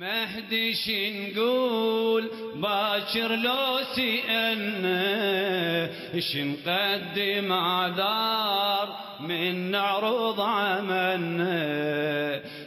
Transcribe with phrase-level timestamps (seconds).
[0.00, 5.00] المهدي شنقول باكر لو سئلنا
[6.18, 11.50] شنقدم عذار من نعرض عملنا.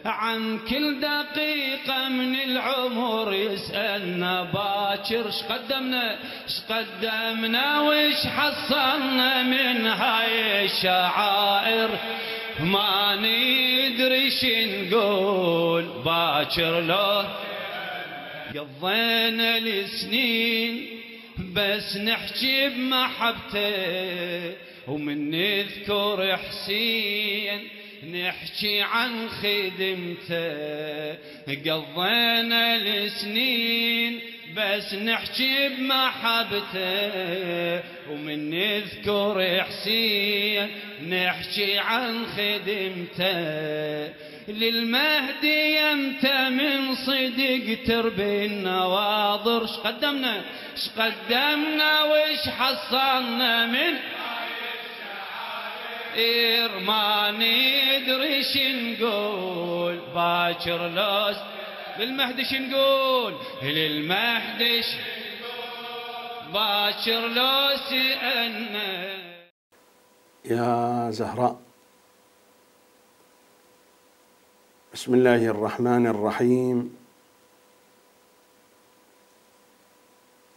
[0.05, 11.89] عن كل دقيقة من العمر يسألنا باكر شقدمنا شقدمنا وش حصلنا من هاي الشعائر.
[12.59, 17.23] ما ندري شنقول باكر لو
[18.55, 20.87] قضينا السنين
[21.55, 24.53] بس نحكي بمحبته
[24.87, 27.67] ومن نذكر حسين
[28.11, 31.13] نحكي عن خدمته
[31.47, 34.19] قضينا السنين
[34.57, 36.73] بس نحكي بمحبته.
[38.09, 40.67] ومن نذكر حسين
[41.09, 44.13] نحكي عن خدمته.
[44.47, 50.41] للمهدي أنت من صدق تربي النواظر شقدمنا
[50.75, 53.93] شقدمنا وش حصلنا من
[56.13, 61.37] إير ما ندري شنقول باكر لوس
[61.99, 63.33] للمهدي شنقول
[63.63, 64.81] للمهدي
[66.53, 67.91] باكر لوس
[68.23, 68.77] أن
[70.45, 71.59] يا زهراء
[74.93, 76.97] بسم الله الرحمن الرحيم.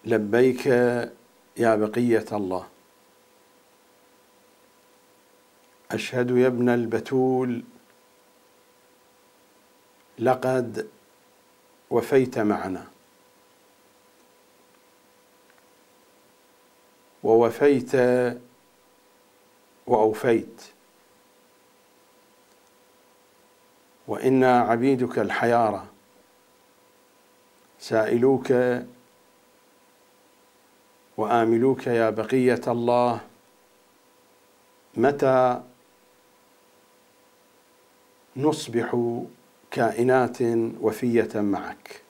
[0.04, 0.66] لبيك
[1.56, 2.75] يا بقية الله.
[5.97, 7.62] أشهد يا ابن البتول
[10.19, 10.88] لقد
[11.91, 12.86] وفيت معنا.
[17.22, 17.92] ووفيت
[19.86, 20.62] وأوفيت.
[24.08, 25.86] وإنا عبيدك الحيارى
[27.78, 28.53] سائلوك
[31.16, 33.20] وآملوك يا بقية الله.
[34.97, 35.62] متى
[38.36, 39.16] نصبح
[39.70, 40.38] كائنات
[40.80, 42.02] وفية معك.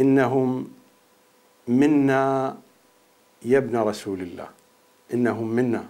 [0.00, 0.72] إنهم
[1.68, 2.58] منا
[3.42, 4.48] يا ابن رسول الله.
[5.14, 5.86] إنهم منا.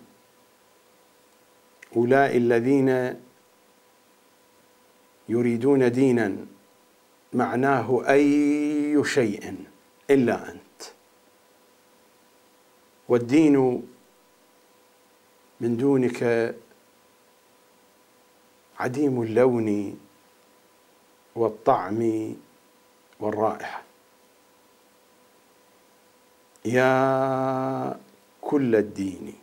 [1.97, 3.21] أولئك الذين
[5.29, 6.37] يريدون دينا
[7.33, 9.55] معناه أي شيء
[10.11, 10.83] إلا أنت.
[13.09, 13.83] والدين
[15.61, 16.55] من دونك
[18.79, 20.01] عديم اللون
[21.37, 22.35] والطعم
[23.21, 23.83] والرائحة.
[26.65, 28.01] يا
[28.41, 29.35] كل الدين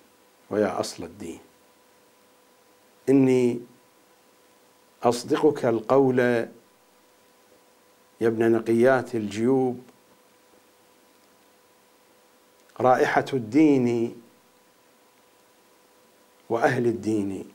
[0.50, 1.40] ويا أصل الدين.
[3.10, 3.60] إني
[5.04, 6.52] أصدقك القول يا
[8.28, 9.84] ابن نقيات الجيوب.
[12.80, 14.22] رائحة الدين
[16.50, 17.52] وأهل الدين.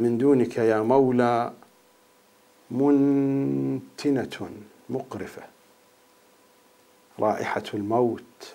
[0.00, 1.52] من دونك يا مولى
[2.70, 4.50] منتنة
[4.90, 5.42] مقرفة
[7.20, 8.54] رائحة الموت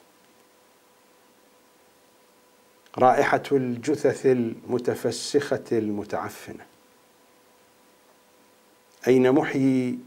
[2.97, 6.65] رائحة الجثث المتفسخة المتعفنة.
[9.07, 9.99] أين محيي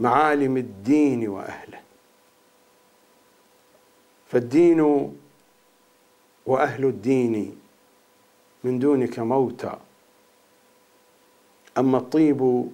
[0.00, 1.80] معالم الدين وأهله؟
[4.26, 4.80] فالدين
[6.46, 7.59] وأهل الدين
[8.64, 9.76] من دونك موتى.
[11.78, 12.70] أما الطيب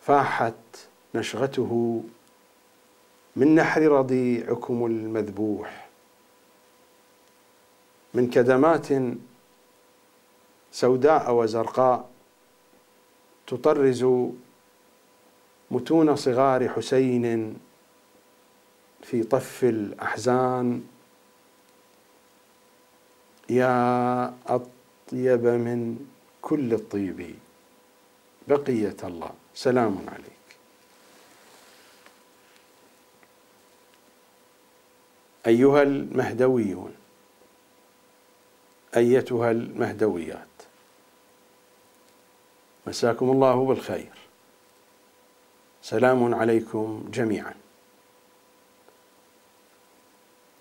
[0.00, 0.54] فاحت
[1.14, 2.02] نشغته.
[3.36, 5.88] من نحر رضيعكم المذبوح.
[8.14, 8.88] من كدمات
[10.72, 12.10] سوداء وزرقاء
[13.46, 14.06] تطرز
[15.70, 17.58] متون صغار حسين
[19.02, 20.84] في طف الأحزان.
[23.48, 26.06] يا أطيب من
[26.42, 27.34] كل الطيب
[28.48, 29.30] بقية الله.
[29.54, 30.32] سلام عليك.
[35.46, 36.94] أيها المهدويون
[38.96, 40.48] أيتها المهدويات
[42.86, 44.12] مساكم الله بالخير.
[45.82, 47.54] سلام عليكم جميعا.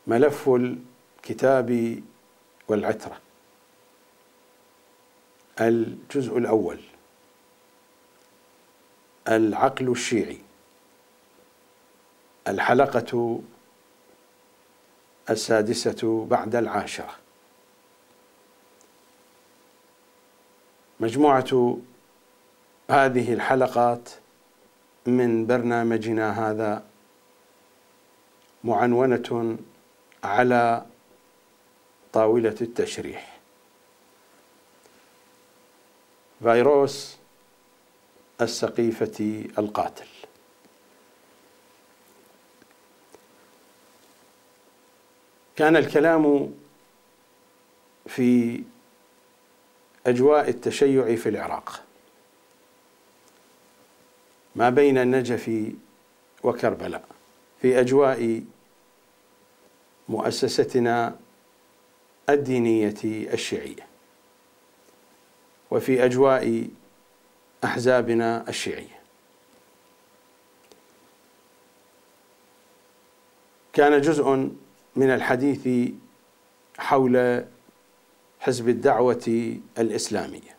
[0.07, 2.01] ملف الكتاب
[2.67, 3.17] والعترة.
[5.61, 6.79] الجزء الأول.
[9.27, 10.41] العقل الشيعي.
[12.47, 13.41] الحلقة
[15.29, 17.15] السادسة بعد العاشرة.
[20.99, 21.77] مجموعة
[22.89, 24.09] هذه الحلقات
[25.05, 26.83] من برنامجنا هذا
[28.63, 29.57] معنونة
[30.23, 30.85] على
[32.17, 33.37] طاولة التشريح.
[36.43, 37.17] فيروس
[38.41, 40.07] السقيفة القاتل.
[45.55, 46.53] كان الكلام
[48.07, 48.63] في
[50.07, 51.83] أجواء التشيع في العراق.
[54.55, 55.71] ما بين النجف
[56.43, 57.05] وكربلاء.
[57.61, 58.43] في أجواء
[60.09, 61.26] مؤسستنا
[62.29, 62.95] الدينية
[63.33, 63.87] الشيعية.
[65.71, 66.67] وفي أجواء
[67.63, 68.97] أحزابنا الشيعية.
[73.73, 74.49] كان جزء
[74.95, 75.91] من الحديث
[76.77, 77.45] حول
[78.39, 80.57] حزب الدعوة الإسلامية.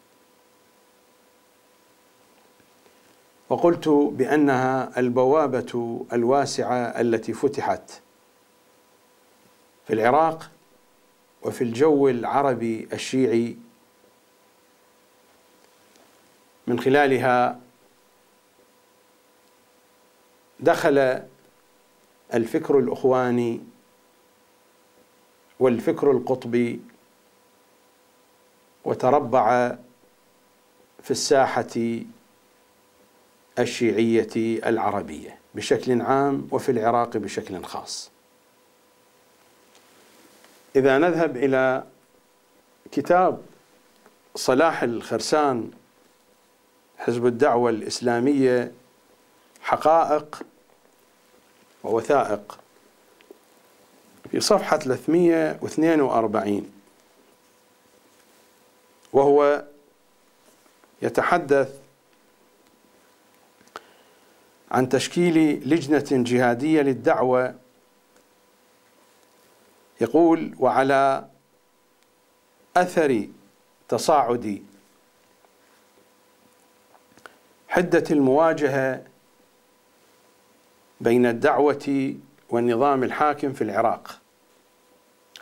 [3.48, 7.90] وقلت بأنها البوابة الواسعة التي فتحت
[9.86, 10.50] في العراق
[11.42, 13.56] وفي الجو العربي الشيعي
[16.66, 17.60] من خلالها
[20.60, 21.22] دخل
[22.34, 23.60] الفكر الأخواني
[25.60, 26.80] والفكر القطبي
[28.84, 29.76] وتربع
[31.02, 32.00] في الساحة
[33.58, 38.10] الشيعية العربية بشكل عام وفي العراق بشكل خاص.
[40.76, 41.84] إذا نذهب إلى
[42.92, 43.42] كتاب
[44.34, 45.70] صلاح الخرسان
[46.98, 48.72] حزب الدعوة الإسلامية
[49.60, 50.42] حقائق
[51.84, 52.58] ووثائق.
[54.30, 56.72] في صفحة 342
[59.12, 59.64] وهو
[61.02, 61.74] يتحدث
[64.70, 67.54] عن تشكيل لجنة جهادية للدعوة
[70.00, 71.28] يقول وعلى
[72.76, 73.28] أثر
[73.88, 74.62] تصاعد
[77.68, 79.04] حدة المواجهة
[81.00, 82.14] بين الدعوة
[82.50, 84.20] والنظام الحاكم في العراق.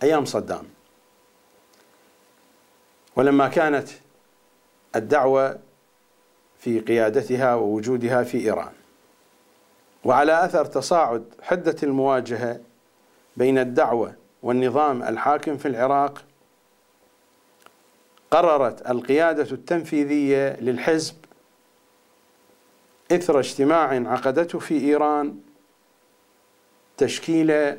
[0.03, 0.65] أيام صدام.
[3.17, 3.89] ولما كانت
[4.97, 5.59] الدعوة
[6.59, 8.73] في قيادتها ووجودها في إيران.
[10.05, 12.61] وعلى أثر تصاعد حدة المواجهة
[13.37, 14.15] بين الدعوة
[14.47, 16.25] والنظام الحاكم في العراق
[18.31, 21.15] قررت القيادة التنفيذية للحزب
[23.13, 25.41] إثر اجتماع عقدته في إيران
[26.97, 27.79] تشكيل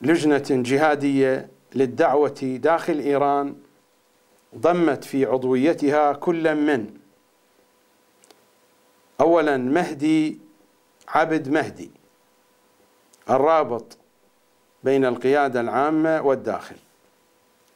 [0.00, 3.56] لجنة جهادية للدعوة داخل إيران
[4.56, 6.94] ضمت في عضويتها كل من؟
[9.20, 10.38] أولا مهدي
[11.08, 11.90] عبد مهدي
[13.30, 13.98] الرابط
[14.88, 16.76] بين القيادة العامة والداخل.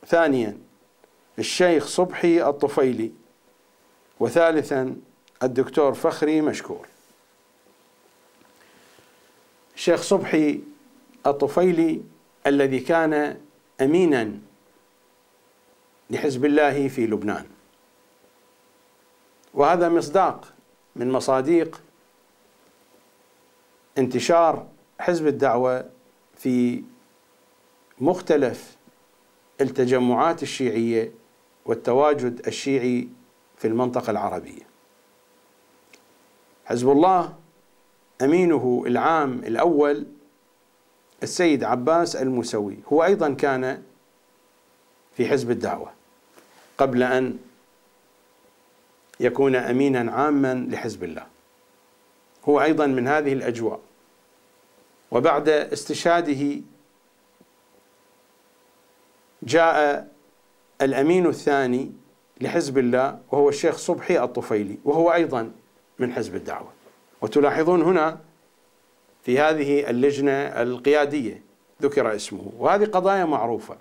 [0.07, 0.59] ثانيا
[1.39, 3.13] الشيخ صبحي الطفيلي.
[4.21, 4.97] وثالثا
[5.43, 6.87] الدكتور فخري مشكور.
[9.75, 10.61] الشيخ صبحي
[11.27, 12.03] الطفيلي
[12.47, 13.41] الذي كان
[13.81, 14.33] امينا
[16.11, 17.47] لحزب الله في لبنان.
[19.55, 20.53] وهذا مصداق
[20.97, 21.81] من مصاديق
[23.99, 24.67] انتشار
[24.99, 25.91] حزب الدعوة
[26.37, 26.83] في
[28.03, 28.77] مختلف
[29.61, 31.13] التجمعات الشيعية
[31.67, 33.09] والتواجد الشيعي
[33.59, 34.63] في المنطقة العربية.
[36.65, 37.35] حزب الله
[38.23, 40.07] أمينه العام الأول
[41.23, 43.83] السيد عباس الموسوي هو أيضا كان
[45.17, 45.93] في حزب الدعوة
[46.79, 47.39] قبل أن
[49.21, 51.27] يكون امينا عاما لحزب الله.
[52.49, 53.81] هو أيضا من هذه الأجواء.
[55.11, 56.63] وبعد استشهاده
[59.43, 60.09] جاء
[60.83, 61.93] الأمين الثاني
[62.41, 65.53] لحزب الله وهو الشيخ صبحي الطفيلي وهو أيضا
[65.99, 66.69] من حزب الدعوة.
[67.21, 68.19] وتلاحظون هنا
[69.23, 71.43] في هذه اللجنة القيادية
[71.83, 73.77] ذكر اسمه وهذه قضايا معروفة.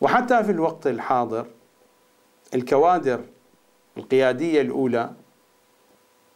[0.00, 1.46] وحتى في الوقت الحاضر
[2.54, 3.20] الكوادر
[3.96, 5.10] القيادية الأولى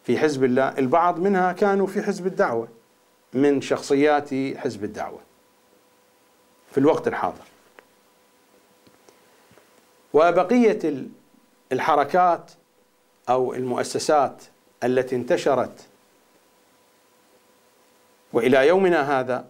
[0.03, 2.69] في حزب الله البعض منها كانوا في حزب الدعوة
[3.35, 5.26] من شخصيات حزب الدعوة.
[6.77, 7.45] في الوقت الحاضر.
[10.15, 11.05] وبقية
[11.73, 12.51] الحركات
[13.29, 14.43] أو المؤسسات
[14.85, 15.87] التي انتشرت
[18.33, 19.49] وإلى يومنا هذا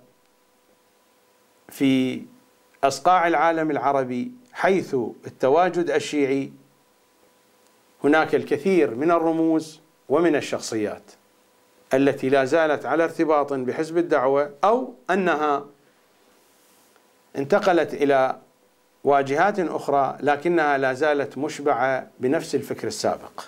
[1.68, 2.23] في
[2.85, 6.52] أصقاع العالم العربي حيث التواجد الشيعي
[8.04, 11.11] هناك الكثير من الرموز ومن الشخصيات
[11.95, 15.75] التي لا زالت على ارتباط بحزب الدعوة أو أنها
[17.37, 18.38] انتقلت إلى
[19.05, 23.45] واجهات أخرى لكنها لا زالت مشبعة بنفس الفكر السابق.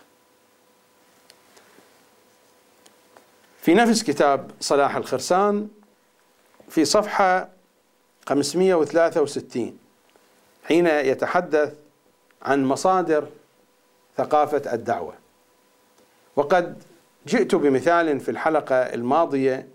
[3.61, 5.69] في نفس كتاب صلاح الخرسان
[6.69, 7.49] في صفحة
[8.29, 9.79] 563
[10.65, 11.75] حين يتحدث
[12.43, 13.27] عن مصادر
[14.17, 15.15] ثقافة الدعوة.
[16.37, 16.83] وقد
[17.27, 19.69] جئت بمثال في الحلقة الماضية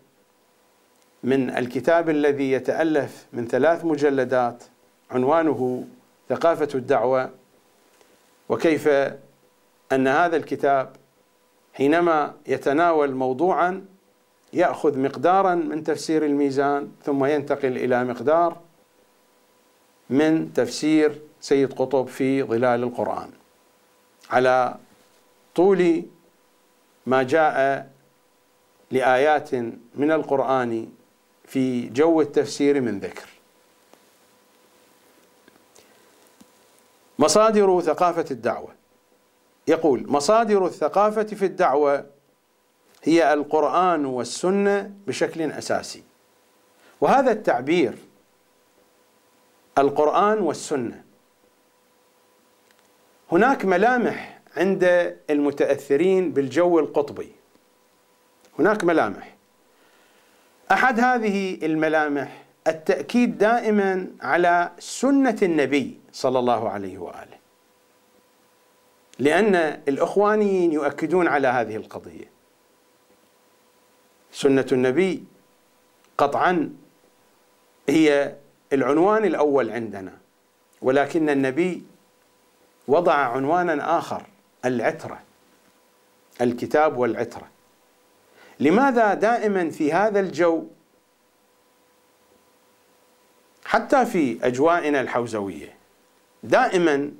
[1.23, 4.63] من الكتاب الذي يتألف من ثلاث مجلدات
[5.11, 5.87] عنوانه
[6.29, 7.29] ثقافة الدعوة
[8.49, 8.87] وكيف
[9.91, 10.95] أن هذا الكتاب
[11.73, 13.85] حينما يتناول موضوعا
[14.53, 18.57] يأخذ مقدارا من تفسير الميزان ثم ينتقل إلى مقدار
[20.09, 23.29] من تفسير سيد قطب في ظلال القرآن.
[24.29, 24.75] على
[25.55, 26.03] طول
[27.05, 27.89] ما جاء
[28.91, 29.55] لآيات
[29.95, 30.87] من القرآن
[31.53, 33.29] في جو التفسير من ذكر.
[37.19, 38.75] مصادر ثقافة الدعوة.
[39.67, 42.05] يقول مصادر الثقافة في الدعوة
[43.03, 46.03] هي القرآن والسنة بشكل أساسي.
[47.01, 47.97] وهذا التعبير
[49.77, 51.03] القرآن والسنة
[53.31, 54.83] هناك ملامح عند
[55.29, 57.31] المتأثرين بالجو القطبي.
[58.59, 59.32] هناك ملامح.
[60.71, 67.37] أحد هذه الملامح التأكيد دائما على سنة النبي صلى الله عليه وآله.
[69.19, 69.55] لأن
[69.87, 72.25] الإخوانيين يؤكدون على هذه القضية.
[74.31, 75.23] سنة النبي
[76.17, 76.69] قطعا
[77.89, 78.35] هي
[78.73, 80.13] العنوان الأول عندنا
[80.81, 81.83] ولكن النبي
[82.87, 84.25] وضع عنوانا آخر
[84.65, 85.19] العترة
[86.41, 87.47] الكتاب والعترة.
[88.59, 90.63] لماذا دائما في هذا الجو؟
[93.65, 95.75] حتى في أجوائنا الحوزوية.
[96.43, 97.11] دائما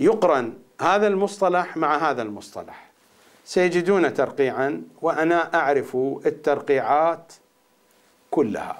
[0.00, 2.90] يقرن هذا المصطلح مع هذا المصطلح.
[3.44, 5.96] سيجدون ترقيعا وأنا أعرف
[6.26, 7.32] الترقيعات
[8.30, 8.78] كلها.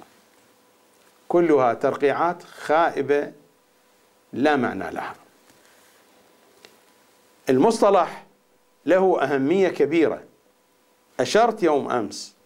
[1.29, 3.33] كلها ترقيعات خائبة
[4.33, 5.15] لا معنى لها.
[7.51, 8.25] المصطلح
[8.87, 10.23] له أهمية كبيرة.
[11.23, 12.37] أشرت يوم أمس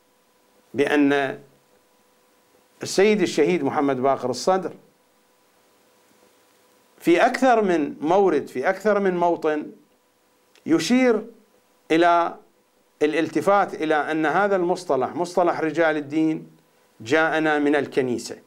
[0.75, 1.41] بأن
[2.83, 4.73] السيد الشهيد محمد باقر الصدر
[6.99, 9.73] في أكثر من مورد في أكثر من موطن
[10.67, 11.27] يشير
[11.91, 12.37] إلى
[13.03, 16.57] الالتفات إلى أن هذا المصطلح مصطلح رجال الدين
[17.01, 18.39] جاءنا من الكنيسة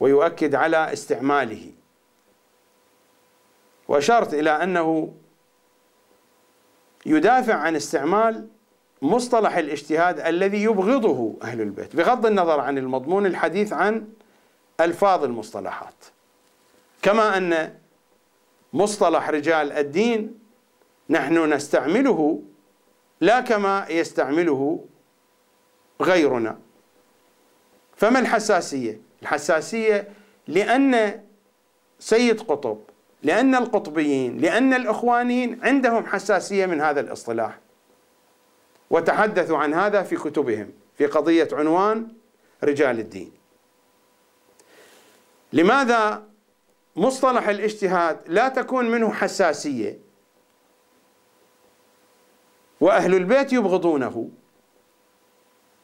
[0.00, 1.72] ويؤكد على استعماله.
[3.88, 5.14] وأشرت إلى أنه
[7.06, 8.48] يدافع عن استعمال
[9.02, 14.08] مصطلح الاجتهاد الذي يبغضه أهل البيت بغض النظر عن المضمون الحديث عن
[14.80, 15.94] ألفاظ المصطلحات.
[17.02, 17.74] كما أن
[18.72, 20.38] مصطلح رجال الدين
[21.10, 22.42] نحن نستعمله
[23.20, 24.84] لا كما يستعمله
[26.02, 26.58] غيرنا.
[27.96, 30.08] فما الحساسية؟ الحساسية
[30.48, 31.22] لأن
[31.98, 32.78] سيد قطب
[33.22, 37.58] لأن القطبيين لأن الإخوانيين عندهم حساسية من هذا الاصطلاح.
[38.90, 42.08] وتحدثوا عن هذا في كتبهم في قضية عنوان
[42.64, 43.32] رجال الدين.
[45.52, 46.26] لماذا
[46.96, 49.98] مصطلح الاجتهاد لا تكون منه حساسية؟
[52.80, 54.30] وأهل البيت يبغضونه.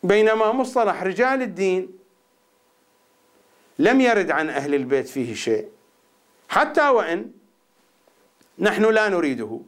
[0.02, 1.98] بينما مصطلح رجال الدين
[3.78, 5.68] لم يرد عن أهل البيت فيه شيء
[6.48, 7.30] حتى وإن
[8.58, 9.60] نحن لا نريده.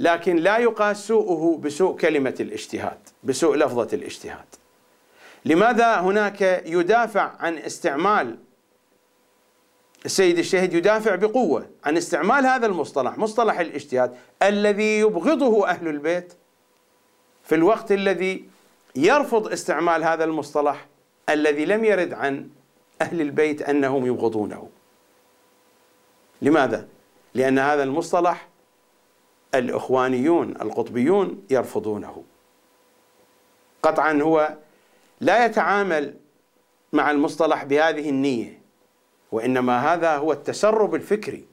[0.00, 4.44] لكن لا يقاس سوءه بسوء كلمة الاجتهاد بسوء لفظة الاجتهاد.
[5.44, 8.36] لماذا هناك يدافع عن استعمال
[10.04, 16.32] السيد الشهيد يدافع بقوة عن استعمال هذا المصطلح مصطلح الاجتهاد الذي يبغضه أهل البيت
[17.44, 18.44] في الوقت الذي
[18.96, 20.86] يرفض استعمال هذا المصطلح
[21.28, 22.48] الذي لم يرد عن
[23.02, 24.68] أهل البيت أنهم يبغضونه.
[26.42, 26.88] لماذا؟
[27.34, 28.49] لأن هذا المصطلح
[29.54, 32.24] الإخوانيون القطبيون يرفضونه.
[33.82, 34.56] قطعا هو
[35.20, 36.14] لا يتعامل
[36.92, 38.60] مع المصطلح بهذه النية
[39.32, 41.44] وإنما هذا هو التسرب الفكري.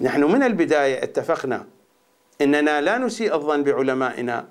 [0.00, 1.66] نحن من البداية اتفقنا
[2.40, 4.48] إننا لا نسيء الظن بعلمائنا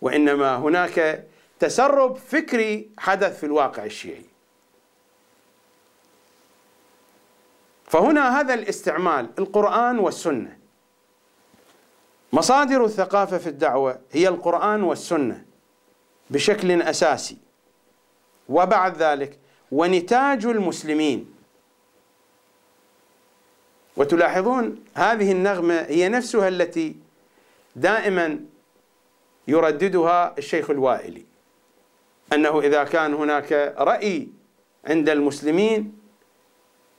[0.00, 1.26] وإنما هناك
[1.58, 4.24] تسرب فكري حدث في الواقع الشيعي.
[7.84, 10.58] فهنا هذا الاستعمال القرآن والسنة
[12.32, 15.44] مصادر الثقافة في الدعوة هي القرآن والسنة
[16.30, 17.36] بشكل أساسي.
[18.48, 19.38] وبعد ذلك
[19.72, 21.34] ونتاج المسلمين.
[23.96, 26.96] وتلاحظون هذه النغمة هي نفسها التي
[27.76, 28.40] دائما
[29.48, 31.24] يرددها الشيخ الوائلي
[32.32, 34.28] أنه إذا كان هناك رأي
[34.84, 35.98] عند المسلمين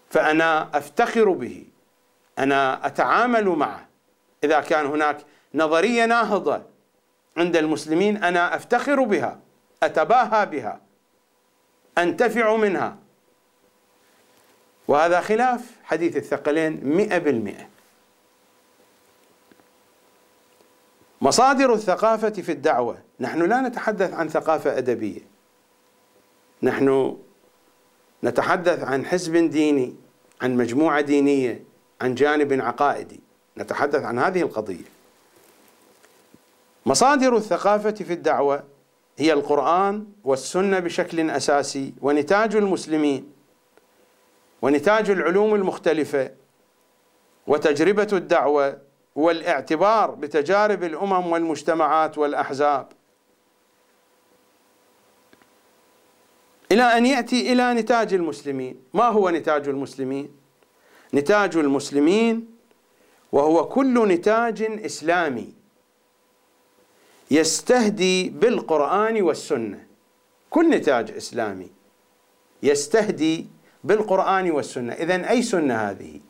[0.09, 1.65] فأنا أفتخر به
[2.39, 3.86] أنا أتعامل معه.
[4.47, 5.17] إذا كان هناك
[5.53, 6.61] نظرية ناهضة
[7.37, 9.39] عند المسلمين أنا أفتخر بها
[9.83, 10.81] أتباهى بها
[11.97, 12.97] أنتفع منها.
[14.87, 17.67] وهذا خلاف حديث الثقلين مئة بالمئة.
[21.21, 22.97] مصادر الثقافة في الدعوة.
[23.19, 25.21] نحن لا نتحدث عن ثقافة أدبية.
[26.63, 27.17] نحن
[28.23, 29.95] نتحدث عن حزب ديني
[30.41, 31.63] عن مجموعة دينية
[32.01, 33.26] عن جانب عقائدي.
[33.57, 34.85] نتحدث عن هذه القضية
[36.85, 38.63] مصادر الثقافة في الدعوة
[39.17, 43.31] هي القرآن والسنة بشكل أساسي ونتاج المسلمين
[44.61, 46.31] ونتاج العلوم المختلفة
[47.47, 48.77] وتجربة الدعوة
[49.15, 52.87] والاعتبار بتجارب الأمم والمجتمعات والأحزاب
[56.71, 60.31] إلى أن يأتي إلى نتاج المسلمين ما هو نتاج المسلمين؟
[61.13, 62.56] نتاج المسلمين
[63.31, 65.53] وهو كل نتاج إسلامي
[67.31, 69.87] يستهدي بالقرآن والسنة.
[70.49, 71.71] كل نتاج إسلامي
[72.63, 73.47] يستهدي
[73.83, 74.93] بالقرآن والسنة.
[74.93, 76.21] إذا أي سنة هذه؟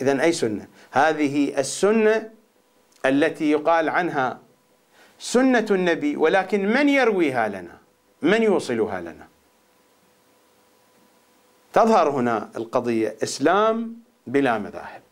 [0.00, 2.30] إذا أي سنة؟ هذه السنة
[3.06, 4.40] التي يقال عنها
[5.18, 7.78] سنة النبي ولكن من يرويها لنا؟
[8.22, 9.28] من يوصلها لنا؟
[11.72, 15.05] تظهر هنا القضية إسلام بلا مذاهب.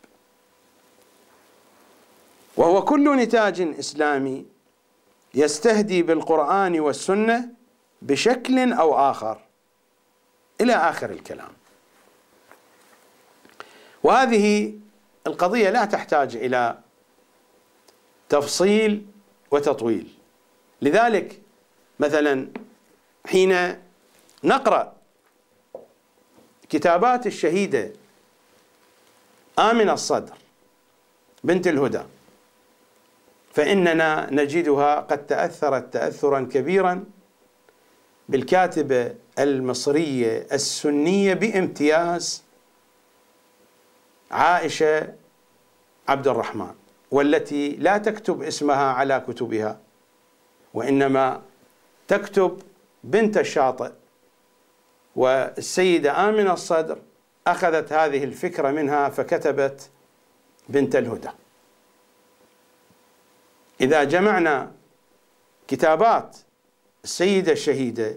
[2.56, 4.46] وهو كل نتاج إسلامي
[5.34, 7.48] يستهدي بالقرآن والسنة
[8.02, 9.40] بشكل أو آخر
[10.60, 11.52] إلى آخر الكلام.
[14.02, 14.74] وهذه
[15.26, 16.78] القضية لا تحتاج إلى
[18.28, 19.06] تفصيل
[19.50, 20.14] وتطويل.
[20.82, 21.40] لذلك
[22.00, 22.48] مثلا
[23.26, 23.80] حين
[24.44, 24.94] نقرأ
[26.68, 27.92] كتابات الشهيدة
[29.58, 30.36] آمنة الصدر
[31.44, 32.02] بنت الهدى
[33.54, 37.04] فإننا نجدها قد تأثرت تأثرا كبيرا
[38.28, 42.42] بالكاتبة المصرية السنية بامتياز
[44.30, 45.14] عائشة
[46.08, 46.74] عبد الرحمن
[47.10, 49.80] والتي لا تكتب اسمها على كتبها
[50.74, 51.42] وإنما
[52.08, 52.62] تكتب
[53.04, 53.90] بنت الشاطئ.
[55.16, 56.98] والسيدة آمنة الصدر
[57.46, 59.90] أخذت هذه الفكرة منها فكتبت
[60.68, 61.28] بنت الهدى.
[63.80, 64.72] إذا جمعنا
[65.68, 66.36] كتابات
[67.04, 68.14] السيدة الشهيدة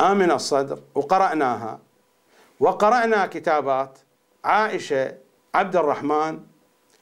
[0.00, 1.80] آمنة الصدر وقرأناها
[2.60, 3.98] وقرأنا كتابات
[4.44, 5.14] عائشة
[5.54, 6.40] عبد الرحمن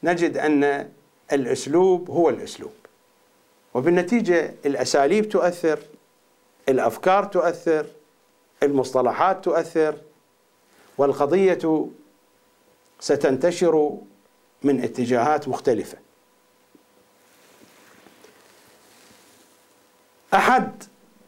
[0.02, 0.90] نجد أن
[1.32, 2.72] الأسلوب هو الأسلوب.
[3.74, 5.78] وبالنتيجة الأساليب تؤثر
[6.68, 7.86] الأفكار تؤثر
[8.62, 9.96] المصطلحات تؤثر
[10.98, 11.88] والقضية
[13.00, 13.96] ستنتشر
[14.62, 15.98] من اتجاهات مختلفة.
[20.34, 20.82] أحد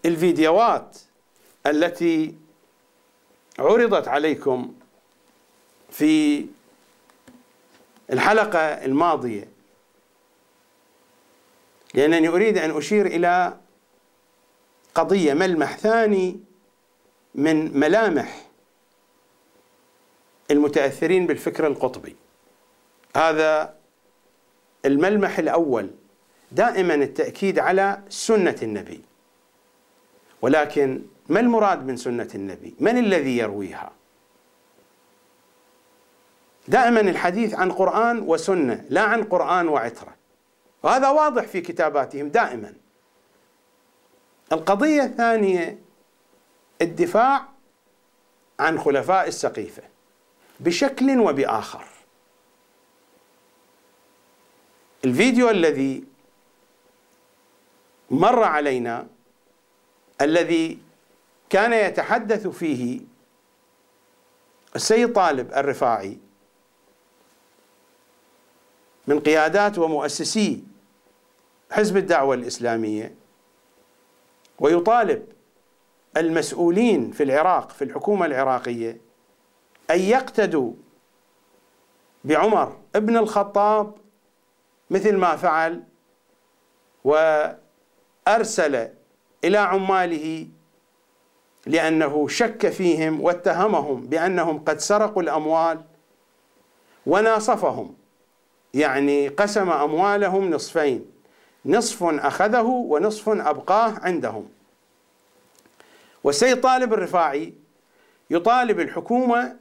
[0.05, 0.99] الفيديوهات
[1.67, 2.35] التي
[3.59, 4.75] عرضت عليكم
[5.91, 6.47] في
[8.13, 9.49] الحلقة الماضية.
[11.95, 13.57] لأنني أريد أن أشير إلى
[14.95, 16.41] قضية ملمح ثاني
[17.35, 18.47] من ملامح
[20.51, 22.17] المتأثرين بالفكر القطبي؟
[23.17, 23.77] هذا
[24.85, 25.91] الملمح الأول.
[26.53, 29.01] دائما التأكيد على سنة النبي.
[30.43, 33.93] ولكن ما المراد من سنة النبي؟ من الذي يرويها؟
[36.69, 40.15] دائما الحديث عن قرآن وسنة لا عن قرآن وعترة.
[40.83, 42.75] وهذا واضح في كتاباتهم دائما.
[44.53, 45.79] القضية الثانية
[46.83, 47.49] الدفاع
[48.61, 49.83] عن خلفاء السقيفة
[50.61, 51.85] بشكل وبآخر.
[55.05, 56.12] الفيديو الذي
[58.13, 59.07] مر علينا
[60.21, 60.79] الذي
[61.51, 63.01] كان يتحدث فيه
[64.77, 66.19] السيد طالب الرفاعي
[69.07, 70.65] من قيادات ومؤسسي
[71.71, 73.15] حزب الدعوة الإسلامية
[74.59, 75.27] ويطالب
[76.17, 79.01] المسؤولين في العراق في الحكومة العراقية
[79.91, 80.73] أن يقتدوا
[82.25, 83.95] بعمر ابن الخطاب
[84.91, 85.83] مثل ما فعل
[88.27, 88.89] وارسل
[89.45, 90.49] إلى عماله
[91.67, 95.85] لأنه شك فيهم واتهمهم بأنهم قد سرقوا الأموال
[97.07, 97.95] وناصفهم.
[98.75, 101.07] يعني قسم أموالهم نصفين
[101.67, 104.49] نصف أخذه ونصف أبقاه عندهم.
[106.25, 107.55] والسيد طالب الرفاعي
[108.31, 109.57] يطالب الحكومة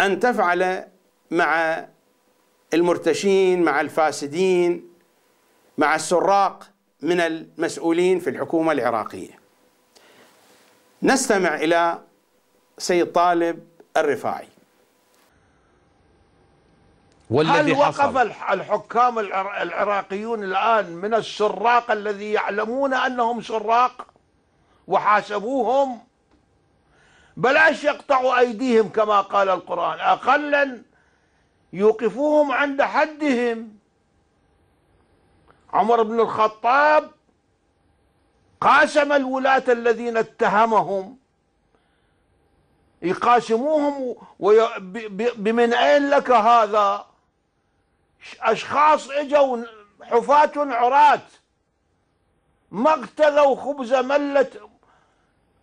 [0.00, 0.84] أن تفعل
[1.30, 1.84] مع
[2.74, 4.88] المرتشين مع الفاسدين
[5.78, 6.70] مع السراق
[7.02, 9.38] من المسؤولين في الحكومة العراقية.
[11.02, 11.98] نستمع إلى
[12.78, 14.48] سيد طالب الرفاعي.
[17.30, 18.16] والذي هل وقف حصل
[18.52, 24.06] الحكام العر- العراقيون الآن من السراق الذي يعلمون أنهم سراق
[24.88, 25.98] وحاسبوهم
[27.36, 30.82] بلاش يقطعوا أيديهم كما قال القرآن أقلا
[31.72, 33.77] يوقفوهم عند حدهم
[35.72, 37.10] عمر بن الخطاب
[38.60, 41.18] قاسم الولاة الذين اتهمهم
[43.02, 44.16] يقاسموهم.
[45.36, 47.06] بمن أين لك هذا
[48.40, 49.64] أشخاص إجوا
[50.02, 51.20] حفاة عراة
[52.70, 54.50] ما اقتذوا خبز ملة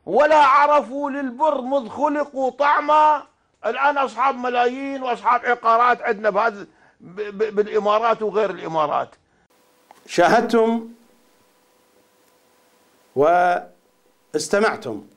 [0.06, 3.24] ولا عرفوا للبر مذ خلقوا طعما
[3.66, 6.68] الآن أصحاب ملايين وأصحاب عقارات عندنا بهذا.
[7.00, 9.10] بالإمارات وغير الإمارات
[10.06, 10.90] شاهدتم
[13.16, 15.08] واستمعتم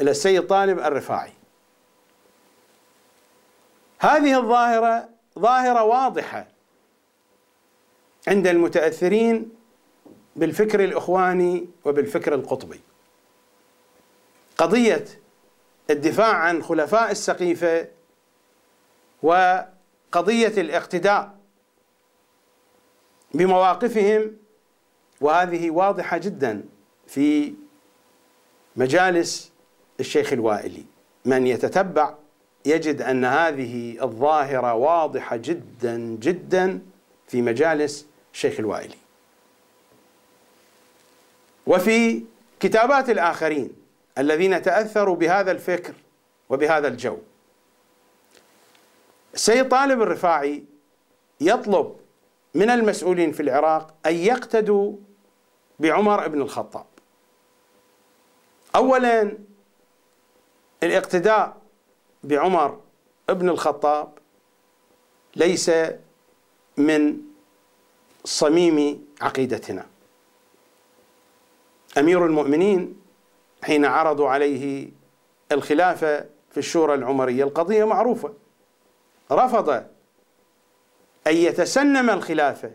[0.00, 1.32] إلى السيد طالب الرفاعي.
[3.98, 5.08] هذه الظاهرة
[5.38, 6.46] ظاهرة واضحة
[8.28, 9.50] عند المتأثرين
[10.36, 12.80] بالفكر الإخواني وبالفكر القطبي.
[14.58, 15.04] قضية
[15.90, 17.88] الدفاع عن خلفاء السقيفة
[19.22, 21.35] وقضية الاقتداء
[23.34, 24.36] بمواقفهم
[25.20, 26.64] وهذه واضحة جدا
[27.06, 27.54] في
[28.76, 29.52] مجالس
[30.00, 30.84] الشيخ الوائلي.
[31.24, 32.14] من يتتبع
[32.66, 36.80] يجد أن هذه الظاهرة واضحة جدا جدا
[37.28, 38.96] في مجالس الشيخ الوائلي.
[41.66, 42.22] وفي
[42.60, 43.72] كتابات الآخرين
[44.18, 45.94] الذين تأثروا بهذا الفكر
[46.48, 47.18] وبهذا الجو.
[49.34, 50.64] السيد طالب الرفاعي
[51.40, 51.96] يطلب
[52.56, 54.92] من المسؤولين في العراق أن يقتدوا
[55.78, 56.86] بعمر بن الخطاب.
[58.76, 59.38] اولا
[60.82, 61.56] الاقتداء
[62.24, 62.80] بعمر
[63.28, 64.18] بن الخطاب
[65.36, 65.70] ليس
[66.76, 67.16] من
[68.24, 69.86] صميم عقيدتنا.
[71.98, 73.00] أمير المؤمنين
[73.62, 74.88] حين عرضوا عليه
[75.52, 78.32] الخلافة في الشورى العمرية القضية معروفة.
[79.32, 79.86] رفض
[81.26, 82.70] أن يتسنم الخلافة.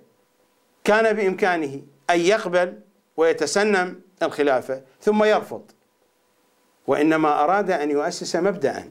[0.84, 2.80] كان بإمكانه أن يقبل
[3.18, 5.72] ويتسنم الخلافة ثم يرفض.
[6.88, 8.90] وإنما أراد أن يؤسس مبدأ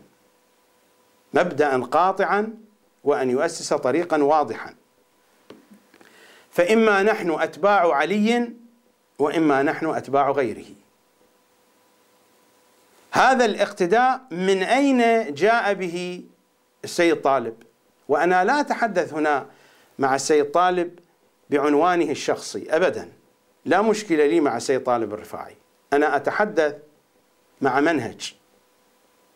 [1.34, 2.54] مبدأ قاطعا
[3.04, 4.74] وأن يؤسس طريقا واضحا.
[6.50, 8.52] فإما نحن أتباع علي
[9.18, 10.66] وإما نحن أتباع غيره.
[13.12, 16.24] هذا الاقتداء من أين جاء به
[16.84, 17.62] السيد طالب؟
[18.10, 19.46] وأنا لا أتحدث هنا
[19.98, 20.98] مع السيد طالب
[21.50, 23.12] بعنوانه الشخصي أبدا.
[23.64, 25.56] لا مشكلة لي مع السيد طالب الرفاعي.
[25.92, 26.76] أنا أتحدث
[27.60, 28.34] مع منهج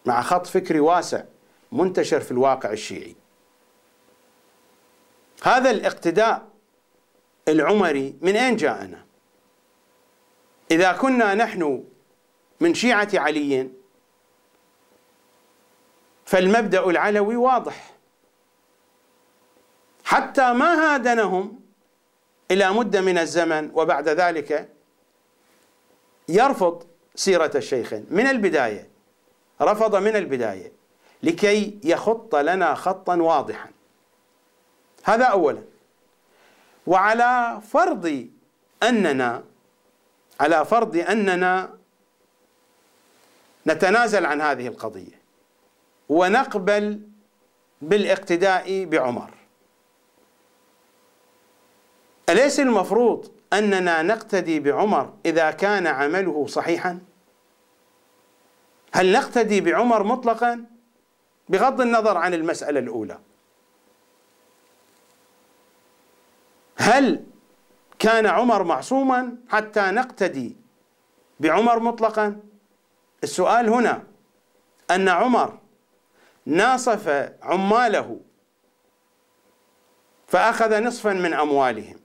[0.06, 1.22] مع خط فكري واسع
[1.72, 3.16] منتشر في الواقع الشيعي.
[5.42, 6.48] هذا الاقتداء
[7.48, 9.04] العمري من أين جاءنا؟
[10.70, 11.84] إذا كنا نحن
[12.60, 13.70] من شيعة علي
[16.24, 17.93] فالمبدأ العلوي واضح.
[20.04, 21.60] حتى ما هادنهم
[22.50, 24.68] إلى مدة من الزمن وبعد ذلك
[26.28, 28.06] يرفض سيرة الشيخين.
[28.10, 28.88] من البداية
[29.60, 30.72] رفض من البداية
[31.22, 33.70] لكي يخط لنا خطا واضحا.
[35.04, 35.62] هذا اولا.
[36.86, 38.28] وعلى فرض
[38.82, 39.44] أننا
[40.40, 41.74] على فرض أننا
[43.66, 45.20] نتنازل عن هذه القضية
[46.08, 47.00] ونقبل
[47.82, 49.30] بالاقتداء بعمر.
[52.28, 56.98] أليس المفروض أننا نقتدي بعمر إذا كان عمله صحيحا؟
[58.92, 60.64] هل نقتدي بعمر مطلقا؟
[61.48, 63.18] بغض النظر عن المسألة الأولى
[66.76, 67.24] هل
[67.98, 70.56] كان عمر معصوما حتى نقتدي
[71.40, 72.40] بعمر مطلقا؟
[73.22, 74.02] السؤال هنا
[74.90, 75.58] أن عمر
[76.46, 78.20] ناصف عماله
[80.26, 82.03] فأخذ نصفا من أموالهم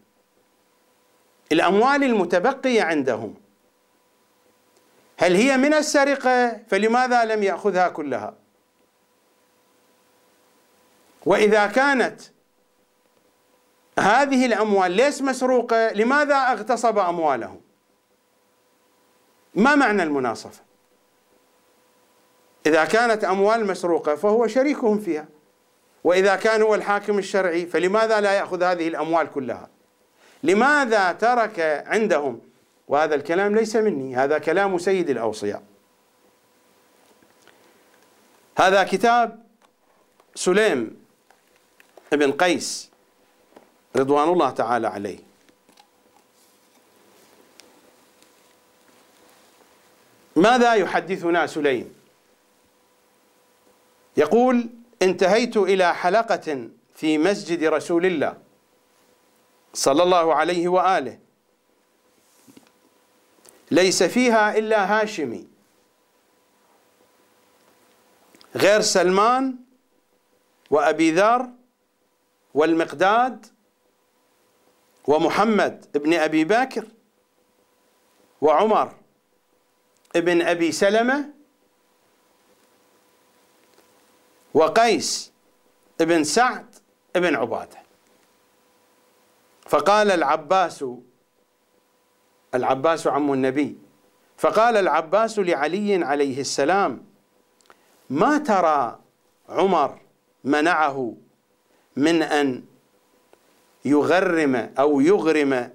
[1.51, 3.35] الأموال المتبقية عندهم.
[5.17, 8.33] هل هي من السرقة؟ فلماذا لم يأخذها كلها؟
[11.25, 12.21] وإذا كانت
[13.99, 17.61] هذه الأموال ليس مسروقة لماذا اغتصب أموالهم؟
[19.55, 20.61] ما معنى المناصفة؟
[22.65, 25.27] إذا كانت أموال مسروقة فهو شريكهم فيها.
[26.03, 29.69] وإذا كان هو الحاكم الشرعي فلماذا لا يأخذ هذه الأموال كلها؟
[30.43, 32.41] لماذا ترك عندهم؟
[32.87, 35.63] وهذا الكلام ليس مني هذا كلام سيد الأوصياء.
[38.57, 39.43] هذا كتاب
[40.35, 41.05] سليم
[42.13, 42.89] ابن قيس
[43.95, 45.19] رضوان الله تعالى عليه.
[50.35, 51.95] ماذا يحدثنا سليم؟
[54.17, 54.69] يقول
[55.01, 58.48] انتهيت إلى حلقة في مسجد رسول الله.
[59.73, 61.19] صلى الله عليه وآله.
[63.71, 65.47] ليس فيها إلا هاشمي.
[68.55, 69.55] غير سلمان
[70.69, 71.49] وأبي ذر
[72.53, 73.45] والمقداد
[75.07, 76.87] ومحمد ابن أبي بكر
[78.41, 78.95] وعمر
[80.15, 81.33] ابن أبي سلمة
[84.53, 85.31] وقيس
[86.01, 86.75] ابن سعد
[87.15, 87.88] ابن عبادة.
[89.69, 90.85] فقال العباس
[92.55, 93.77] العباس عم النبي
[94.37, 97.03] فقال العباس لعلي عليه السلام
[98.09, 98.99] ما ترى
[99.49, 99.99] عمر
[100.43, 101.15] منعه
[101.95, 102.63] من أن
[103.85, 105.69] يغرم أو يغرم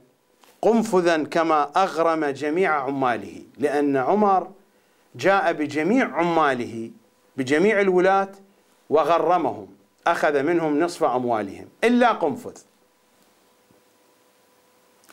[0.62, 4.50] قنفذا كما أغرم جميع عماله؟ لأن عمر
[5.14, 6.90] جاء بجميع عماله
[7.36, 8.32] بجميع الولاة
[8.90, 9.66] وغرمهم
[10.06, 12.56] أخذ منهم نصف أموالهم إلا قنفذ.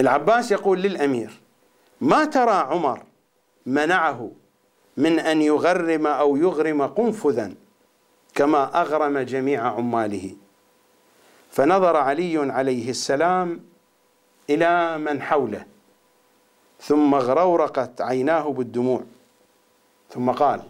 [0.02, 1.40] العباس يقول للأمير
[2.02, 3.04] ما ترى عمر
[3.66, 4.32] منعه
[4.98, 7.54] من أن يغرم أو يغرم قنفذا
[8.36, 10.36] كما أغرم جميع عماله؟
[11.52, 13.60] فنظر علي عليه السلام
[14.50, 15.66] إلى من حوله
[16.82, 19.04] ثم غرورقت عيناه بالدموع
[20.10, 20.62] ثم قال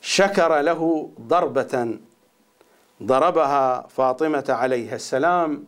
[0.00, 1.98] شكر له ضربة
[3.02, 5.64] ضربها فاطمة عليها السلام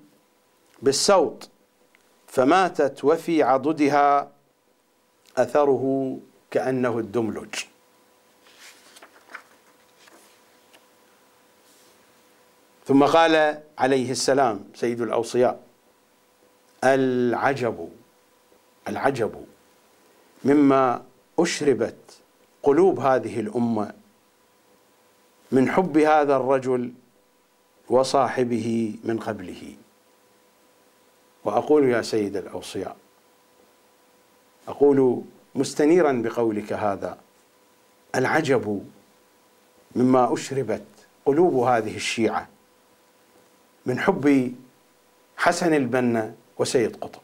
[0.83, 1.51] بالسوط
[2.27, 4.31] فماتت وفي عضدها
[5.37, 6.19] أثره
[6.51, 7.55] كأنه الدملج.
[12.87, 15.61] ثم قال عليه السلام سيد الأوصياء
[16.85, 17.89] العجب
[18.89, 19.45] العجب
[20.45, 21.05] مما
[21.39, 21.97] أشربت
[22.63, 23.93] قلوب هذه الأمة
[25.53, 26.93] من حب هذا الرجل
[27.89, 29.77] وصاحبه من قبله.
[31.45, 32.97] وأقول يا سيد الأوصياء
[34.69, 35.23] أقول
[35.55, 37.19] مستنيرا بقولك هذا.
[38.15, 38.87] العجب
[39.97, 40.85] مما أشربت
[41.27, 42.49] قلوب هذه الشيعة
[43.87, 44.55] من حب
[45.37, 47.21] حسن البنا وسيد قطب.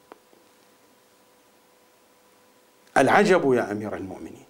[2.96, 4.44] العجب يا أمير المؤمنين.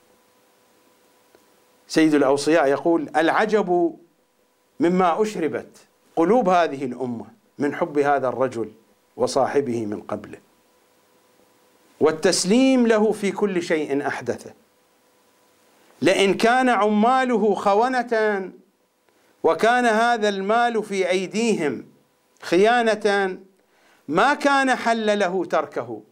[1.89, 3.99] سيد الأوصياء يقول العجب
[4.81, 5.77] مما أشربت
[6.17, 7.27] قلوب هذه الأمة
[7.59, 8.73] من حب هذا الرجل
[9.19, 10.39] وصاحبه من قبله.
[12.01, 14.53] والتسليم له في كل شيء أحدثه.
[16.03, 18.53] لئن كان عماله خونه
[19.43, 21.87] وكان هذا المال في أيديهم
[22.43, 23.39] خيانه
[24.09, 26.03] ما كان حل له تركه.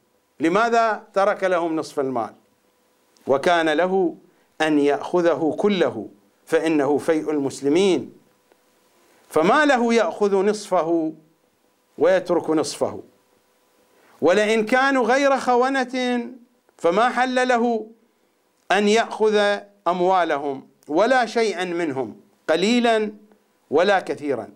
[0.41, 2.35] لماذا ترك لهم نصف المال؟
[3.27, 4.17] وكان له
[4.61, 6.09] أن يأخذه كله
[6.47, 8.13] فإنه فيء المسلمين.
[9.29, 11.13] فما له يأخذ نصفه
[11.99, 13.03] ويترك نصفه.
[14.21, 16.27] ولئن كانوا غير خونة
[16.77, 17.87] فما حل له
[18.73, 23.13] أن يأخذ أموالهم ولا شيئا منهم قليلا
[23.71, 24.49] ولا كثيرا.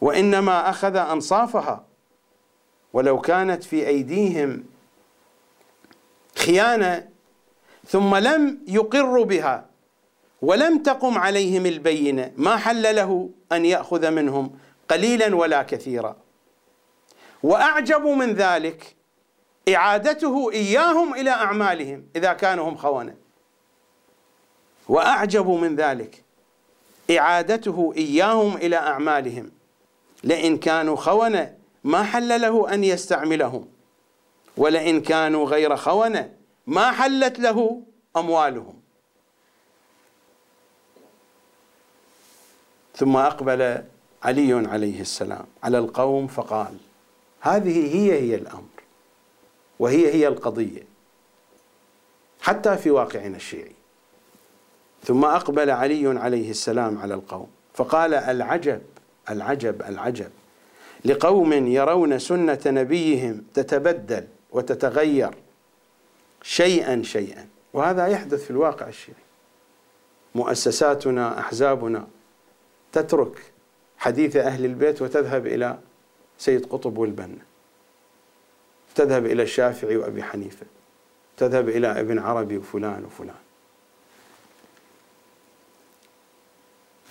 [0.00, 1.84] وإنما أخذ أنصافها.
[2.92, 4.64] ولو كانت في أيديهم
[6.38, 7.08] خيانة
[7.88, 9.66] ثم لم يقروا بها
[10.42, 14.50] ولم تقم عليهم البينة ما حل له أن يأخذ منهم
[14.88, 16.16] قليلا ولا كثيرا.
[17.42, 18.96] وأعجب من ذلك
[19.68, 23.16] إعادته إياهم إلى أعمالهم إذا كانوا هم خونه
[24.88, 26.24] وأعجب من ذلك
[27.10, 29.50] إعادته إياهم إلى أعمالهم
[30.24, 33.68] لئن كانوا خونه ما حل له أن يستعملهم.
[34.56, 36.34] ولئن كانوا غير خونه
[36.66, 37.82] ما حلت له
[38.16, 38.80] أموالهم.
[42.96, 43.84] ثم أقبل
[44.26, 45.46] علي عليه السلام.
[45.62, 46.76] على القوم فقال
[47.40, 48.76] هذه هي هي الأمر
[49.78, 50.82] وهي هي القضية
[52.40, 53.72] حتى في واقعنا الشيعي.
[55.04, 58.82] ثم أقبل علي عليه السلام على القوم فقال العجب
[59.30, 60.30] العجب العجب
[61.04, 65.34] لقوم يرون سنة نبيهم تتبدل وتتغير
[66.42, 67.48] شيئا شيئا.
[67.72, 69.26] وهذا يحدث في الواقع الشيعي.
[70.34, 72.06] مؤسساتنا أحزابنا
[72.92, 73.55] تترك
[73.98, 75.78] حديث أهل البيت وتذهب إلى
[76.38, 77.38] سيد قطب والبنا.
[78.94, 80.66] تذهب إلى الشافعي وأبي حنيفة.
[81.36, 83.36] تذهب إلى ابن عربي وفلان وفلان.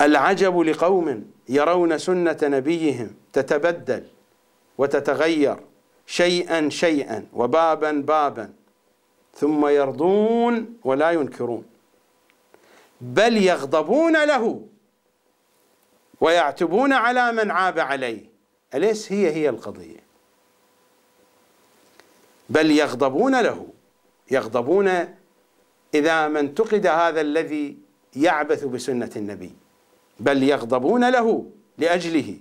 [0.01, 4.03] العجب لقوم يرون سنة نبيهم تتبدل
[4.77, 5.57] وتتغير
[6.07, 8.53] شيئا شيئا وبابا بابا
[9.33, 11.65] ثم يرضون ولا ينكرون.
[13.01, 14.61] بل يغضبون له
[16.21, 18.29] ويعتبون على من عاب عليه.
[18.73, 19.99] أليس هي هي القضية؟
[22.49, 23.67] بل يغضبون له.
[24.31, 25.15] يغضبون
[25.93, 27.77] إذا ما انتقد هذا الذي
[28.15, 29.51] يعبث بسنة النبي.
[30.19, 31.45] بل يغضبون له
[31.77, 32.37] لأجله.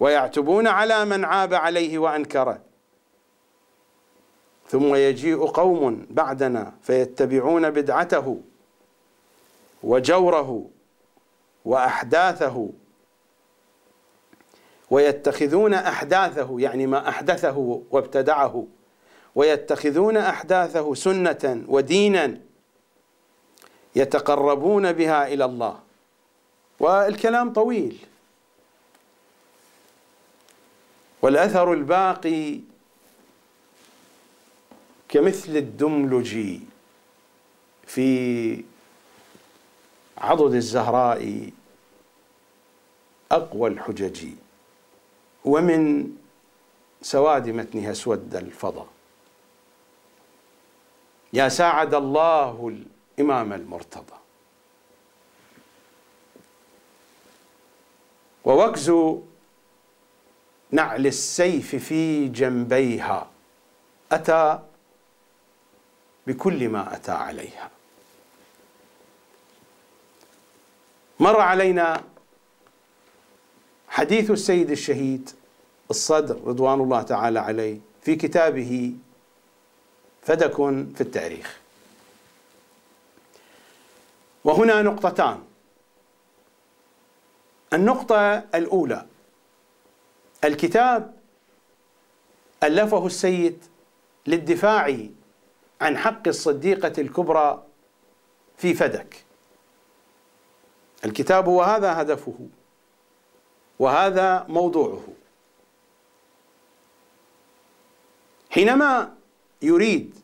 [0.00, 2.60] ويعتبون على من عاب عليه وأنكره.
[4.68, 8.40] ثم يجيء قوم بعدنا فيتبعون بدعته
[9.82, 10.70] وجوره
[11.64, 12.70] وأحداثه
[14.92, 18.66] ويتخذون أحداثه يعني ما أحدثه وابتدعه
[19.34, 22.40] ويتخذون أحداثه سنة ودينا
[23.96, 25.80] يتقربون بها إلى الله.
[26.80, 27.98] والكلام طويل.
[31.22, 32.60] والأثر الباقي
[35.08, 36.58] كمثل الدملج
[37.86, 38.64] في
[40.18, 41.50] عضد الزهراء
[43.30, 44.41] أقوى الحجج.
[45.44, 46.12] ومن
[47.02, 48.86] سواد متنها اسود الفضا.
[51.32, 52.72] يا ساعد الله
[53.18, 54.16] الإمام المرتضى.
[58.44, 58.92] ووكز
[60.70, 63.30] نعل السيف في جنبيها.
[64.12, 64.58] أتى
[66.26, 67.70] بكل ما أتى عليها.
[71.20, 72.04] مر علينا
[73.92, 75.30] حديث السيد الشهيد
[75.90, 78.94] الصدر رضوان الله تعالى عليه في كتابه
[80.22, 80.56] فدك
[80.94, 81.60] في التاريخ.
[84.44, 85.42] وهنا نقطتان.
[87.72, 89.06] النقطة الأولى
[90.44, 91.14] الكتاب
[92.62, 93.64] ألفه السيد
[94.26, 94.98] للدفاع
[95.80, 97.62] عن حق الصديقة الكبرى
[98.56, 99.24] في فدك.
[101.04, 102.48] الكتاب هو هذا هدفه.
[103.82, 105.02] وهذا موضوعه.
[108.50, 109.14] حينما
[109.62, 110.14] يريد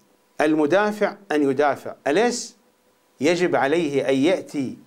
[0.40, 2.56] المدافع أن يدافع أليس
[3.20, 4.78] يجب عليه أن يأتي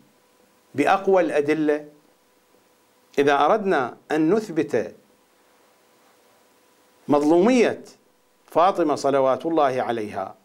[0.76, 1.88] بأقوى الأدلة؟
[3.20, 4.96] إذا أردنا أن نثبت
[7.08, 7.84] مظلومية
[8.46, 10.36] فاطمة صلوات الله عليها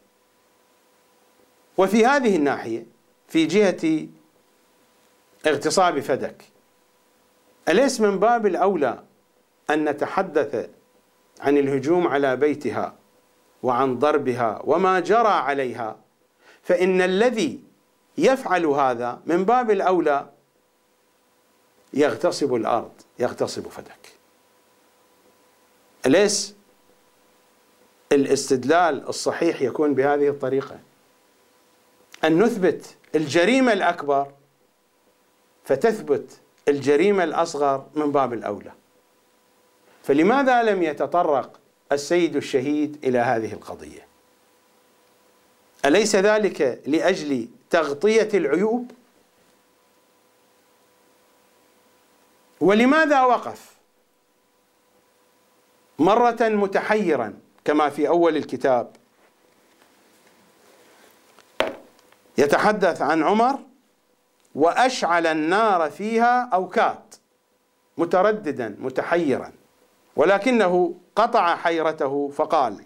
[1.78, 2.86] وفي هذه الناحية
[3.28, 4.06] في جهة
[5.46, 6.55] اغتصاب فدك
[7.68, 9.02] أليس من باب الأولى
[9.70, 10.70] أن نتحدث
[11.40, 12.94] عن الهجوم على بيتها
[13.62, 15.96] وعن ضربها وما جرى عليها؟
[16.62, 17.60] فإن الذي
[18.18, 20.30] يفعل هذا من باب الأولى
[21.92, 24.12] يغتصب الأرض يغتصب فدك.
[26.06, 26.54] أليس
[28.12, 30.78] الاستدلال الصحيح يكون بهذه الطريقة؟
[32.24, 34.32] أن نثبت الجريمة الأكبر
[35.64, 38.72] فتثبت الجريمة الأصغر من باب الأولى.
[40.02, 41.60] فلماذا لم يتطرق
[41.92, 44.06] السيد الشهيد إلى هذه القضية؟
[45.84, 48.90] أليس ذلك لأجل تغطية العيوب؟
[52.60, 53.76] ولماذا وقف
[55.98, 58.96] مرة متحيرا كما في أول الكتاب؟
[62.38, 63.58] يتحدث عن عمر
[64.56, 67.14] وأشعل النار فيها اوكات
[67.98, 69.52] مترددا متحيرا.
[70.16, 72.84] ولكنه قطع حيرته فقال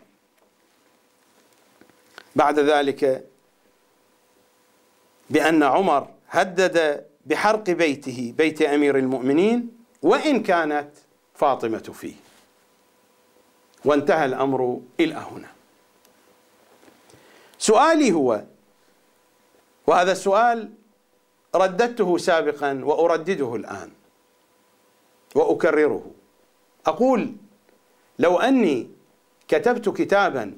[2.36, 3.26] بعد ذلك
[5.30, 9.70] بأن عمر هدد بحرق بيته بيت أمير المؤمنين
[10.02, 10.90] وإن كانت
[11.34, 12.14] فاطمة فيه.
[13.84, 15.48] وانتهى الأمر إلى هنا.
[17.58, 18.42] سؤالي هو
[19.86, 20.79] وهذا السؤال
[21.54, 23.90] رددته سابقا وأردده الآن
[25.34, 26.10] وأكرره.
[26.86, 27.32] أقول
[28.18, 28.90] لو أني
[29.48, 30.56] كتبت كتابا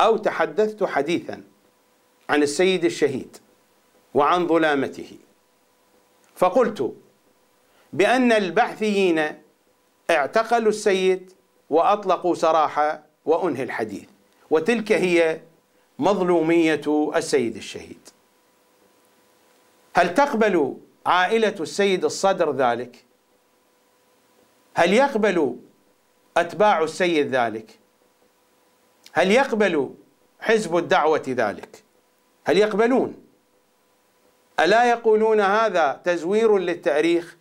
[0.00, 1.42] أو تحدثت حديثا
[2.28, 3.36] عن السيد الشهيد
[4.14, 5.16] وعن ظلامته
[6.34, 6.94] فقلت
[7.92, 9.42] بأن البعثيين
[10.10, 11.32] اعتقلوا السيد
[11.70, 14.08] وأطلقوا سراحة وأنهي الحديث
[14.50, 15.40] وتلك هي
[15.98, 18.08] مظلومية السيد الشهيد.
[19.96, 20.76] هل تقبل
[21.06, 23.04] عائلة السيد الصدر ذلك؟
[24.74, 25.56] هل يقبل
[26.36, 27.78] أتباع السيد ذلك؟
[29.12, 29.94] هل يقبل
[30.40, 31.84] حزب الدعوة ذلك؟
[32.44, 33.24] هل يقبلون؟
[34.60, 37.36] ألا يقولون هذا تزوير للتأريخ؟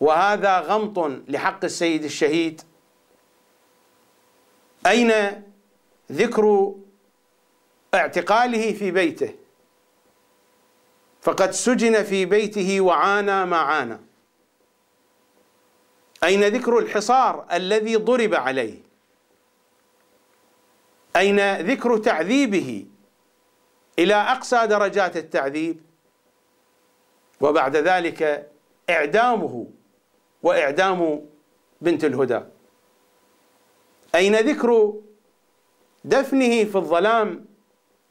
[0.00, 0.98] وهذا غمط
[1.28, 2.62] لحق السيد الشهيد؟
[4.86, 5.12] أين
[6.12, 6.74] ذكر
[7.94, 9.45] اعتقاله في بيته؟
[11.26, 13.98] فقد سجن في بيته وعانى ما عانى.
[16.24, 18.78] أين ذكر الحصار الذي ضرب عليه؟
[21.16, 22.86] أين ذكر تعذيبه؟
[23.98, 25.80] إلى أقصى درجات التعذيب.
[27.40, 28.50] وبعد ذلك
[28.90, 29.66] إعدامه
[30.42, 31.26] وإعدام
[31.80, 32.40] بنت الهدى.
[34.14, 34.92] أين ذكر
[36.04, 37.44] دفنه في الظلام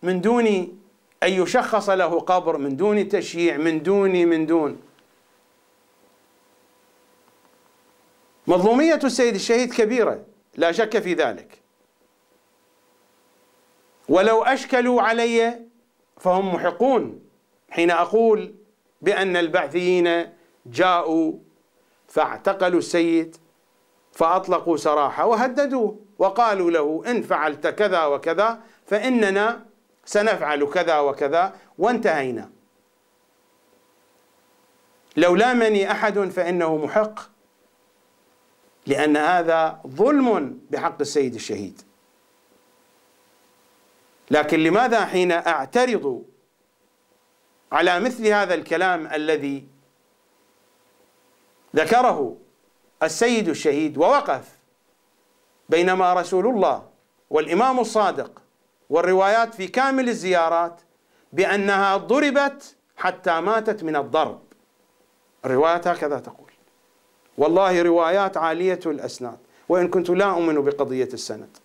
[0.04, 0.80] من دون
[1.24, 4.82] أن يشخص له قبر من دون تشييع من دون من دون.
[8.48, 11.62] مظلومية السيد الشهيد كبيرة لا شك في ذلك.
[14.10, 15.62] ولو أشكلوا علي
[16.18, 17.22] فهم محقون
[17.70, 18.56] حين أقول
[19.02, 20.30] بأن البعثيين
[20.66, 21.34] جاءوا
[22.08, 23.38] فاعتقلوا السيد
[24.12, 29.66] فأطلقوا سراحة وهددوه وقالوا له إن فعلت كذا وكذا فإننا
[30.06, 32.50] سنفعل كذا وكذا وانتهينا.
[35.18, 37.20] لو لامني أحد فإنه محق
[38.88, 41.82] لأن هذا ظلم بحق السيد الشهيد.
[44.32, 46.24] لكن لماذا حين أعترض
[47.72, 49.68] على مثل هذا الكلام الذي
[51.76, 52.38] ذكره
[53.04, 54.58] السيد الشهيد ووقف
[55.70, 56.90] بينما رسول الله
[57.30, 58.42] والإمام الصادق
[58.90, 60.82] والروايات في كامل الزيارات
[61.34, 64.40] بأنها ضربت حتى ماتت من الضرب.
[65.46, 66.52] الروايات هكذا تقول.
[67.38, 69.38] والله روايات عالية الأسناد
[69.70, 71.58] وإن كنت لا أؤمن بقضية السند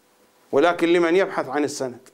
[0.53, 2.09] ولكن لمن يبحث عن السند.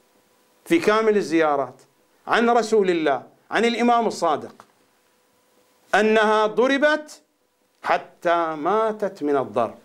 [0.65, 1.83] في كامل الزيارات
[2.27, 4.65] عن رسول الله عن الإمام الصادق
[5.95, 7.23] أنها ضربت
[7.83, 9.79] حتى ماتت من الضرب.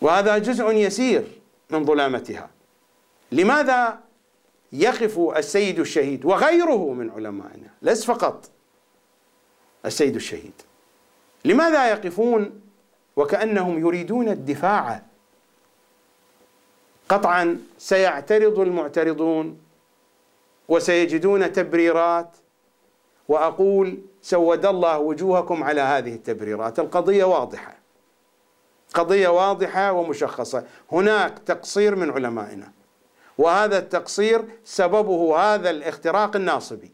[0.00, 1.40] وهذا جزء يسير
[1.70, 2.50] من ظلامتها.
[3.32, 3.98] لماذا
[4.72, 8.50] يقف السيد الشهيد وغيره من علمائنا؟ ليس فقط
[9.86, 10.52] السيد الشهيد.
[11.44, 12.60] لماذا يقفون
[13.16, 15.02] وكأنهم يريدون الدفاع؟
[17.08, 19.60] قطعا سيعترض المعترضون
[20.68, 22.36] وسيجدون تبريرات
[23.28, 26.78] وأقول سود الله وجوهكم على هذه التبريرات.
[26.78, 27.76] القضية واضحة
[28.94, 30.64] قضية واضحة ومشخصة.
[30.92, 32.72] هناك تقصير من علمائنا.
[33.40, 36.92] وهذا التقصير سببه هذا الاختراق الناصبي.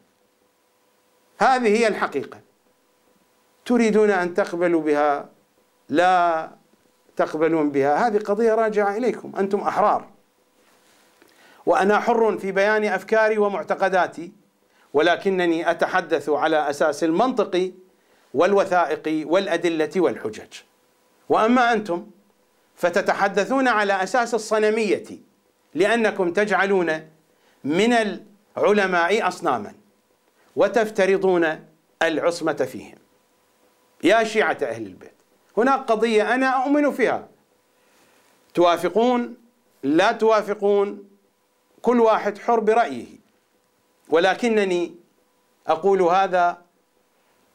[1.38, 2.40] هذه هي الحقيقة.
[3.64, 5.28] تريدون أن تقبلوا بها؟
[5.88, 6.51] لا
[7.16, 8.07] تقبلون بها.
[8.07, 9.32] هذه قضية راجعة إليكم.
[9.38, 10.09] أنتم أحرار.
[11.66, 14.32] وأنا حر في بيان أفكاري ومعتقداتي
[14.94, 17.72] ولكنني أتحدث على أساس المنطق
[18.34, 20.53] والوثائق والأدلة والحجج.
[21.28, 22.07] وأما أنتم
[22.76, 25.36] فتتحدثون على أساس الصنمية.
[25.77, 27.09] لأنكم تجعلون
[27.64, 27.93] من
[28.57, 29.74] العلماء اصناما
[30.57, 31.66] وتفترضون
[32.03, 32.99] العصمة فيهم.
[34.05, 35.12] يا شيعة أهل البيت
[35.57, 37.29] هناك قضية أنا أؤمن فيها.
[38.55, 39.37] توافقون؟
[39.83, 41.09] لا توافقون.
[41.83, 43.07] كل واحد حر برأيه.
[44.09, 44.95] ولكنني
[45.66, 46.59] أقول هذا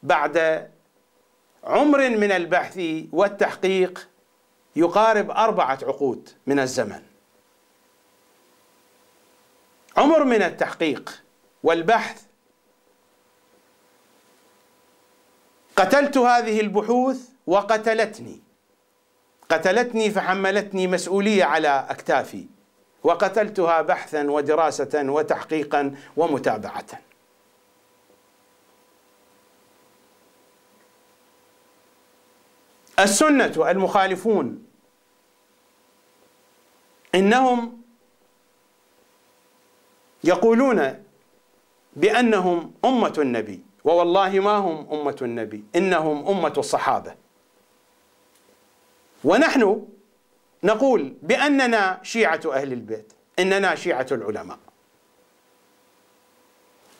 [0.02, 0.68] بعد
[1.64, 2.80] عمر من البحث
[3.12, 4.08] والتحقيق
[4.76, 7.11] يقارب أربعة عقود من الزمن.
[9.96, 11.22] عمر من التحقيق
[11.62, 12.22] والبحث
[15.76, 18.40] قتلت هذه البحوث وقتلتني.
[19.48, 22.46] قتلتني فحملتني مسؤولية على أكتافي.
[23.02, 26.86] وقتلتها بحثا ودراسة وتحقيقا ومتابعة.
[32.98, 34.64] السنة المخالفون
[37.14, 37.81] إنهم
[40.24, 41.04] يقولون
[41.96, 47.14] بأنهم أمة النبي ووالله ما هم أمة النبي إنهم أمة الصحابة.
[49.24, 49.86] ونحن
[50.64, 54.58] نقول بأننا شيعة أهل البيت إننا شيعة العلماء.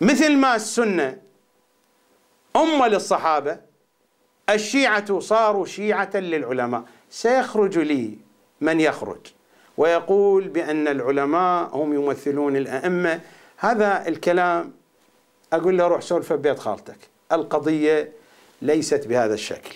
[0.01, 1.23] مثل ما السنة
[2.57, 3.61] أمة للصحابة
[4.51, 6.85] الشيعة صاروا شيعة للعلماء.
[7.11, 8.19] سيخرج لي
[8.61, 9.27] من يخرج.
[9.77, 13.21] ويقول بأن العلماء هم يمثلون الأئمة.
[13.57, 14.73] هذا الكلام
[15.53, 16.99] أقول له روح سولفه ببيت خالتك.
[17.33, 18.13] القضية
[18.63, 19.75] ليست بهذا الشكل.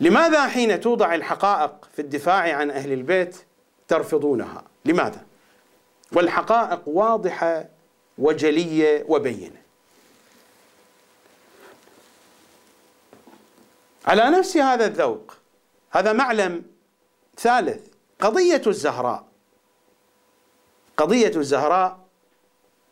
[0.00, 3.36] لماذا حين توضع الحقائق في الدفاع عن أهل البيت
[3.88, 5.26] ترفضونها؟ لماذا؟
[6.12, 7.68] والحقائق واضحة
[8.18, 9.62] وجلية وبينة.
[14.06, 15.39] على نفس هذا الذوق
[15.90, 16.62] هذا معلم
[17.36, 17.86] ثالث.
[18.20, 19.24] قضية الزهراء.
[20.96, 21.98] قضية الزهراء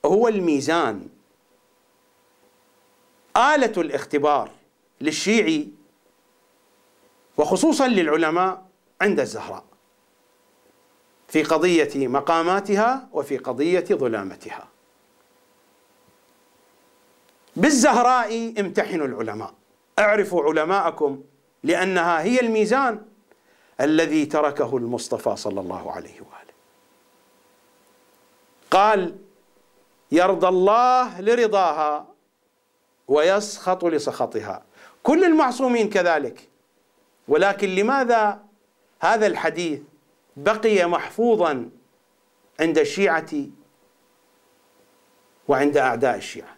[0.05, 1.09] هو الميزان.
[3.37, 4.51] آلة الاختبار
[5.01, 5.69] للشيعي
[7.37, 8.67] وخصوصا للعلماء
[9.01, 9.65] عند الزهراء
[11.29, 14.69] في قضية مقاماتها وفي قضية ظلامتها.
[17.57, 19.55] بالزهراء امتحنوا العلماء.
[19.99, 21.25] أعرفوا علماءكم
[21.65, 23.03] لأنها هي الميزان
[23.81, 26.55] الذي تركه المصطفى صلى الله عليه وآله.
[28.71, 29.17] قال
[30.13, 32.07] يرضى الله لرضاها
[33.09, 34.63] ويسخط لسخطها.
[35.03, 36.49] كل المعصومين كذلك.
[37.29, 38.43] ولكن لماذا
[39.01, 39.81] هذا الحديث
[40.37, 41.71] بقي محفوظا
[42.61, 43.31] عند الشيعة
[45.49, 46.57] وعند أعداء الشيعة؟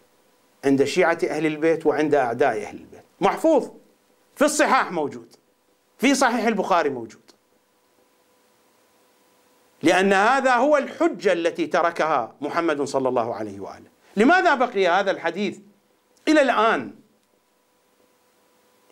[0.65, 3.03] عند شيعة أهل البيت وعند أعداء أهل البيت.
[3.21, 3.69] محفوظ.
[4.35, 5.35] في الصحاح موجود.
[5.97, 7.21] في صحيح البخاري موجود.
[9.83, 13.89] لأن هذا هو الحجة التي تركها محمد صلى الله عليه وآله.
[14.17, 15.59] لماذا بقي هذا الحديث
[16.27, 16.93] إلى الآن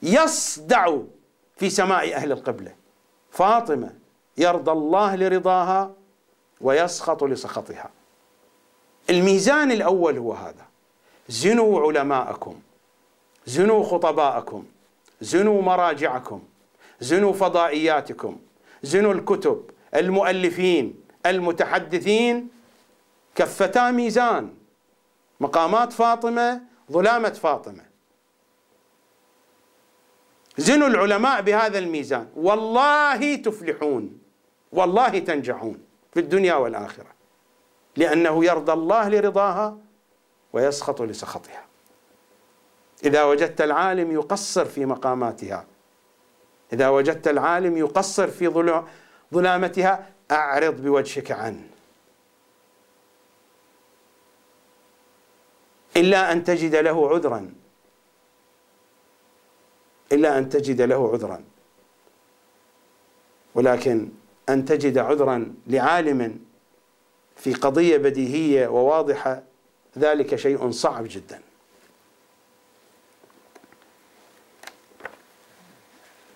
[0.02, 0.98] يصدع
[1.58, 2.76] في سماء أهل القبلة؟
[3.32, 3.94] فاطمة
[4.38, 5.94] يرضى الله لرضاها
[6.62, 7.90] ويسخط لسخطها.
[9.10, 10.66] الميزان الأول هو هذا
[11.30, 12.60] زنوا علماءكم
[13.46, 14.66] زنوا خطباءكم
[15.22, 16.44] زنوا مراجعكم
[17.00, 18.40] زنوا فضائياتكم
[18.84, 20.96] زنوا الكتب المؤلفين
[21.26, 22.50] المتحدثين.
[23.36, 24.54] كفتا ميزان.
[25.40, 26.62] مقامات فاطمة
[26.92, 27.86] ظلامة فاطمة.
[30.58, 32.28] زنوا العلماء بهذا الميزان.
[32.36, 34.20] والله تفلحون
[34.72, 35.80] والله تنجحون
[36.14, 37.12] في الدنيا والآخرة
[37.98, 39.78] لأنه يرضى الله لرضاها
[40.54, 41.69] ويسخط لسخطها.
[43.04, 45.66] إذا وجدت العالم يقصر في مقاماتها.
[46.74, 48.48] إذا وجدت العالم يقصر في
[49.34, 51.68] ظلامتها أعرض بوجهك عنه.
[55.98, 57.54] إلا أن تجد له عذرا.
[60.12, 61.44] إلا أن تجد له عذرا.
[63.56, 64.10] ولكن
[64.50, 66.40] أن تجد عذرا لعالم
[67.36, 69.44] في قضية بديهية وواضحة
[69.98, 71.42] ذلك شيء صعب جدا.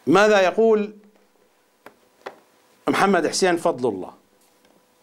[0.08, 0.97] ماذا يقول
[2.88, 4.14] محمد حسين فضل الله؟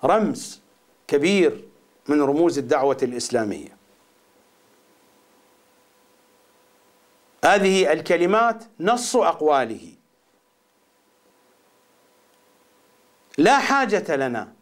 [0.05, 0.61] رمز
[1.07, 1.65] كبير
[2.09, 3.77] من رموز الدعوة الإسلامية.
[7.45, 9.93] هذه الكلمات نص أقواله.
[13.39, 14.53] لا حاجة لنا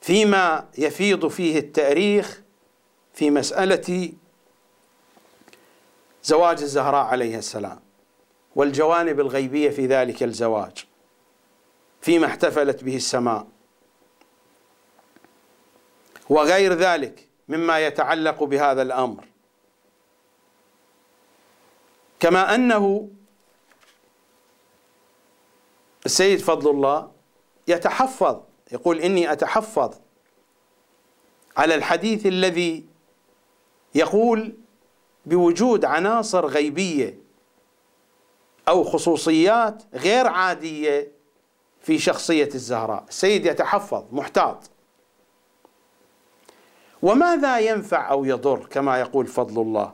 [0.00, 2.42] فيما يفيض فيه التاريخ
[3.14, 4.12] في مسألة
[6.24, 7.85] زواج الزهراء عليه السلام.
[8.56, 10.84] والجوانب الغيبية في ذلك الزواج
[12.00, 13.46] فيما احتفلت به السماء.
[16.28, 19.24] وغير ذلك مما يتعلق بهذا الأمر.
[22.20, 23.08] كما أنه
[26.06, 27.12] السيد فضل الله
[27.68, 28.40] يتحفظ
[28.72, 29.94] يقول إني أتحفظ
[31.56, 32.84] على الحديث الذي
[33.94, 34.54] يقول
[35.26, 37.25] بوجود عناصر غيبية
[38.68, 41.12] أو خصوصيات غير عادية
[41.80, 43.04] في شخصية الزهراء.
[43.08, 44.70] السيد يتحفظ محتاط.
[47.02, 49.92] وماذا ينفع أو يضر كما يقول فضل الله؟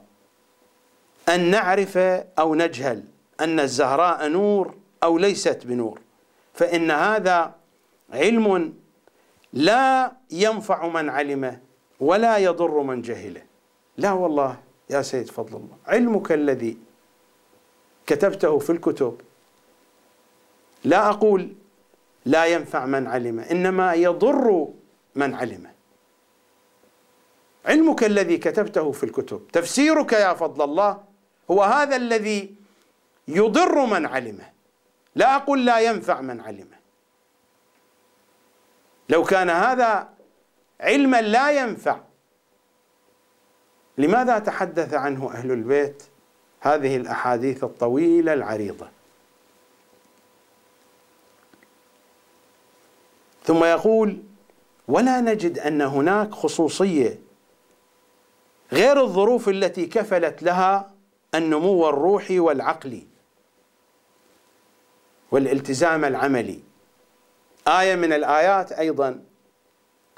[1.29, 1.97] أن نعرف
[2.39, 3.05] أو نجهل
[3.41, 6.01] أن الزهراء نور أو ليست بنور.
[6.55, 7.55] فإن هذا
[8.13, 8.75] علم
[9.53, 11.61] لا ينفع من علمه
[12.01, 13.43] ولا يضر من جهله.
[13.97, 14.57] لا والله
[14.91, 16.79] يا سيد فضل الله علمك الذي
[18.07, 19.21] كتبته في الكتب.
[20.85, 21.55] لا أقول
[22.25, 24.69] لا ينفع من علم إنما يضر
[25.15, 25.73] من علمه
[27.67, 31.05] علمك الذي كتبته في الكتب تفسيرك يا فضل الله
[31.51, 32.55] هو هذا الذي
[33.29, 34.53] يضر من علمه
[35.15, 36.77] لا أقول لا ينفع من علمه
[39.09, 40.09] لو كان هذا
[40.81, 42.01] علما لا ينفع
[43.99, 46.03] لماذا تحدث عنه أهل البيت؟
[46.63, 48.89] هذه الأحاديث الطويلة العريضة.
[53.45, 54.23] ثم يقول
[54.89, 57.19] ولا نجد أن هناك خصوصية
[58.73, 60.91] غير الظروف التي كفلت لها
[61.35, 63.07] النمو الروحي والعقلي
[65.31, 66.61] والالتزام العملي.
[67.69, 69.25] آية من الآيات أيضا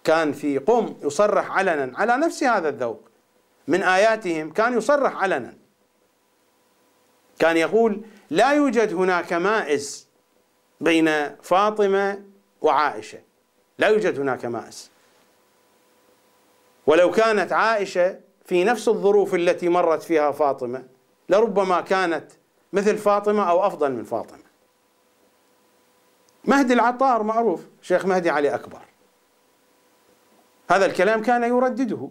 [0.04, 3.08] كان في قم يصرح علنا على نفس هذا الذوق.
[3.68, 5.63] من آياتهم كان يصرح علنا
[7.38, 10.08] كان يقول لا يوجد هناك مائز
[10.80, 12.22] بين فاطمة
[12.60, 13.18] وعائشة.
[13.78, 14.90] لا يوجد هناك مائز.
[16.86, 20.84] ولو كانت عائشة في نفس الظروف التي مرت فيها فاطمة
[21.28, 22.30] لربما كانت
[22.72, 24.44] مثل فاطمة أو أفضل من فاطمة.
[26.44, 28.80] مهدي العطار معروف شيخ مهدي علي أكبر.
[30.70, 32.08] هذا الكلام كان يردده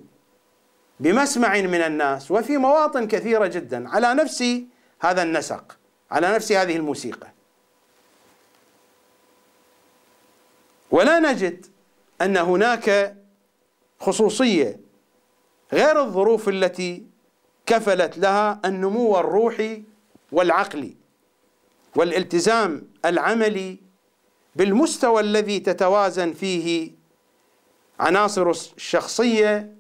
[1.00, 4.44] بمسمع من الناس وفي مواطن كثيرة جدا على نفس
[5.04, 5.78] هذا النسق.
[6.12, 7.28] على نفس هذه الموسيقى.
[10.92, 11.66] ولا نجد
[12.22, 13.18] أن هناك
[14.00, 14.80] خصوصية
[15.74, 17.04] غير الظروف التي
[17.66, 19.84] كفلت لها النمو الروحي
[20.32, 20.96] والعقلي
[21.96, 23.78] والالتزام العملي
[24.56, 26.92] بالمستوى الذي تتوازن فيه
[28.00, 29.76] عناصر الشخصية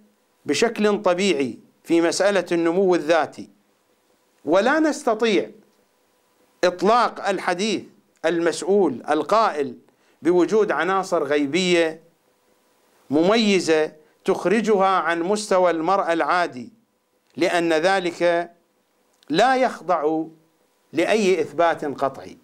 [0.46, 3.50] بشكل طبيعي في مسألة النمو الذاتي.
[4.46, 5.52] ولا نستطيع
[6.64, 7.84] إطلاق الحديث
[8.26, 9.78] المسؤول القائل
[10.22, 12.04] بوجود عناصر غيبية
[13.10, 13.92] مميزة
[14.26, 16.70] تخرجها عن مستوى المرء العادي
[17.38, 18.52] لأن ذلك
[19.30, 20.24] لا يخضع
[20.94, 22.38] لأي إثبات قطعي.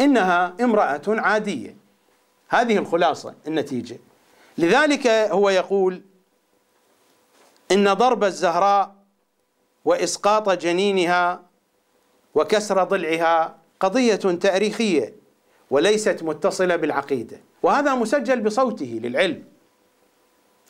[0.00, 1.76] إنها امرأة عادية.
[2.48, 3.98] هذه الخلاصة النتيجة.
[4.58, 6.02] لذلك هو يقول
[7.72, 8.94] إن ضرب الزهراء
[9.84, 11.42] وإسقاط جنينها
[12.34, 15.14] وكسر ضلعها قضية تاريخية
[15.70, 17.40] وليست متصلة بالعقيدة.
[17.62, 19.44] وهذا مسجل بصوته للعلم.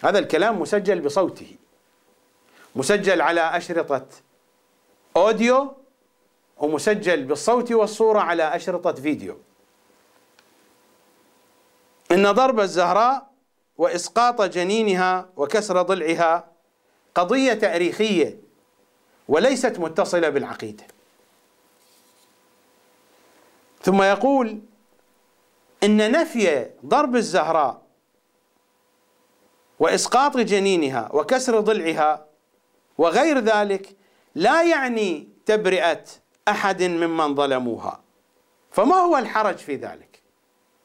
[0.03, 1.57] هذا الكلام مسجل بصوته.
[2.77, 4.07] مسجل على أشرطة
[5.17, 5.75] أوديو
[6.59, 9.37] ومسجل بالصوت والصورة على أشرطة فيديو.
[12.13, 13.31] إن ضرب الزهراء
[13.79, 16.49] وإسقاط جنينها وكسر ضلعها
[17.15, 18.44] قضية تاريخية
[19.29, 20.85] وليست متصلة بالعقيدة.
[23.83, 24.61] ثم يقول
[25.85, 27.83] إن نفي ضرب الزهراء
[29.81, 32.27] وإسقاط جنينها وكسر ضلعها
[32.99, 33.97] وغير ذلك
[34.35, 36.05] لا يعني تبرئة
[36.49, 38.01] أحد ممن ظلموها.
[38.71, 40.21] فما هو الحرج في ذلك؟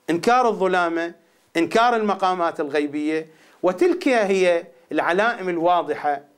[0.09, 1.13] إنكار الظلامة
[1.57, 3.27] إنكار المقامات الغيبية
[3.63, 6.28] وتلك هي العلائم الواضحة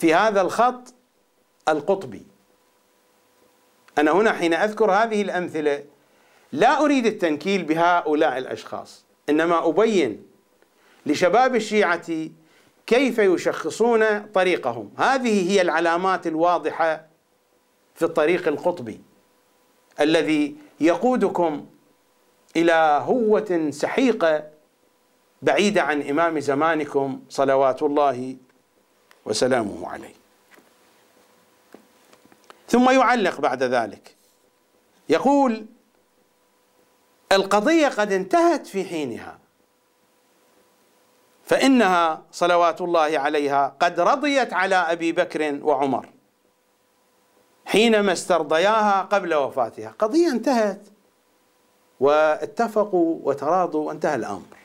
[0.00, 0.94] في هذا الخط
[1.68, 2.26] القطبي.
[3.98, 5.84] أنا هنا حين أذكر هذه الأمثلة
[6.52, 10.22] لا أريد التنكيل بهؤلاء الأشخاص إنما أبين
[11.06, 12.28] لشباب الشيعة
[12.86, 14.90] كيف يشخصون طريقهم.
[14.96, 17.06] هذه هي العلامات الواضحة
[17.94, 19.00] في الطريق القطبي
[20.00, 21.66] الذي يقودكم
[22.56, 24.44] إلى هوة سحيقة
[25.42, 28.36] بعيدة عن إمام زمانكم صلوات الله
[29.24, 30.14] وسلامه عليه.
[32.68, 34.14] ثم يعلق بعد ذلك.
[35.08, 35.66] يقول
[37.32, 39.38] القضية قد انتهت في حينها
[41.44, 46.08] فإنها صلوات الله عليها قد رضيت على أبي بكر وعمر
[47.64, 49.94] حينما استرضياها قبل وفاتها.
[49.98, 50.80] قضية انتهت
[52.00, 54.59] واتفقوا وتراضوا وانتهى الأمر.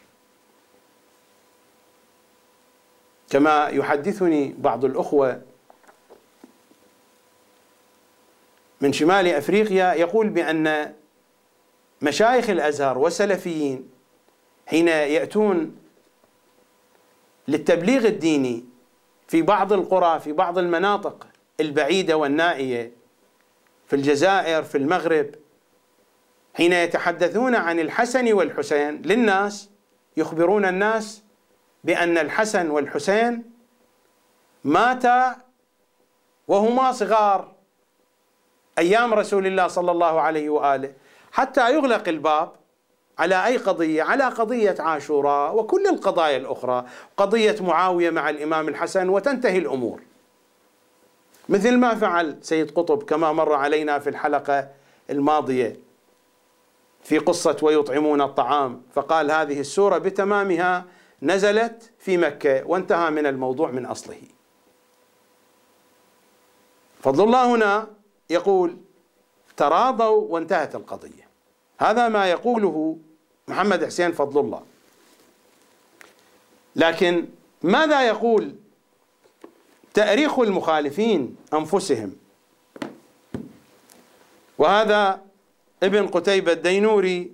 [3.36, 5.42] كما يحدثني بعض الأخوة
[8.82, 10.94] من شمال أفريقيا يقول بأن
[12.02, 13.90] مشايخ الأزهر والسلفيين
[14.68, 15.76] حين يأتون
[17.48, 18.66] للتبليغ الديني
[19.28, 21.28] في بعض القرى في بعض المناطق
[21.60, 22.92] البعيدة والنائية
[23.88, 25.30] في الجزائر في المغرب
[26.54, 29.70] حين يتحدثون عن الحسن والحسين للناس
[30.18, 31.25] يخبرون الناس
[31.86, 33.44] بأن الحسن والحسين
[34.64, 35.36] ماتا
[36.48, 37.52] وهما صغار
[38.78, 40.94] أيام رسول الله صلى الله عليه وآله.
[41.32, 42.52] حتى يغلق الباب
[43.20, 46.86] على أي قضية؟ على قضية عاشوراء وكل القضايا الأخرى.
[47.18, 50.02] قضية معاوية مع الإمام الحسن وتنتهي الأمور.
[51.50, 54.68] مثل ما فعل سيد قطب كما مر علينا في الحلقة
[55.10, 55.80] الماضية
[57.04, 58.82] في قصة ويطعمون الطعام.
[58.94, 60.86] فقال هذه السورة بتمامها
[61.22, 64.22] نزلت في مكة وانتهى من الموضوع من أصله.
[67.04, 67.88] فضل الله هنا
[68.30, 68.78] يقول
[69.58, 71.28] تراضوا وانتهت القضية.
[71.80, 72.98] هذا ما يقوله
[73.48, 74.64] محمد حسين فضل الله.
[76.76, 77.26] لكن
[77.64, 78.56] ماذا يقول
[79.94, 82.16] تأريخ المخالفين أنفسهم؟
[84.58, 85.22] وهذا
[85.84, 87.32] ابن قتيبة الدينوري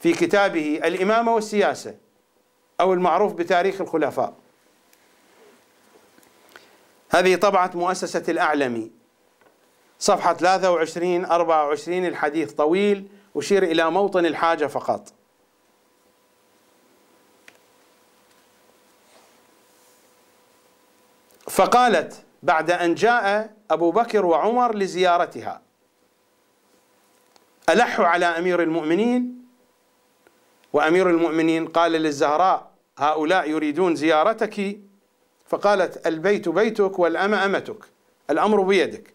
[0.00, 1.94] في كتابه الإمامة والسياسة.
[2.80, 4.34] أو المعروف بتاريخ الخلفاء.
[7.10, 8.90] هذه طبعة مؤسسة الأعلمي.
[9.98, 15.12] صفحة 23 24 الحديث طويل أشير إلى موطن الحاجة فقط.
[21.50, 25.62] فقالت بعد أن جاء أبو بكر وعمر لزيارتها.
[27.68, 29.44] ألح على أمير المؤمنين
[30.72, 32.67] وأمير المؤمنين قال للزهراء
[32.98, 34.80] هؤلاء يريدون زيارتك؟
[35.48, 37.84] فقالت البيت بيتك والأمة أمتك.
[38.30, 39.14] الأمر بيدك.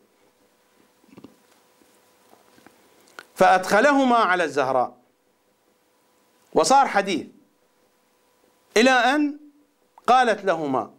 [3.35, 4.97] فأدخلهما على الزهراء.
[6.53, 7.27] وصار حديث.
[8.77, 9.39] إلى أن
[10.07, 10.93] قالت لهما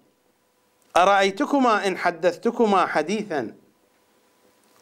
[0.96, 3.56] أرأيتكما إن حدثتكما حديثا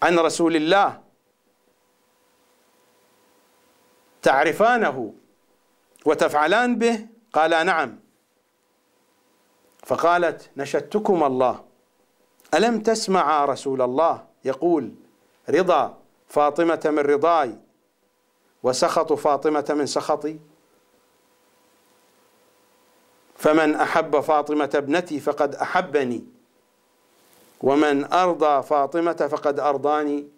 [0.02, 1.02] عن رسول الله؟
[4.22, 5.14] تعرفانه
[6.04, 7.98] وتفعلان به؟ قالا نعم.
[9.86, 11.64] فقالت نشدتكم الله.
[12.54, 14.94] ألم تسمع رسول الله؟ يقول
[15.50, 17.58] رضا فاطمة من رضاي.
[18.62, 20.38] وسخط فاطمة من سخطي.
[23.36, 26.24] فمن أحب فاطمة ابنتي فقد أحبني.
[27.60, 30.28] ومن أرضى فاطمة فقد أرضاني.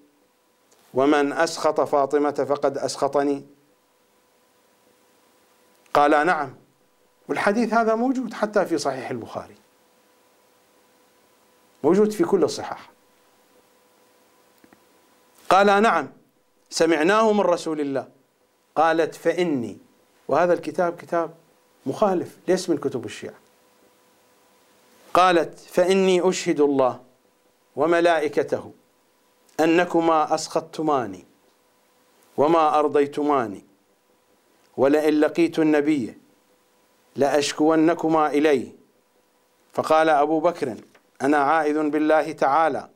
[0.95, 3.47] ومن أسخط فاطمة فقد أسخطني.
[5.95, 6.64] قال نعم.
[7.29, 9.55] والحديث هذا موجود حتى في صحيح البخاري.
[11.85, 12.91] موجود في كل الصحاح.
[15.49, 16.13] قال نعم
[16.71, 18.09] سمعناه من رسول الله.
[18.77, 19.79] قالت فإني
[20.29, 21.35] وهذا الكتاب كتاب
[21.87, 23.39] مخالف ليس من كتب الشيعة.
[25.15, 27.01] قالت فإني أشهد الله
[27.77, 28.73] وملائكته
[29.61, 31.25] أنكما أسخطتماني
[32.37, 33.65] وما أرضيتماني
[34.77, 36.19] ولئن لقيت النبي
[37.17, 38.73] لأشكونكما إليه
[39.73, 40.77] فقال أبو بكر
[41.23, 42.89] أنا عائذ بالله تعالى.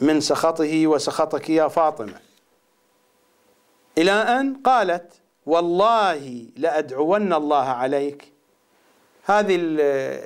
[0.00, 2.20] من سخطه وسخطك يا فاطمة.
[3.98, 5.12] إلى أن قالت
[5.46, 8.32] والله لأدعون الله عليك.
[9.24, 9.56] هذه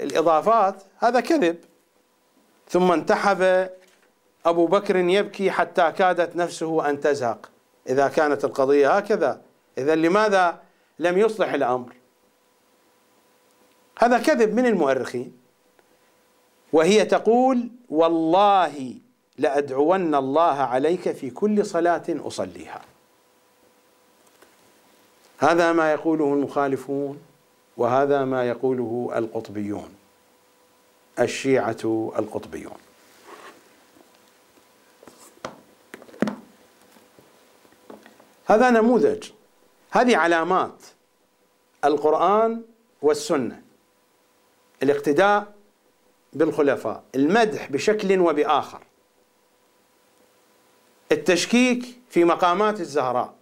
[0.03, 1.59] الإضافات هذا كذب.
[2.69, 3.71] ثم انتحب
[4.47, 7.51] أبو بكر يبكي حتى كادت نفسه أن تزهق.
[7.89, 9.41] إذا كانت القضية هكذا.
[9.79, 10.61] إذا لماذا
[10.99, 11.93] لم يصلح الأمر.
[13.99, 15.39] هذا كذب من المؤرخين.
[16.73, 18.95] وهي تقول والله
[19.39, 22.83] لأدعون الله عليك في كل صلاة أصليها.
[25.39, 27.23] هذا ما يقوله المخالفون
[27.77, 29.95] وهذا ما يقوله القطبيون
[31.19, 32.77] الشيعة القطبيون.
[38.47, 39.31] هذا نموذج
[39.97, 40.83] هذه علامات
[41.85, 42.63] القرآن
[43.03, 43.63] والسنة.
[44.83, 45.55] الاقتداء
[46.33, 48.83] بالخلفاء المدح بشكل وبآخر.
[51.13, 53.35] التشكيك في مقامات الزهراء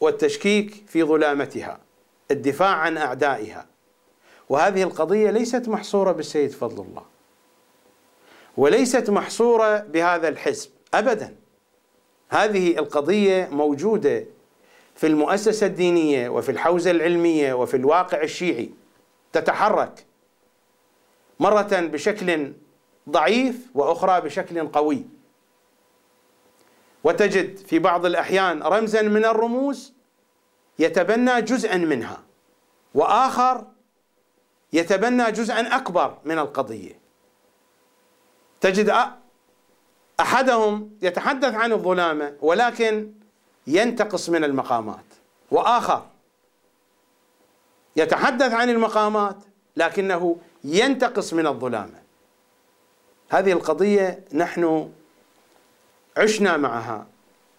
[0.00, 1.80] والتشكيك في ظلامتها
[2.30, 3.66] الدفاع عن أعدائها.
[4.48, 7.04] وهذه القضية ليست محصورة بالسيد فضل الله.
[8.56, 11.36] وليست محصورة بهذا الحزب ابدا.
[12.28, 14.24] هذه القضية موجودة
[14.96, 18.70] في المؤسسة الدينية وفي الحوزة العلمية وفي الواقع الشيعي
[19.32, 20.06] تتحرك
[21.40, 22.52] مرة بشكل
[23.08, 25.06] ضعيف وأخرى بشكل قوي.
[27.04, 29.92] وتجد في بعض الأحيان رمزا من الرموز
[30.78, 32.22] يتبنى جزءا منها
[32.94, 33.66] وآخر
[34.72, 37.00] يتبنى جزءا أكبر من القضية.
[38.60, 38.94] تجد
[40.20, 43.12] أحدهم يتحدث عن الظلامة ولكن
[43.66, 45.04] ينتقص من المقامات.
[45.50, 46.06] وآخر
[47.96, 49.36] يتحدث عن المقامات
[49.76, 52.02] لكنه ينتقص من الظلامة
[53.30, 54.92] هذه القضية نحن
[56.16, 57.06] عشنا معها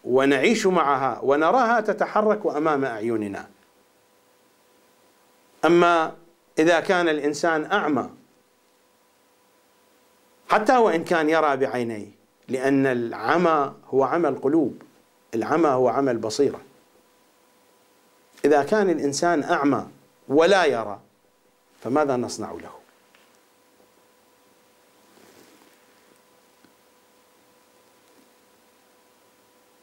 [0.04, 3.48] ونعيش معها ونراها تتحرك أمام أعيننا.
[5.66, 6.16] أما
[6.60, 8.10] إذا كان الإنسان أعمى
[10.50, 12.08] حتى وإن كان يرى بعينيه
[12.48, 14.82] لأن العمى هو عمى القلوب.
[15.36, 16.62] العمى هو عمى البصيره
[18.46, 19.88] إذا كان الإنسان أعمى
[20.28, 21.00] ولا يرى
[21.84, 22.78] فماذا نصنع له؟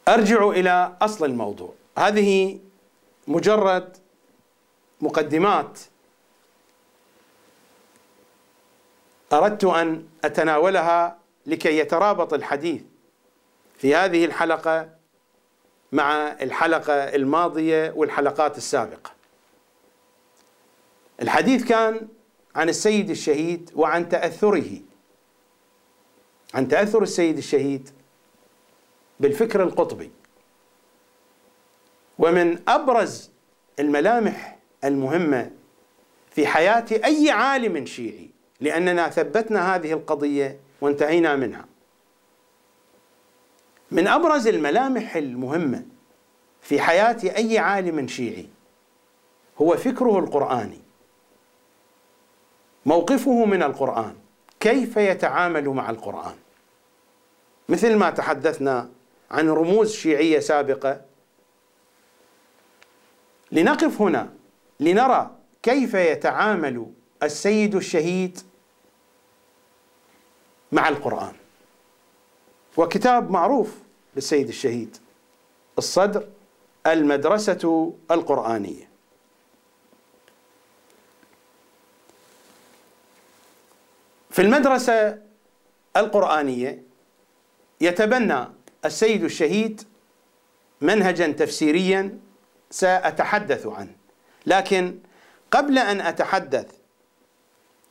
[0.07, 1.73] أرجع إلى أصل الموضوع.
[1.97, 2.59] هذه
[3.27, 3.97] مجرد
[5.01, 5.79] مقدمات.
[9.33, 12.81] أردت أن أتناولها لكي يترابط الحديث
[13.77, 14.94] في هذه الحلقة
[15.95, 19.11] مع الحلقة الماضية والحلقات السابقة.
[21.21, 22.07] الحديث كان
[22.55, 24.79] عن السيد الشهيد وعن تأثره.
[26.53, 27.89] عن تأثر السيد الشهيد
[29.19, 30.11] بالفكر القطبي.
[32.19, 33.31] ومن أبرز
[33.79, 35.51] الملامح المهمة
[36.31, 38.29] في حياة أي عالم شيعي
[38.61, 41.65] لأننا ثبتنا هذه القضية وانتهينا منها.
[43.91, 45.85] من أبرز الملامح المهمة
[46.61, 48.49] في حياة أي عالم شيعي
[49.61, 50.81] هو فكره القرآني.
[52.85, 54.15] موقفه من القرآن.
[54.59, 56.35] كيف يتعامل مع القرآن؟
[57.69, 58.89] مثل ما تحدثنا
[59.31, 61.01] عن رموز شيعية سابقة.
[63.51, 64.33] لنقف هنا
[64.79, 65.31] لنرى
[65.63, 66.91] كيف يتعامل
[67.23, 68.39] السيد الشهيد
[70.71, 71.33] مع القرآن.
[72.77, 73.75] وكتاب معروف
[74.15, 74.97] للسيد الشهيد
[75.77, 76.27] الصدر
[76.87, 78.89] المدرسة القرآنية.
[84.29, 85.17] في المدرسة
[85.97, 86.83] القرآنية
[87.81, 88.45] يتبنى
[88.85, 89.81] السيد الشهيد
[90.81, 92.19] منهجا تفسيريا
[92.71, 93.95] سأتحدث عنه
[94.45, 94.97] لكن
[95.51, 96.67] قبل أن أتحدث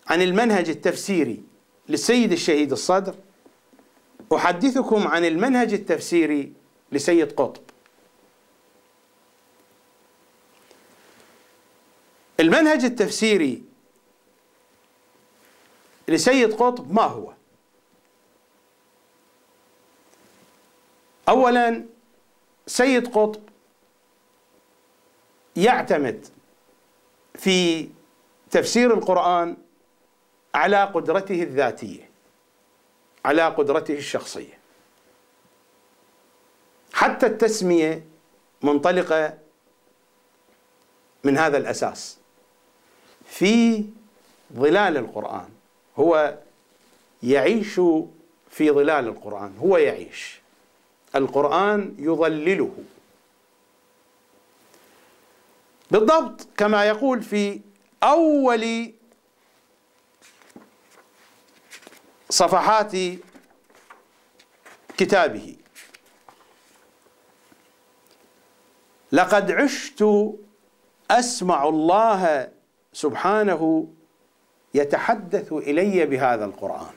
[0.07, 1.43] عن المنهج التفسيري
[1.89, 3.15] للسيد الشهيد الصدر
[4.35, 6.53] أحدثكم عن المنهج التفسيري
[6.93, 7.63] لسيد قطب.
[12.41, 13.63] المنهج التفسيري
[16.09, 17.33] لسيد قطب ما هو؟
[21.29, 21.85] اولا
[22.67, 23.43] سيد قطب
[25.57, 26.27] يعتمد
[27.35, 27.89] في
[28.51, 29.57] تفسير القرآن
[30.55, 32.14] على قدرته الذاتية.
[33.25, 34.59] على قدرته الشخصية.
[36.93, 38.05] حتى التسمية
[38.63, 39.39] منطلقة
[41.25, 42.19] من هذا الأساس.
[43.27, 43.85] في
[44.53, 45.49] ظلال القرآن
[45.99, 46.39] هو
[47.23, 47.75] يعيش
[48.51, 50.41] في ظلال القرآن هو يعيش.
[51.15, 52.75] القرآن يظلله.
[55.91, 57.61] بالضبط كما يقول في
[58.03, 58.93] أول
[62.31, 62.93] صفحات
[64.97, 65.57] كتابه.
[69.13, 70.05] لقد عشت
[71.11, 72.53] أسمع الله
[72.93, 73.89] سبحانه
[74.75, 76.95] يتحدث إلي بهذا القرآن.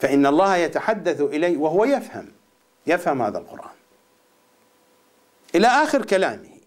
[0.00, 2.32] فإن الله يتحدث إلي وهو يفهم
[2.86, 3.76] يفهم هذا القرآن.
[5.54, 6.58] إلى آخر كلامه.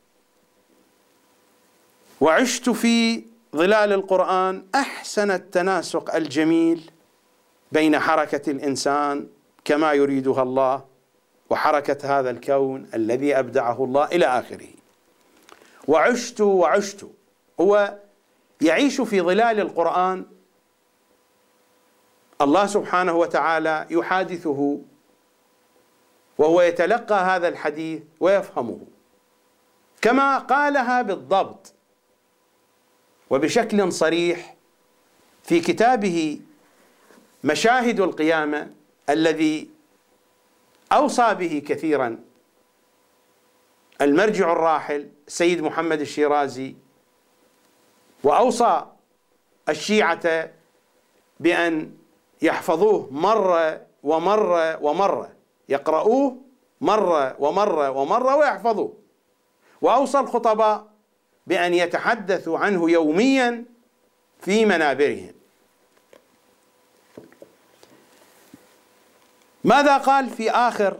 [2.22, 3.24] وعشت في
[3.56, 6.91] ظلال القرآن أحسن التناسق الجميل
[7.72, 9.28] بين حركة الإنسان
[9.66, 10.86] كما يريدها الله
[11.49, 14.68] وحركة هذا الكون الذي أبدعه الله إلى آخره.
[15.88, 17.06] وعشت وعشت.
[17.62, 17.97] هو
[18.62, 20.26] يعيش في ظلال القرآن
[22.41, 24.80] الله سبحانه وتعالى يحادثه
[26.38, 28.80] وهو يتلقى هذا الحديث ويفهمه.
[30.02, 31.74] كما قالها بالضبط
[33.32, 34.56] وبشكل صريح
[35.44, 36.40] في كتابه
[37.44, 38.72] مشاهد القيامة
[39.10, 39.70] الذي
[40.92, 42.20] أوصى به كثيرا
[44.02, 46.76] المرجع الراحل سيد محمد الشيرازي
[48.24, 48.86] وأوصى
[49.70, 50.50] الشيعة
[51.40, 51.92] بأن
[52.42, 55.32] يحفظوه مرة ومرة ومرة
[55.70, 56.38] يقرؤوه
[56.82, 58.94] مرة ومرة ومرة ويحفظوه.
[59.82, 60.91] وأوصى الخطباء
[61.48, 63.66] بأن يتحدثوا عنه يوميا
[64.42, 65.34] في منابرهم.
[69.64, 71.00] ماذا قال في آخر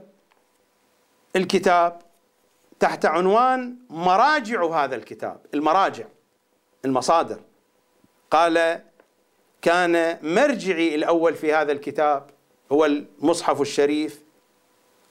[1.36, 2.02] الكتاب؟
[2.80, 6.06] تحت عنوان مراجع هذا الكتاب المراجع
[6.86, 7.39] المصادر.
[8.32, 8.82] قال
[9.62, 12.30] كان مرجعي الأول في هذا الكتاب
[12.72, 14.22] هو المصحف الشريف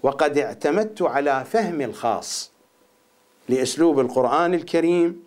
[0.03, 2.53] وقد اعتمدت على فهم الخاص.
[3.51, 5.25] لأسلوب القرآن الكريم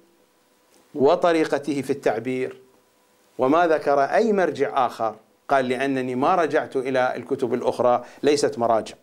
[0.96, 2.62] وطريقته في التعبير.
[3.38, 5.16] وما ذكر أي مرجع آخر.
[5.50, 8.96] قال لأنني ما رجعت إلى الكتب الأخرى ليست مراجع.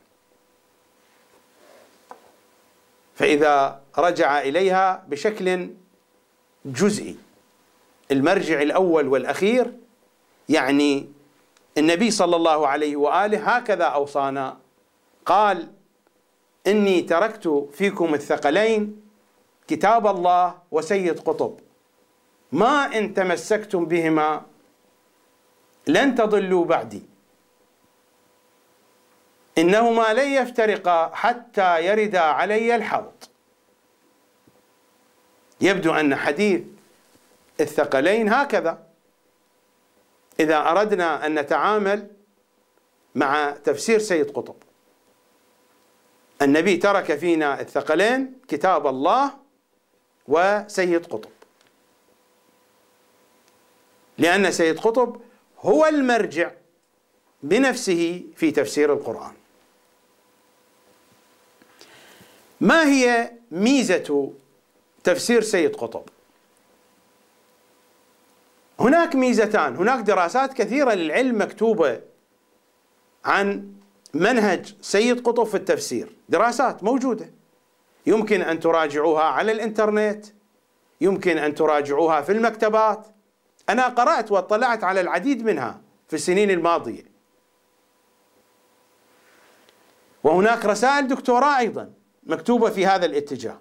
[3.14, 5.70] فإذا رجع إليها بشكل
[6.64, 7.16] جزئي.
[8.10, 9.72] المرجع الأول والأخير
[10.48, 11.08] يعني
[11.78, 14.56] النبي صلى الله عليه وآله هكذا أوصانا.
[15.26, 15.68] قال
[16.66, 18.99] إني تركت فيكم الثقلين
[19.70, 21.60] كتاب الله وسيد قطب.
[22.52, 24.42] ما إن تمسكتم بهما
[25.86, 27.02] لن تضلوا بعدي.
[29.58, 33.12] إنهما لن يفترقا حتى يردا علي الحوض.
[35.60, 36.62] يبدو أن حديث
[37.60, 38.86] الثقلين هكذا.
[40.40, 42.10] إذا أردنا أن نتعامل
[43.14, 44.56] مع تفسير سيد قطب.
[46.42, 49.39] النبي ترك فينا الثقلين كتاب الله
[50.30, 51.30] وسيد قطب.
[54.18, 55.20] لأن سيد قطب
[55.60, 56.50] هو المرجع
[57.42, 59.32] بنفسه في تفسير القرآن.
[62.60, 64.32] ما هي ميزة
[65.04, 66.02] تفسير سيد قطب؟
[68.80, 72.00] هناك ميزتان هناك دراسات كثيرة للعلم مكتوبة
[73.24, 73.72] عن
[74.14, 76.12] منهج سيد قطب في التفسير.
[76.28, 77.39] دراسات موجودة.
[78.06, 80.26] يمكن أن تراجعوها على الإنترنت
[81.00, 83.06] يمكن أن تراجعوها في المكتبات.
[83.68, 87.10] أنا قرأت واطلعت على العديد منها في السنين الماضية.
[90.24, 91.92] وهناك رسائل دكتوراه أيضا
[92.22, 93.58] مكتوبة في هذا الاتجاه.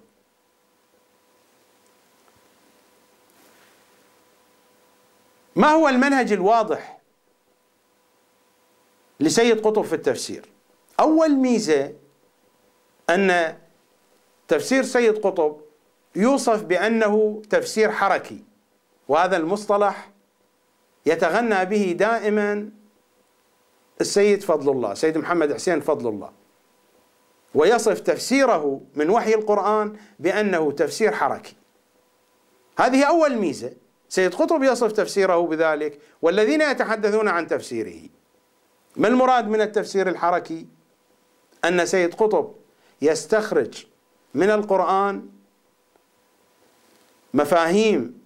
[5.55, 6.99] ما هو المنهج الواضح
[9.19, 10.45] لسيد قطب في التفسير؟
[10.99, 11.93] أول ميزة
[13.09, 13.57] أن
[14.49, 15.57] تفسير سيد قطب
[16.15, 18.43] يوصف بأنه تفسير حركي
[19.07, 20.11] وهذا المصطلح
[21.05, 22.69] يتغنى به دائما
[24.01, 26.31] السيد فضل الله سيد محمد حسين فضل الله.
[27.55, 31.55] ويصف تفسيره من وحي القرآن بأنه تفسير حركي.
[32.79, 33.73] هذه أول ميزة.
[34.09, 38.09] سيد قطب يصف تفسيره بذلك والذين يتحدثون عن تفسيره.
[38.95, 40.67] ما المراد من التفسير الحركي؟
[41.65, 42.55] أن سيد قطب
[43.01, 43.88] يستخرج
[44.33, 45.29] من القرآن
[47.33, 48.21] مفاهيم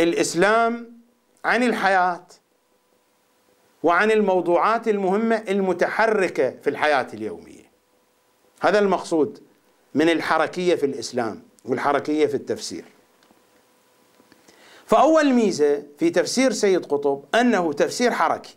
[0.00, 1.00] الإسلام
[1.44, 2.26] عن الحياة
[3.82, 7.70] وعن الموضوعات المهمة المتحركة في الحياة اليومية.
[8.60, 9.42] هذا المقصود
[9.94, 12.84] من الحركية في الإسلام والحركية في التفسير.
[14.86, 18.56] فأول ميزة في تفسير سيد قطب أنه تفسير حركي.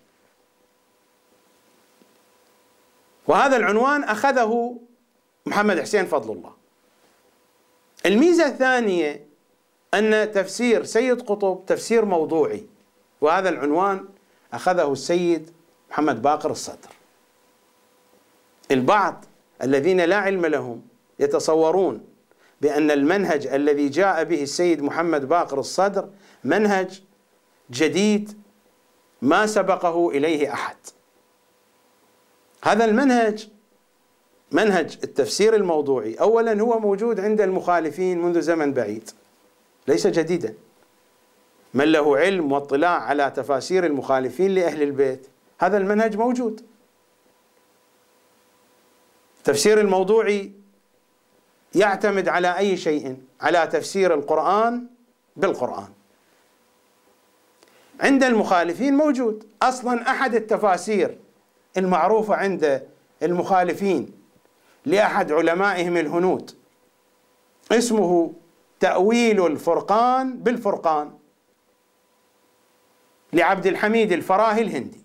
[3.27, 4.79] وهذا العنوان أخذه
[5.45, 6.53] محمد حسين فضل الله.
[8.05, 9.25] الميزة الثانية
[9.93, 12.65] أن تفسير سيد قطب تفسير موضوعي
[13.21, 14.05] وهذا العنوان
[14.53, 15.51] أخذه السيد
[15.89, 16.89] محمد باقر الصدر.
[18.71, 19.25] البعض
[19.63, 20.81] الذين لا علم لهم
[21.19, 22.05] يتصورون
[22.61, 26.09] بأن المنهج الذي جاء به السيد محمد باقر الصدر
[26.43, 27.01] منهج
[27.71, 28.41] جديد
[29.21, 30.77] ما سبقه إليه أحد.
[32.63, 33.49] هذا المنهج
[34.51, 36.13] منهج التفسير الموضوعي.
[36.13, 39.09] اولا هو موجود عند المخالفين منذ زمن بعيد.
[39.87, 40.53] ليس جديدا.
[41.73, 45.27] من له علم واطلاع على تفاسير المخالفين لأهل البيت
[45.59, 46.61] هذا المنهج موجود.
[49.37, 50.51] التفسير الموضوعي
[51.75, 54.87] يعتمد على أي شيء؟ على تفسير القرآن
[55.35, 55.87] بالقرآن.
[57.99, 59.47] عند المخالفين موجود.
[59.61, 61.17] أصلا أحد التفاسير
[61.77, 62.87] المعروفة عند
[63.23, 64.24] المخالفين
[64.85, 66.51] لأحد علمائهم الهنود.
[67.71, 68.33] اسمه
[68.79, 71.17] تأويل الفرقان بالفرقان.
[73.33, 75.03] لعبد الحميد الفراهي الهندي.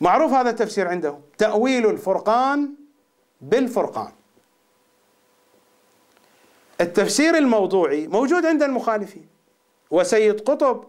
[0.00, 1.22] معروف هذا التفسير عندهم.
[1.38, 2.74] تأويل الفرقان
[3.40, 4.12] بالفرقان.
[6.80, 9.28] التفسير الموضوعي موجود عند المخالفين.
[9.90, 10.84] وسيد قطب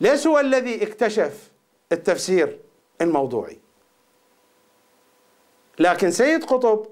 [0.00, 1.50] ليس هو الذي اكتشف
[1.92, 2.60] التفسير
[3.00, 3.65] الموضوعي.
[5.78, 6.86] لكن سيد قطب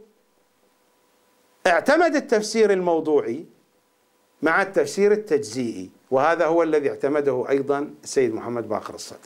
[1.67, 3.45] اعتمد التفسير الموضوعي
[4.43, 9.19] مع التفسير التجزيئي وهذا هو الذي اعتمده أيضا السيد محمد باقر الصدر.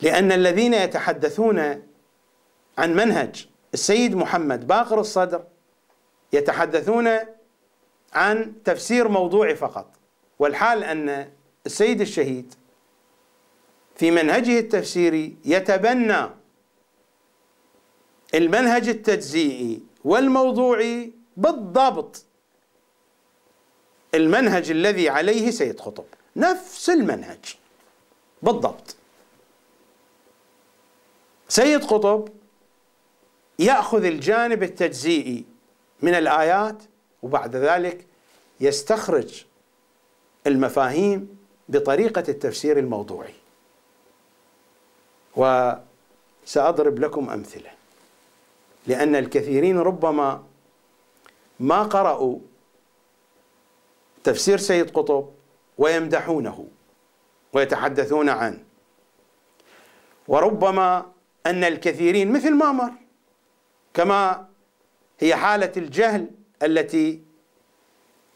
[0.00, 1.58] لأن الذين يتحدثون
[2.78, 5.44] عن منهج السيد محمد باقر الصدر
[6.32, 7.08] يتحدثون
[8.12, 9.86] عن تفسير موضوعي فقط.
[10.38, 11.30] والحال أن
[11.66, 12.54] السيد الشهيد
[13.96, 16.39] في منهجه التفسيري يتبنى
[18.34, 22.24] المنهج التجزيئي والموضوعي بالضبط.
[24.14, 26.04] المنهج الذي عليه سيد قطب
[26.36, 27.56] نفس المنهج
[28.42, 28.96] بالضبط.
[31.48, 32.28] سيد قطب
[33.58, 35.44] يأخذ الجانب التجزيئي
[36.02, 36.82] من الآيات
[37.22, 38.06] وبعد ذلك
[38.60, 39.44] يستخرج
[40.46, 43.34] المفاهيم بطريقة التفسير الموضوعي.
[45.36, 47.79] وسأضرب لكم أمثلة.
[48.86, 50.44] لأن الكثيرين ربما
[51.60, 52.38] ما قرأوا
[54.24, 55.28] تفسير سيد قطب
[55.78, 56.68] ويمدحونه
[57.52, 58.64] ويتحدثون عنه.
[60.28, 61.12] وربما
[61.46, 62.92] أن الكثيرين مثل ما مر
[63.94, 64.46] كما
[65.20, 66.30] هي حالة الجهل
[66.62, 67.22] التي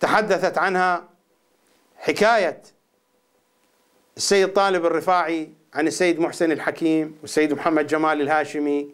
[0.01, 1.09] تحدثت عنها
[1.97, 2.63] حكاية
[4.17, 8.91] السيد طالب الرفاعي عن السيد محسن الحكيم والسيد محمد جمال الهاشمي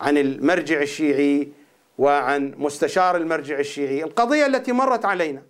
[0.00, 1.48] عن المرجع الشيعي
[1.98, 5.42] وعن مستشار المرجع الشيعي القضية التي مرت علينا.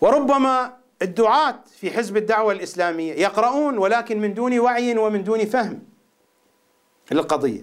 [0.00, 5.82] وربما الدعاة في حزب الدعوة الإسلامية يقرؤون ولكن من دون وعي ومن دون فهم
[7.10, 7.62] للقضية.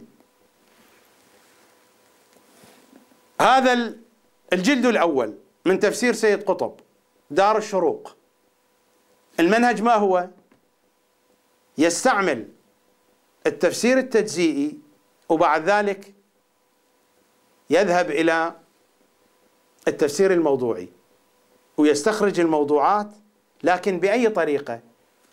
[3.42, 3.94] هذا
[4.54, 5.34] الجلد الأول
[5.66, 6.80] من تفسير سيد قطب
[7.32, 8.16] دار الشروق.
[9.40, 10.28] المنهج ما هو؟
[11.80, 12.48] يستعمل
[13.48, 14.80] التفسير التجزيئي
[15.30, 16.14] وبعد ذلك
[17.70, 18.56] يذهب إلى
[19.88, 20.90] التفسير الموضوعي
[21.78, 23.10] ويستخرج الموضوعات
[23.64, 24.80] لكن بأي طريقة؟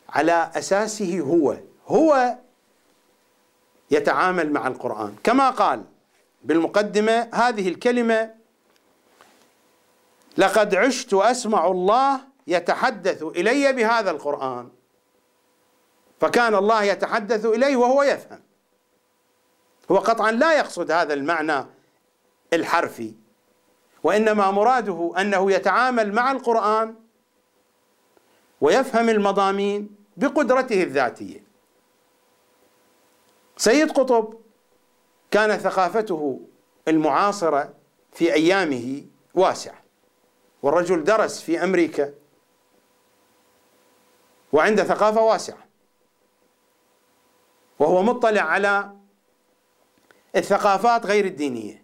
[0.08, 1.56] على أساسه هو.
[1.88, 2.38] هو
[3.90, 5.16] يتعامل مع القرآن.
[5.24, 5.84] كما قال
[6.44, 8.34] بالمقدمة هذه الكلمة
[10.36, 14.75] لقد عشت اسمع الله يتحدث إلي بهذا القرآن.
[16.20, 18.40] فكان الله يتحدث إليه وهو يفهم.
[19.90, 21.66] هو قطعا لا يقصد هذا المعنى
[22.52, 23.14] الحرفي
[24.02, 26.94] وإنما مراده أنه يتعامل مع القرآن
[28.60, 31.46] ويفهم المضامين بقدرته الذاتية.
[33.56, 34.34] سيد قطب
[35.30, 36.40] كان ثقافته
[36.88, 37.74] المعاصرة
[38.12, 39.04] في أيامه
[39.34, 39.82] واسعة
[40.62, 42.14] والرجل درس في أمريكا
[44.52, 45.65] وعنده ثقافة واسعة.
[47.78, 48.92] وهو مطلع على
[50.36, 51.82] الثقافات غير الدينية.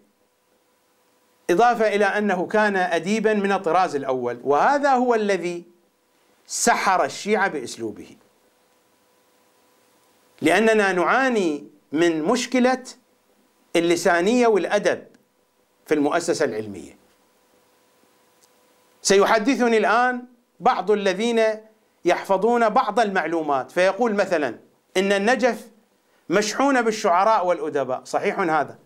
[1.49, 5.63] إضافة إلى أنه كان أديبا من الطراز الأول وهذا هو الذي
[6.47, 8.17] سحر الشيعة بأسلوبه.
[10.41, 12.83] لأننا نعاني من مشكلة
[13.75, 15.07] اللسانية والأدب
[15.85, 16.97] في المؤسسة العلمية.
[19.01, 20.25] سيحدثني الآن
[20.59, 21.43] بعض الذين
[22.05, 24.59] يحفظون بعض المعلومات فيقول مثلا
[24.97, 25.72] إن النجف
[26.29, 28.03] مشحونة بالشعراء والأدباء.
[28.03, 28.79] صحيح هذا.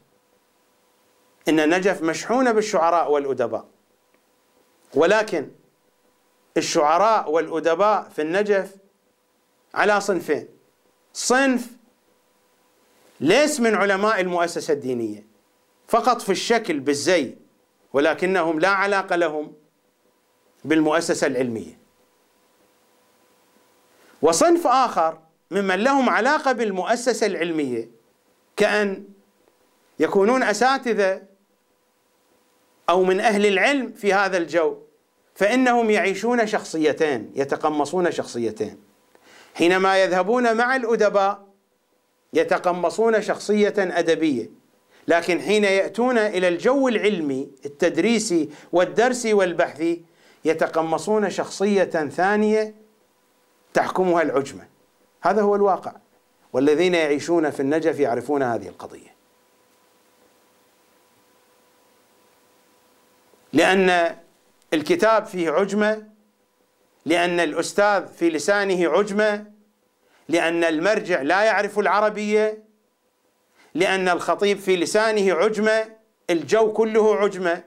[1.50, 3.66] إن النجف مشحونة بالشعراء والأدباء.
[4.94, 5.52] ولكن
[6.58, 8.76] الشعراء والأدباء في النجف
[9.74, 10.48] على صنفين.
[11.14, 11.68] صنف
[13.20, 15.28] ليس من علماء المؤسسة الدينية.
[15.88, 17.36] فقط في الشكل بالزي
[17.94, 19.54] ولكنهم لا علاقة لهم
[20.66, 21.80] بالمؤسسة العلمية.
[24.22, 25.20] وصنف آخر
[25.52, 27.90] ممن لهم علاقة بالمؤسسة العلمية
[28.56, 29.04] كأن
[30.00, 31.22] يكونون أساتذة
[32.90, 34.78] أو من أهل العلم في هذا الجو
[35.36, 38.78] فإنهم يعيشون شخصيتين يتقمصون شخصيتين.
[39.56, 41.48] حينما يذهبون مع الأدباء
[42.34, 44.50] يتقمصون شخصية أدبية.
[45.08, 50.02] لكن حين يأتون إلى الجو العلمي التدريسي والدرسي والبحثي
[50.46, 52.76] يتقمصون شخصية ثانية
[53.74, 54.77] تحكمها العجمة.
[55.22, 55.92] هذا هو الواقع.
[56.54, 59.18] والذين يعيشون في النجف يعرفون هذه القضية.
[63.54, 64.16] لأن
[64.74, 66.08] الكتاب فيه عجمة
[67.06, 69.46] لأن الأستاذ في لسانه عجمة
[70.30, 72.64] لأن المرجع لا يعرف العربية
[73.76, 75.86] لأن الخطيب في لسانه عجمة
[76.30, 77.64] الجو كله عجمة.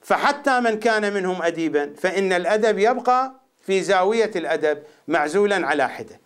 [0.00, 3.32] فحتى من كان منهم أديبا فإن الأدب يبقى
[3.62, 6.20] في زاوية الأدب معزولا على حدة.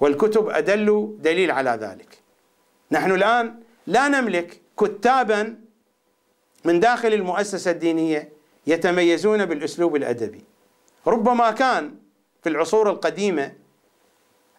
[0.00, 2.18] والكتب أدل دليل على ذلك.
[2.92, 5.60] نحن الآن لا نملك كتابا
[6.64, 8.32] من داخل المؤسسة الدينية
[8.66, 10.44] يتميزون بالأسلوب الأدبي.
[11.06, 11.94] ربما كان
[12.42, 13.52] في العصور القديمة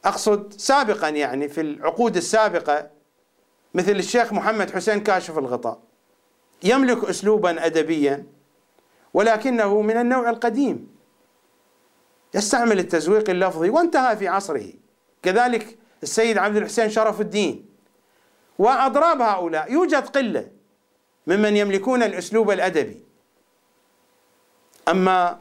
[0.05, 2.89] أقصد سابقا يعني في العقود السابقة
[3.73, 5.79] مثل الشيخ محمد حسين كاشف الغطاء.
[6.63, 8.25] يملك أسلوبا أدبيا
[9.13, 10.87] ولكنه من النوع القديم.
[12.33, 14.73] يستعمل التزويق اللفظي وانتهى في عصره.
[15.23, 17.65] كذلك السيد عبد الحسين شرف الدين.
[18.59, 20.51] وأضراب هؤلاء يوجد قلة
[21.27, 23.03] ممن يملكون الأسلوب الأدبي.
[24.87, 25.39] أما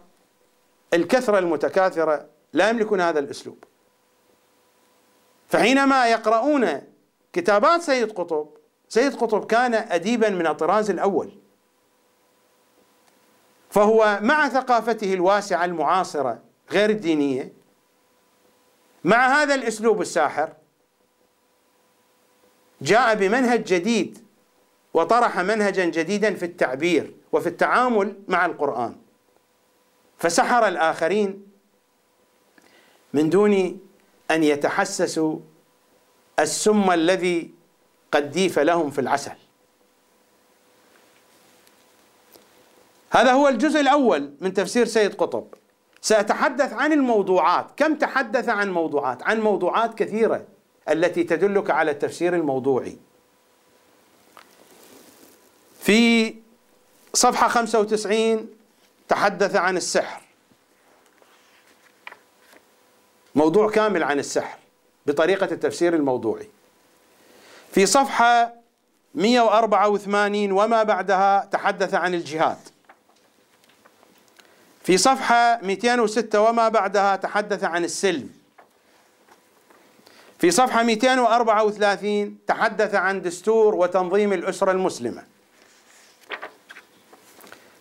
[0.95, 3.65] الكثرة المتكاثرة لا يملكون هذا الأسلوب.
[5.49, 6.83] فحينما يقرؤون
[7.33, 8.49] كتابات سيد قطب
[8.89, 11.31] سيد قطب كان أديبا من الطراز الأول.
[13.71, 16.39] فهو مع ثقافته الواسعة المعاصرة
[16.71, 17.53] غير الدينية
[19.05, 20.53] مع هذا الأسلوب الساحر
[22.81, 24.25] جاء بمنهج جديد
[24.95, 28.97] وطرح منهجا جديدا في التعبير وفي التعامل مع القرآن.
[30.19, 31.47] فسحر الآخرين
[33.13, 33.81] من دون
[34.31, 35.39] أن يتحسسوا
[36.39, 37.51] السم الذي
[38.13, 39.37] قد ديف لهم في العسل.
[43.11, 45.47] هذا هو الجزء الأول من تفسير سيد قطب.
[46.03, 47.67] سأتحدث عن الموضوعات.
[47.77, 50.45] كم تحدث عن موضوعات؟ عن موضوعات كثيرة
[50.89, 52.99] التي تدلك على التفسير الموضوعي.
[55.81, 56.35] في
[57.15, 58.49] صفحة 95
[59.09, 60.23] تحدث عن السحر.
[63.35, 64.59] موضوع كامل عن السحر
[65.07, 66.49] بطريقة التفسير الموضوعي.
[67.73, 68.55] في صفحة
[69.15, 72.59] 184 وما بعدها تحدث عن الجهاد.
[74.89, 78.31] في صفحة 206 وما بعدها تحدث عن السلم.
[80.39, 85.25] في صفحة 234 تحدث عن دستور وتنظيم الأسرة المسلمة.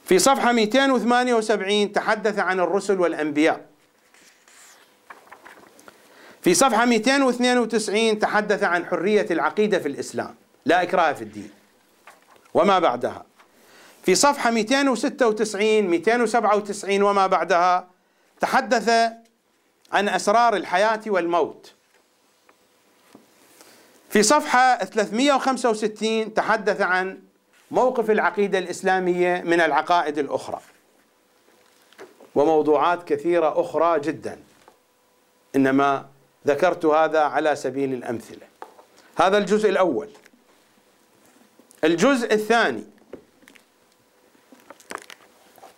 [0.06, 3.66] في صفحة 278 تحدث عن الرسل والأنبياء.
[6.42, 10.36] في صفحة 292 تحدث عن حرية العقيدة في الإسلام.
[10.66, 11.52] لا إكراه في الدين.
[12.54, 13.26] وما بعدها.
[14.08, 17.88] في صفحة 296 297 وما بعدها
[18.40, 18.90] تحدث
[19.92, 21.74] عن أسرار الحياة والموت.
[24.10, 27.20] في صفحة 365 تحدث عن
[27.72, 30.60] موقف العقيدة الإسلامية من العقائد الأخرى.
[32.36, 34.40] وموضوعات كثيرة أخرى جدا.
[35.56, 36.06] إنما
[36.48, 38.48] ذكرت هذا على سبيل الأمثلة.
[39.18, 40.10] هذا الجزء الأول.
[41.84, 42.97] الجزء الثاني.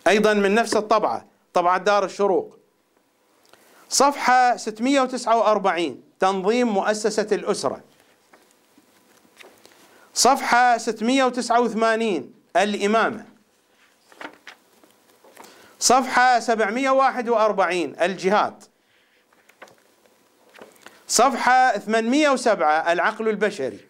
[0.08, 2.58] أيضا من نفس الطبعة طبعة دار الشروق.
[3.88, 7.80] صفحة 649 تنظيم مؤسسة الأسرة.
[10.14, 13.26] صفحة 689 الإمامة.
[15.80, 18.64] صفحة 741 الجهاد.
[21.08, 23.80] صفحة 807 العقل البشري.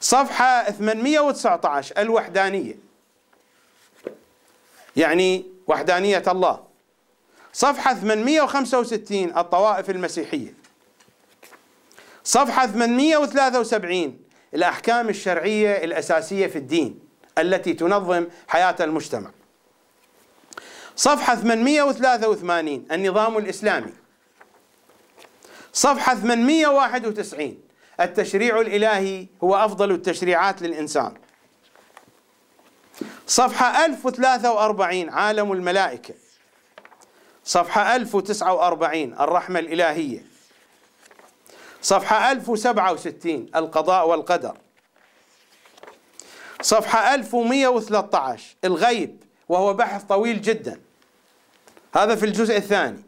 [0.00, 2.87] صفحة 819 الوحدانية.
[4.98, 6.60] يعني وحدانية الله.
[7.52, 10.54] صفحة 865 الطوائف المسيحية.
[12.24, 14.20] صفحة 873
[14.54, 16.98] الأحكام الشرعية الأساسية في الدين
[17.38, 19.30] التي تنظم حياة المجتمع.
[20.96, 23.92] صفحة 883 النظام الإسلامي.
[25.72, 27.58] صفحة 891
[28.00, 31.14] التشريع الإلهي هو أفضل التشريعات للإنسان.
[33.26, 36.14] صفحة 1043 عالم الملائكة.
[37.44, 40.24] صفحة 1049 الرحمة الإلهية.
[41.82, 44.56] صفحة 1067 القضاء والقدر.
[46.62, 50.80] صفحة 1113 الغيب وهو بحث طويل جدا.
[51.94, 53.02] هذا في الجزء الثاني.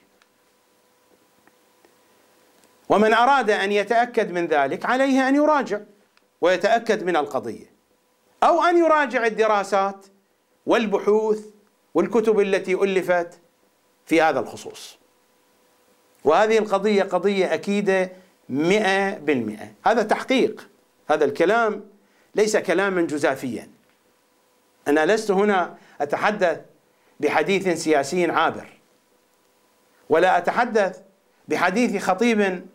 [2.90, 5.80] ومن أراد أن يتأكد من ذلك عليه أن يراجع
[6.42, 7.74] ويتأكد من القضية
[8.44, 10.06] أو أن يراجع الدراسات
[10.66, 11.46] والبحوث
[11.94, 13.40] والكتب التي ألفت
[14.06, 14.98] في هذا الخصوص.
[16.24, 18.12] وهذه القضية قضية أكيدة
[18.50, 19.74] مئة بالمئة.
[19.86, 20.70] هذا تحقيق
[21.10, 21.86] هذا الكلام
[22.36, 23.70] ليس كلاما جزافيا.
[24.88, 26.73] أنا لست هنا أتحدث
[27.24, 28.68] بحديث سياسي عابر.
[30.10, 31.02] ولا أتحدث
[31.48, 32.66] بحديث خطيب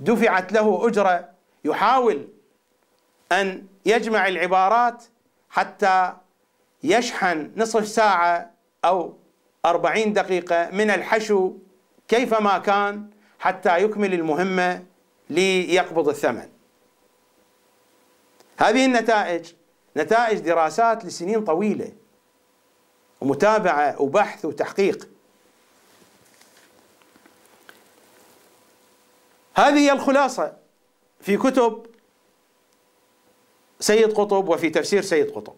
[0.00, 1.28] دفعت له أجرة
[1.64, 2.28] يحاول
[3.32, 5.04] أن يجمع العبارات
[5.50, 6.12] حتى
[6.82, 8.50] يشحن نصف ساعة
[8.84, 9.16] أو
[9.66, 11.52] أربعين دقيقة من الحشو
[12.08, 14.84] كيفما كان حتى يكمل المهمة
[15.30, 16.48] ليقبض الثمن.
[18.58, 19.52] هذه النتائج
[19.96, 21.92] نتائج دراسات لسنين طويلة.
[23.20, 25.08] ومتابعة وبحث وتحقيق.
[29.54, 30.56] هذه هي الخلاصة
[31.20, 31.86] في كتب
[33.80, 35.54] سيد قطب وفي تفسير سيد قطب.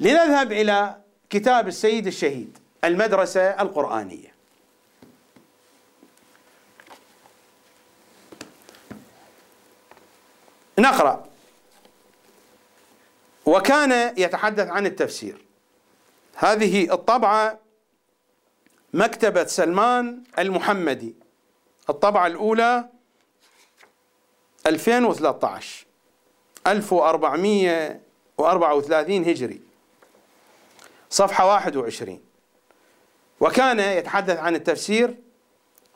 [0.00, 0.96] لنذهب إلى
[1.30, 4.34] كتاب السيد الشهيد المدرسة القرآنية.
[10.78, 11.28] نقرأ.
[13.46, 15.47] وكان يتحدث عن التفسير.
[16.40, 17.58] هذه الطبعة
[18.94, 21.14] مكتبة سلمان المحمدي.
[21.90, 22.88] الطبعة الأولى
[24.66, 25.86] 2013
[26.66, 29.60] 1434 هجري
[31.10, 32.20] صفحة 21
[33.40, 35.16] وكان يتحدث عن التفسير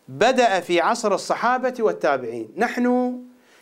[0.09, 2.53] بدأ في عصر الصحابة والتابعين.
[2.57, 3.17] نحن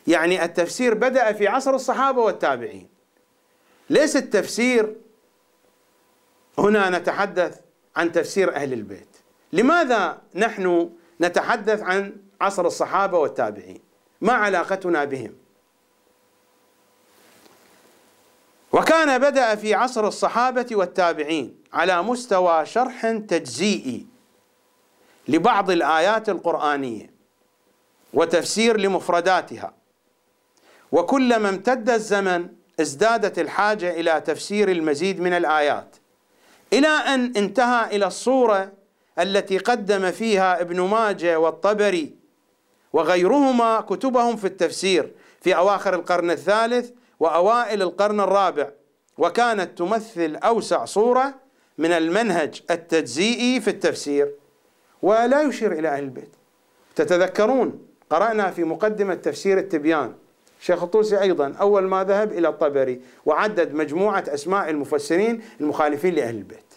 [0.06, 2.88] يعني التفسير بدأ في عصر الصحابة والتابعين.
[3.90, 4.96] ليس التفسير
[6.58, 7.60] هنا نتحدث
[7.96, 9.08] عن تفسير أهل البيت.
[9.52, 10.90] لماذا نحن
[11.20, 13.80] نتحدث عن عصر الصحابة والتابعين؟
[14.20, 15.34] ما علاقتنا بهم؟
[18.72, 24.06] وكان بدأ في عصر الصحابة والتابعين على مستوى شرح تجزيئي
[25.28, 27.10] لبعض الآيات القرآنية
[28.14, 29.74] وتفسير لمفرداتها.
[30.92, 32.48] وكلما امتد الزمن
[32.80, 35.96] ازدادت الحاجة إلى تفسير المزيد من الآيات.
[36.72, 38.72] إلى أن انتهى إلى الصورة
[39.18, 42.14] التي قدم فيها ابن ماجه والطبري
[42.92, 46.90] وغيرهما كتبهم في التفسير في أواخر القرن الثالث
[47.20, 48.70] وأوائل القرن الرابع
[49.18, 51.34] وكانت تمثل أوسع صورة
[51.78, 54.34] من المنهج التجزيئي في التفسير.
[55.02, 56.30] ولا يشير إلى أهل البيت.
[56.96, 60.14] تتذكرون قرأنا في مقدمة تفسير التبيان.
[60.60, 66.74] شيخ الطوسي أيضا أول ما ذهب إلى الطبري وعدد مجموعة أسماء المفسرين المخالفين لأهل البيت.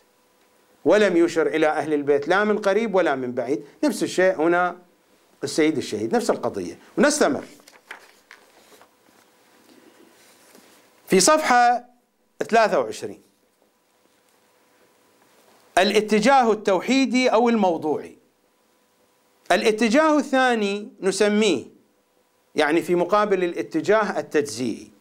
[0.86, 3.66] ولم يشر إلى أهل البيت لا من قريب ولا من بعيد.
[3.84, 4.78] نفس الشيء هنا
[5.44, 6.78] السيد الشهيد نفس القضية.
[6.98, 7.44] ونستمر.
[11.08, 11.86] في صفحة
[12.50, 13.22] 23
[15.78, 18.18] الاتجاه التوحيدي أو الموضوعي.
[19.52, 21.73] الاتجاه الثاني نسميه
[22.56, 24.92] يعني في مقابل الاتجاه التجزيئي.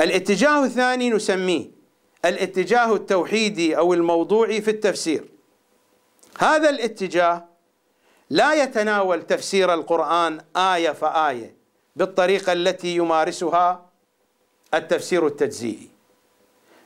[0.00, 1.70] الاتجاه الثاني نسميه
[2.24, 5.24] الاتجاه التوحيدي أو الموضوعي في التفسير.
[6.38, 7.44] هذا الاتجاه
[8.30, 11.54] لا يتناول تفسير القرآن آية فآية
[11.96, 13.90] بالطريقة التي يمارسها
[14.74, 15.88] التفسير التجزيئي.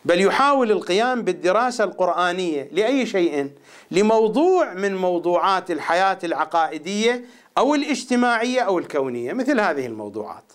[0.05, 3.51] بل يحاول القيام بالدراسة القرآنية لأي شيء
[3.91, 7.25] لموضوع من موضوعات الحياة العقائدية
[7.59, 10.53] أو الاجتماعية أو الكونية مثل هذه الموضوعات.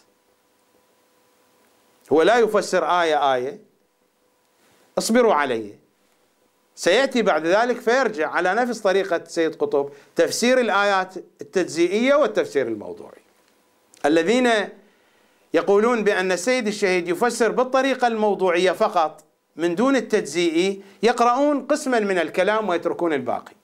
[2.14, 3.60] هو لا يفسر آية آية.
[4.98, 5.76] اصبروا علي.
[6.76, 13.22] سيأتي بعد ذلك فيرجع على نفس طريقة سيد قطب تفسير الآيات التجزئية والتفسير الموضوعي.
[14.06, 14.49] الذين
[15.53, 19.23] يقولون بأن السيد الشهيد يفسر بالطريقة الموضوعية فقط
[19.56, 23.60] من دون التجزئي يقرؤون قسما من الكلام ويتركون الباقي.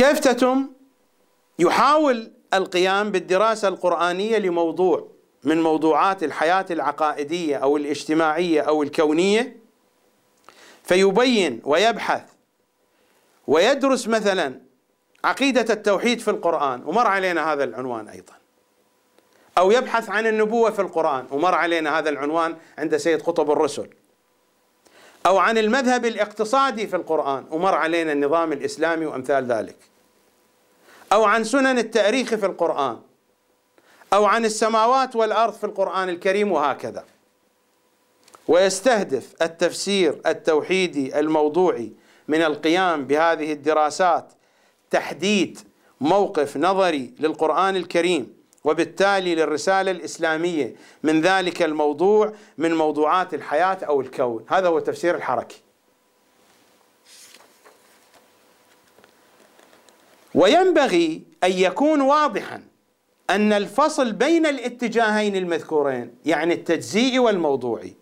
[0.00, 0.68] كيف تتم؟
[1.58, 5.08] يحاول القيام بالدراسة القرآنية لموضوع
[5.44, 9.56] من موضوعات الحياة العقائدية أو الاجتماعية أو الكونية.
[10.84, 12.22] فيبين ويبحث
[13.46, 14.60] ويدرس مثلا
[15.24, 18.34] عقيدة التوحيد في القرآن ومر علينا هذا العنوان أيضا.
[19.58, 23.88] أو يبحث عن النبوة في القرآن ومر علينا هذا العنوان عند سيد قطب الرسل.
[25.26, 29.89] أو عن المذهب الاقتصادي في القرآن ومر علينا النظام الإسلامي وأمثال ذلك.
[31.12, 32.98] أو عن سنن التاريخ في القرآن
[34.12, 37.04] أو عن السماوات والأرض في القرآن الكريم وهكذا.
[38.48, 41.92] ويستهدف التفسير التوحيدي الموضوعي
[42.28, 44.32] من القيام بهذه الدراسات
[44.90, 45.58] تحديد
[46.00, 54.44] موقف نظري للقرآن الكريم وبالتالي للرسالة الإسلامية من ذلك الموضوع من موضوعات الحياة أو الكون.
[54.48, 55.62] هذا هو تفسير الحركي.
[60.34, 62.62] وينبغي أن يكون واضحا
[63.30, 67.94] أن الفصل بين الاتجاهين المذكورين يعني التجزيئي والموضوعي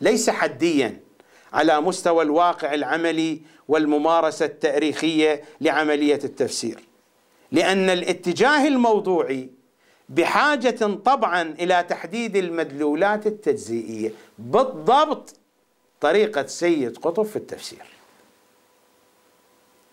[0.00, 1.00] ليس حديا
[1.52, 6.80] على مستوى الواقع العملي والممارسة التاريخية لعملية التفسير.
[7.52, 9.50] لأن الاتجاه الموضوعي
[10.08, 15.34] بحاجة طبعا إلى تحديد المدلولات التجزئية بالضبط
[16.00, 17.84] طريقة سيد قطب في التفسير.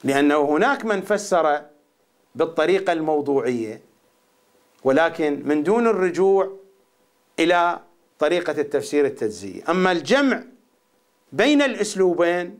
[0.03, 1.61] لأنه هناك من فسر
[2.37, 3.81] بالطريقة الموضوعية
[4.83, 6.51] ولكن من دون الرجوع
[7.39, 7.79] إلى
[8.19, 10.43] طريقة التفسير التجزئي أما الجمع
[11.31, 12.59] بين الأسلوبين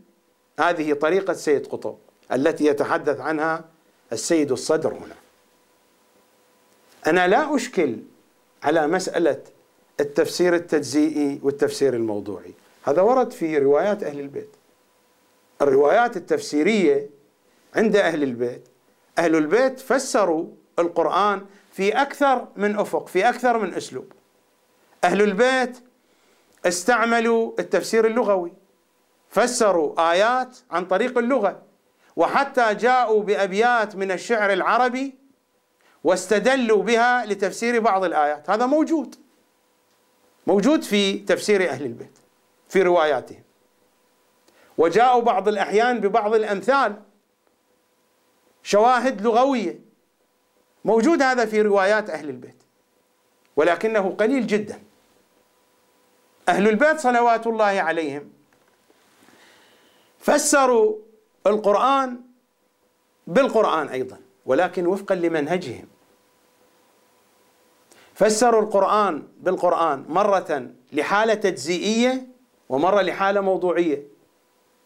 [0.59, 1.95] هذه طريقة سيد قطب
[2.31, 3.65] التي يتحدث عنها
[4.11, 5.15] السيد الصدر هنا.
[7.07, 7.97] أنا لا أشكل
[8.63, 9.41] على مسألة
[9.99, 12.53] التفسير التجزئي والتفسير الموضوعي.
[12.83, 14.49] هذا ورد في روايات أهل البيت.
[15.61, 17.09] الروايات التفسيرية
[17.75, 18.61] عند أهل البيت
[19.17, 20.47] أهل البيت فسروا
[20.79, 24.11] القرآن في أكثر من أفق في أكثر من أسلوب.
[25.03, 25.77] أهل البيت
[26.65, 28.53] استعملوا التفسير اللغوي
[29.29, 31.61] فسروا آيات عن طريق اللغة
[32.15, 35.15] وحتى جاءوا بأبيات من الشعر العربي
[36.03, 38.49] واستدلوا بها لتفسير بعض الآيات.
[38.49, 39.15] هذا موجود
[40.47, 42.17] موجود في تفسير أهل البيت
[42.69, 43.43] في رواياتهم.
[44.77, 47.01] وجاءوا بعض الأحيان ببعض الأمثال
[48.67, 49.79] شواهد لغوية.
[50.85, 52.63] موجود هذا في روايات أهل البيت
[53.55, 54.83] ولكنه قليل جدا.
[56.49, 58.29] أهل البيت صلوات الله عليهم
[60.19, 60.95] فسروا
[61.47, 62.21] القرآن
[63.27, 65.87] بالقرآن أيضا ولكن وفقا لمنهجهم.
[68.13, 72.27] فسروا القرآن بالقرآن مرة لحالة تجزئية
[72.69, 74.03] ومرة لحالة موضوعية.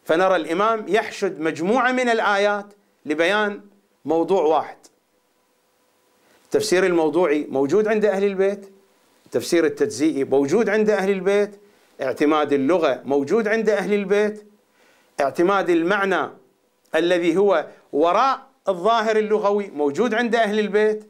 [0.03, 2.73] فنرى الإمام يحشد مجموعة من الآيات
[3.05, 3.70] لبيان
[4.05, 4.77] موضوع واحد.
[6.45, 8.71] التفسير الموضوعي موجود عند أهل البيت؟
[9.25, 11.59] التفسير التجزئي موجود عند أهل البيت؟
[12.01, 14.45] اعتماد اللغة موجود عند أهل البيت؟
[15.21, 16.29] اعتماد المعنى
[16.95, 21.09] الذي هو وراء الظاهر اللغوي موجود عند أهل البيت؟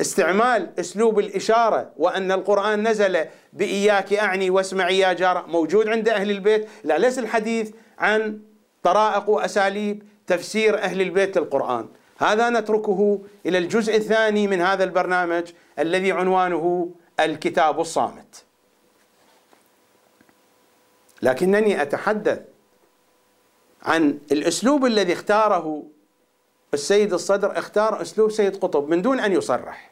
[0.00, 6.68] استعمال أسلوب الإشارة وأن القرآن نزل بإياك أعني واسمعي يا جار موجود عند أهل البيت؟
[6.84, 8.40] لا ليس الحديث عن
[8.82, 11.88] طرائق وأساليب تفسير أهل البيت للقرآن.
[12.18, 16.90] هذا نتركه إلى الجزء الثاني من هذا البرنامج الذي عنوانه
[17.20, 18.44] الكتاب الصامت.
[21.22, 22.40] لكنني أتحدث
[23.82, 25.82] عن الأسلوب الذي اختاره
[26.74, 27.58] السيد الصدر.
[27.58, 29.90] اختار أسلوب سيد قطب من دون أن يصرح.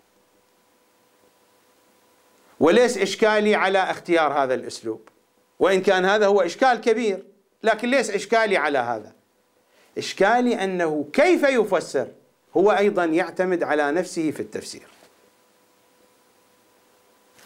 [2.60, 5.08] وليس إشكالي على اختيار هذا الأسلوب
[5.58, 7.24] وإن كان هذا هو إشكال كبير
[7.62, 9.21] لكن ليس إشكالي على هذا.
[9.98, 12.08] إشكالي أنه كيف يفسر؟
[12.56, 14.86] هو أيضا يعتمد على نفسه في التفسير.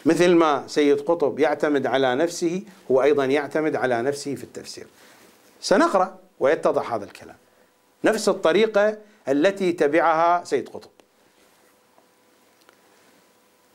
[0.05, 4.87] مثل ما سيد قطب يعتمد على نفسه هو أيضا يعتمد على نفسه في التفسير.
[5.61, 7.35] سنقرأ ويتضح هذا الكلام.
[8.03, 8.97] نفس الطريقة
[9.27, 10.89] التي تبعها سيد قطب.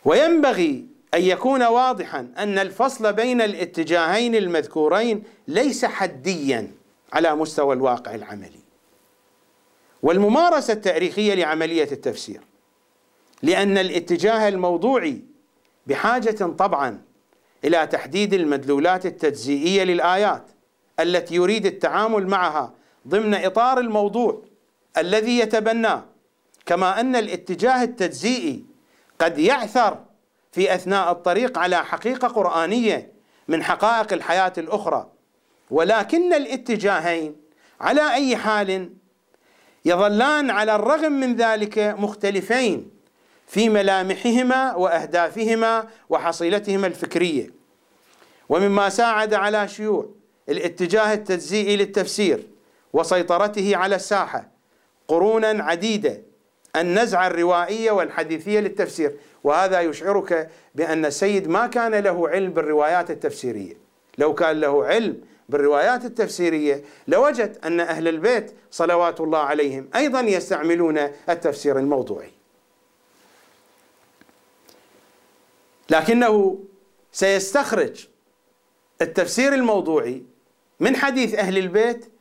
[0.04, 6.70] وينبغي أن يكون واضحا أن الفصل بين الاتجاهين المذكورين ليس حديا
[7.12, 8.61] على مستوى الواقع العملي.
[10.02, 12.40] والممارسة التاريخية لعملية التفسير.
[13.42, 15.22] لأن الاتجاه الموضوعي
[15.86, 17.02] بحاجة طبعا
[17.64, 20.50] إلى تحديد المدلولات التجزئية للآيات
[21.00, 22.74] التي يريد التعامل معها
[23.08, 24.42] ضمن إطار الموضوع
[24.98, 26.04] الذي يتبناه
[26.66, 28.64] كما أن الاتجاه التجزئي
[29.18, 29.98] قد يعثر
[30.52, 33.12] في أثناء الطريق على حقيقة قرآنية
[33.48, 35.10] من حقائق الحياة الأخرى.
[35.70, 37.36] ولكن الاتجاهين
[37.80, 38.92] على أي حال
[39.84, 42.90] يظلان على الرغم من ذلك مختلفين
[43.46, 47.50] في ملامحهما وأهدافهما وحصيلتهما الفكرية.
[48.48, 50.08] ومما ساعد على شيوع
[50.48, 52.46] الاتجاه التجزئي للتفسير
[52.92, 54.48] وسيطرته على الساحة
[55.08, 56.22] قرونا عديدة
[56.76, 59.16] النزعة الروائية والحديثية للتفسير.
[59.44, 63.74] وهذا يشعرك بأن السيد ما كان له علم بالروايات التفسيرية.
[64.18, 70.98] لو كان له علم بالروايات التفسيرية لوجد أن أهل البيت صلوات الله عليهم أيضا يستعملون
[71.28, 72.30] التفسير الموضوعي.
[75.90, 76.64] لكنه
[77.12, 78.06] سيستخرج
[79.02, 80.22] التفسير الموضوعي
[80.80, 82.12] من حديث أهل البيت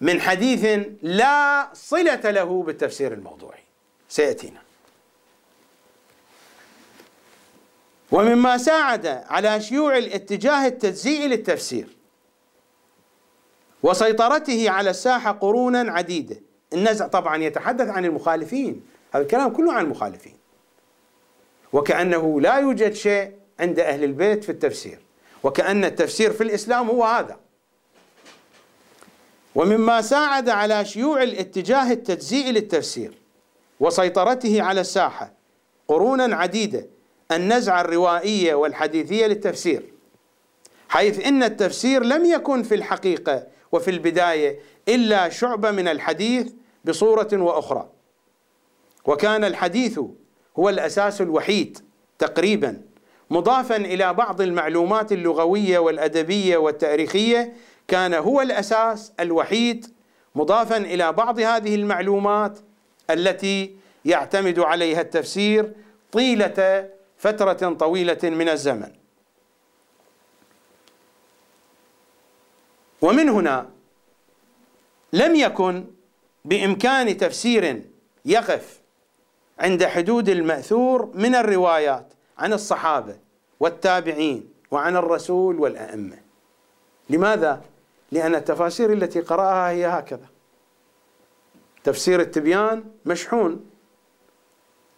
[0.00, 3.62] من حديث لا صلة له بالتفسير الموضوعي.
[4.08, 4.62] سيأتينا.
[8.12, 11.97] ومما ساعد على شيوع الاتجاه التجزئي للتفسير.
[13.82, 16.36] وسيطرته على الساحة قرونا عديدة.
[16.72, 18.82] النزع طبعا يتحدث عن المخالفين.
[19.14, 20.36] هذا الكلام كله عن المخالفين.
[21.72, 24.98] وكأنه لا يوجد شيء عند أهل البيت في التفسير.
[25.42, 27.36] وكأن التفسير في الإسلام هو هذا.
[29.54, 33.18] ومما ساعد على شيوع الاتجاه التجزئي للتفسير
[33.80, 35.32] وسيطرته على الساحة
[35.88, 36.86] قرونا عديدة
[37.32, 39.82] النزعة الروائية والحديثية للتفسير.
[40.88, 44.58] حيث إن التفسير لم يكن في الحقيقة وفي البداية
[44.88, 46.52] إلا شعبة من الحديث
[46.84, 47.88] بصورة وأخرى.
[49.04, 50.00] وكان الحديث
[50.58, 51.78] هو الأساس الوحيد
[52.18, 52.82] تقريبا
[53.30, 57.52] مضافا إلى بعض المعلومات اللغوية والأدبية والتاريخية
[57.88, 59.86] كان هو الأساس الوحيد
[60.34, 62.58] مضافا إلى بعض هذه المعلومات
[63.10, 65.72] التي يعتمد عليها التفسير
[66.12, 68.92] طيلة فترة طويلة من الزمن.
[73.02, 73.68] ومن هنا
[75.12, 75.84] لم يكن
[76.44, 77.82] بإمكان تفسير
[78.24, 78.80] يقف
[79.58, 83.16] عند حدود المأثور من الروايات عن الصحابة
[83.60, 86.18] والتابعين وعن الرسول والأئمة.
[87.10, 87.62] لماذا؟
[88.12, 90.26] لأن التفاسير التي قرأها هي هكذا.
[91.84, 93.70] تفسير التبيان مشحون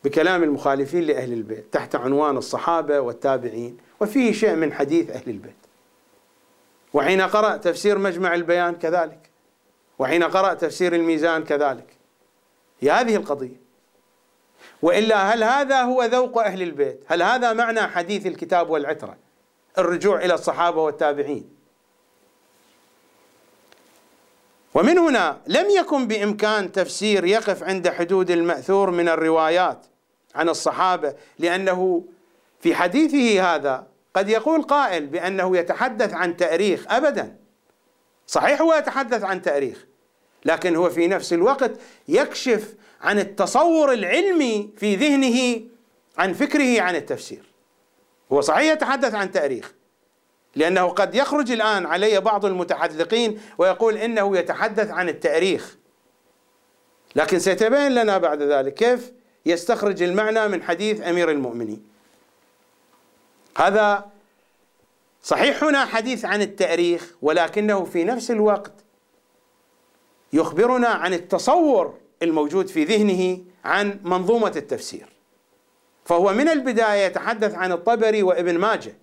[0.05, 5.60] بكلام المخالفين لأهل البيت تحت عنوان الصحابة والتابعين وفيه شيء من حديث أهل البيت.
[6.95, 9.31] وحين قرأ تفسير مجمع البيان كذلك.
[9.99, 11.87] وحين قرأ تفسير الميزان كذلك.
[12.81, 13.61] هي هذه القضية.
[14.83, 19.17] وإلا هل هذا هو ذوق أهل البيت؟ هل هذا معنى حديث الكتاب والعترة؟
[19.79, 21.61] الرجوع إلى الصحابة والتابعين.
[24.75, 29.87] ومن هنا لم يكن بإمكان تفسير يقف عند حدود المأثور من الروايات
[30.35, 32.05] عن الصحابة لأنه
[32.61, 37.37] في حديثه هذا قد يقول قائل بأنه يتحدث عن تاريخ أبدا.
[38.27, 39.87] صحيح هو يتحدث عن تاريخ
[40.45, 41.71] لكن هو في نفس الوقت
[42.09, 45.67] يكشف عن التصور العلمي في ذهنه
[46.19, 47.43] عن فكره عن التفسير.
[48.33, 49.73] هو صحيح يتحدث عن تاريخ
[50.57, 55.77] لأنه قد يخرج الآن علي بعض المتحدثين ويقول إنه يتحدث عن التاريخ.
[57.17, 59.13] لكن سيتبين لنا بعد ذلك كيف
[59.47, 61.90] يستخرج المعنى من حديث أمير المؤمنين.
[63.57, 64.11] هذا
[65.23, 68.73] صحيح هنا حديث عن التأريخ ولكنه في نفس الوقت
[70.33, 75.09] يخبرنا عن التصور الموجود في ذهنه عن منظومة التفسير.
[76.05, 78.95] فهو من البداية يتحدث عن الطبري وابن ماجه.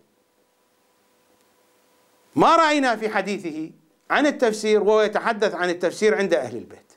[2.36, 3.72] ما رأينا في حديثه
[4.10, 6.94] عن التفسير وهو يتحدث عن التفسير عند أهل البيت.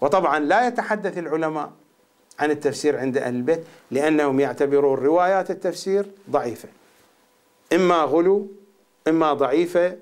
[0.00, 1.72] وطبعا لا يتحدث العلماء
[2.42, 6.68] عن التفسير عند أهل البيت لأنهم يعتبرون روايات التفسير ضعيفة.
[7.72, 8.48] إما غلو
[9.08, 9.96] إما ضعيفة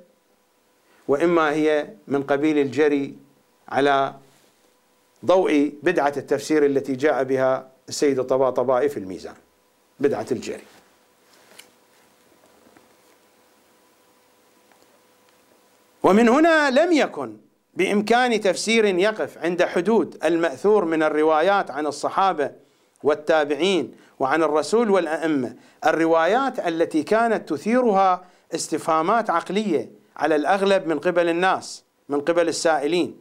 [1.08, 3.16] وإما هي من قبيل الجري
[3.68, 4.14] على
[5.24, 9.34] ضوء بدعة التفسير التي جاء بها السيد الطباطبائي في الميزان
[10.00, 10.64] بدعة الجري.
[16.02, 17.36] ومن هنا لم يكن
[17.80, 22.50] بإمكان تفسير يقف عند حدود المأثور من الروايات عن الصحابة
[23.02, 25.54] والتابعين وعن الرسول والأئمة.
[25.86, 28.24] الروايات التي كانت تثيرها
[28.54, 33.16] استفهامات عقلية على الأغلب من قبل الناس من قبل السائلين.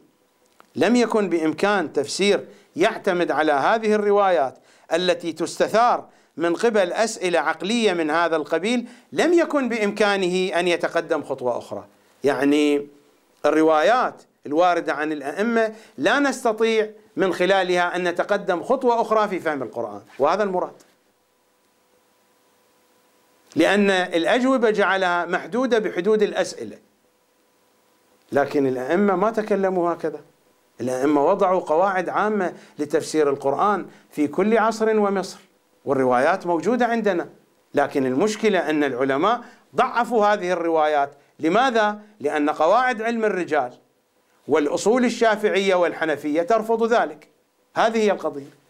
[0.76, 2.44] لم يكن بإمكان تفسير
[2.76, 4.58] يعتمد على هذه الروايات
[4.92, 11.58] التي تستثار من قبل أسئلة عقلية من هذا القبيل لم يكن بإمكانه أن يتقدم خطوة
[11.58, 11.84] أخرى.
[12.24, 12.86] يعني
[13.46, 20.00] الروايات الواردة عن الأئمة لا نستطيع من خلالها أن نتقدم خطوة أخرى في فهم القرآن
[20.18, 20.82] وهذا المراد.
[23.56, 26.78] لأن الأجوبة جعلها محدودة بحدود الأسئلة.
[28.32, 30.20] لكن الأئمة ما تكلموا هكذا.
[30.80, 35.38] الأئمة وضعوا قواعد عامة لتفسير القرآن في كل عصر ومصر
[35.84, 37.28] والروايات موجودة عندنا.
[37.74, 39.40] لكن المشكلة أن العلماء
[39.76, 41.12] ضعفوا هذه الروايات.
[41.38, 43.72] لماذا؟ لأن قواعد علم الرجال
[44.50, 47.28] والأصول الشافعية والحنفية ترفض ذلك.
[47.76, 48.60] هذه هي القضية.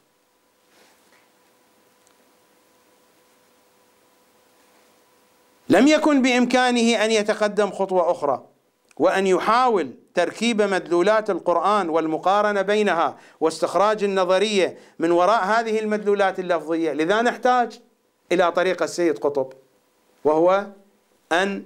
[5.69, 8.45] لم يكن بإمكانه أن يتقدم خطوة أخرى
[8.97, 17.23] وأن يحاول تركيب مدلولات القرآن والمقارنة بينها واستخراج النظرية من وراء هذه المدلولات اللفظية لذا
[17.23, 17.81] نحتاج
[18.33, 19.53] إلى طريقة السيد قطب
[20.25, 20.67] وهو
[21.33, 21.65] أن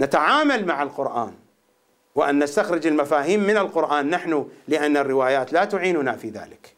[0.00, 1.39] نتعامل مع القرآن.
[2.14, 6.74] وأن نستخرج المفاهيم من القرآن نحن لأن الروايات لا تعيننا في ذلك.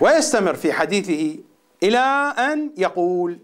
[0.00, 1.38] ويستمر في حديثه
[1.82, 3.38] إلى أن يقول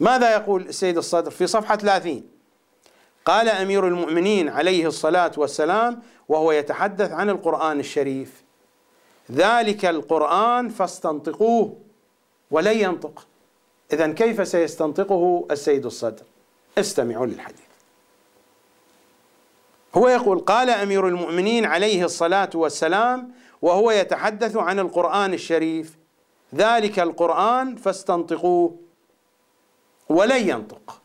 [0.00, 2.22] ماذا يقول السيد الصدر في صفحة 30
[3.24, 8.42] قال أمير المؤمنين عليه الصلاة والسلام وهو يتحدث عن القرآن الشريف.
[9.32, 11.76] ذلك القرآن فاستنطقوه
[12.50, 13.26] ولن ينطق.
[13.92, 16.22] إذا كيف سيستنطقه السيد الصدر؟
[16.78, 17.68] استمعوا للحديث.
[19.94, 23.32] هو يقول قال أمير المؤمنين عليه الصلاة والسلام
[23.62, 25.96] وهو يتحدث عن القرآن الشريف
[26.54, 28.76] ذلك القرآن فاستنطقوه
[30.08, 31.00] ولن ينطق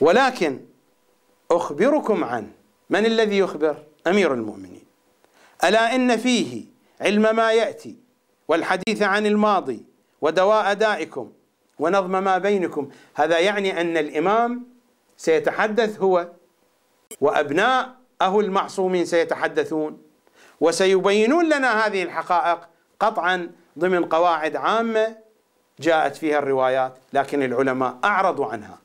[0.00, 0.60] ولكن
[1.50, 2.52] أخبركم عن
[2.90, 3.76] من الذي يخبر؟
[4.06, 4.79] أمير المؤمنين.
[5.64, 6.64] ألا إن فيه
[7.00, 7.96] علم ما يأتي
[8.48, 9.84] والحديث عن الماضي
[10.20, 11.32] ودواء دائكم
[11.78, 12.90] ونظم ما بينكم.
[13.14, 14.66] هذا يعني أن الإمام
[15.16, 16.28] سيتحدث هو
[17.20, 20.02] وأبناء أهو المعصومين سيتحدثون
[20.60, 22.68] وسيبينون لنا هذه الحقائق
[23.00, 25.16] قطعا ضمن قواعد عامة
[25.80, 28.78] جاءت فيها الروايات لكن العلماء أعرضوا عنها.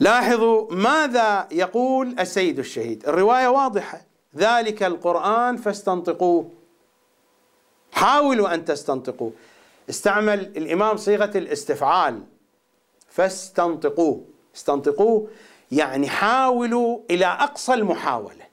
[0.00, 3.08] لاحظوا ماذا يقول السيد الشهيد.
[3.08, 4.00] الرواية واضحة.
[4.36, 6.50] ذلك القرآن فاستنطقوه.
[7.92, 9.32] حاولوا أن تستنطقوه.
[9.90, 12.22] استعمل الإمام صيغة الاستفعال.
[13.08, 14.24] فاستنطقوه.
[14.56, 15.28] استنطقوه
[15.72, 18.50] يعني حاولوا إلى أقصى المحاولة.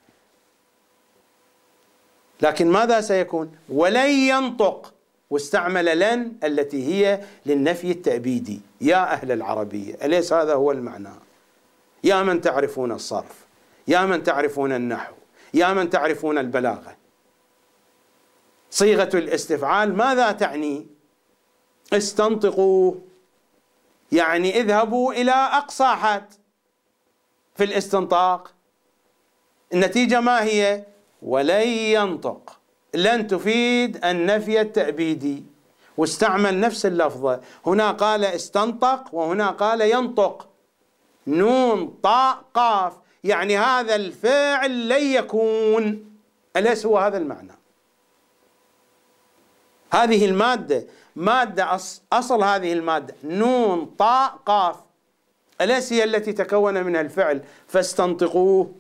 [2.42, 4.94] لكن ماذا سيكون؟ ولن ينطق.
[5.30, 8.62] واستعمل لن التي هي للنفي التأبيدي.
[8.82, 11.27] يا أهل العربية أليس هذا هو المعنى؟
[12.04, 13.46] يا من تعرفون الصرف
[13.88, 15.14] يا من تعرفون النحو
[15.54, 16.98] يا من تعرفون البلاغة.
[18.70, 20.88] صيغة الاستفعال ماذا تعني؟
[21.94, 22.94] استنطقوا
[24.12, 26.34] يعني اذهبوا إلى أقصى حد
[27.56, 28.54] في الاستنطاق.
[29.74, 30.86] النتيجة ما هي؟
[31.22, 32.60] ولن ينطق.
[32.94, 35.44] لن تفيد النفي التأبيدي.
[35.98, 37.42] واستعمل نفس اللفظة.
[37.66, 40.47] هنا قال استنطق وهنا قال ينطق.
[41.28, 42.94] نون طاء قاف.
[43.24, 46.12] يعني هذا الفعل لن يكون.
[46.56, 47.52] أليس هو هذا المعنى؟
[49.94, 51.76] هذه المادة مادة
[52.14, 53.16] أصل هذه المادة.
[53.24, 54.76] نون طاء قاف.
[55.62, 58.72] أليس هي التي تكون منها الفعل؟ فاستنطقوه.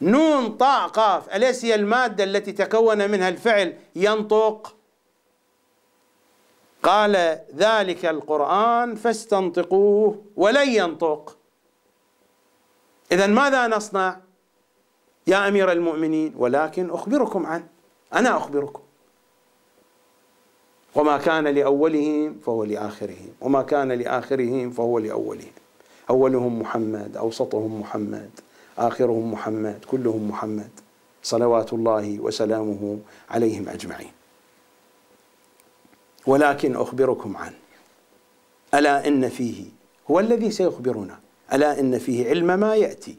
[0.00, 1.34] نون طاء قاف.
[1.34, 4.76] أليس هي المادة التي تكون منها الفعل؟ ينطق.
[6.84, 11.36] قال ذلك القرآن فاستنطقوه ولن ينطق.
[13.12, 14.20] إذا ماذا نصنع؟
[15.26, 17.66] يا أمير المؤمنين ولكن أخبركم عنه
[18.14, 18.82] أنا أخبركم.
[20.94, 25.52] وما كان لأولهم فهو لآخرهم وما كان لآخرهم فهو لأولهم.
[26.10, 28.30] أولهم محمد أوسطهم محمد
[28.78, 30.70] آخرهم محمد كلهم محمد.
[31.22, 32.98] صلوات الله وسلامه
[33.30, 34.12] عليهم أجمعين.
[36.26, 37.58] ولكن أخبركم عنه.
[38.74, 39.64] ألا إن فيه
[40.10, 41.20] هو الذي سيخبرنا.
[41.52, 43.16] ألا إن فيه علم ما يأتي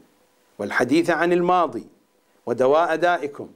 [0.58, 1.86] والحديث عن الماضي
[2.46, 3.48] ودواء دائكم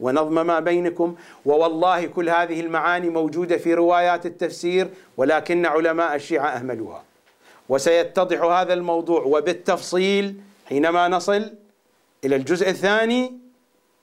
[0.00, 1.14] ونظم ما بينكم
[1.46, 7.04] ووالله كل هذه المعاني موجودة في روايات التفسير ولكن علماء الشيعة أهملوها.
[7.68, 10.34] وسيتضح هذا الموضوع وبالتفصيل
[10.68, 11.54] حينما نصل
[12.24, 13.38] إلى الجزء الثاني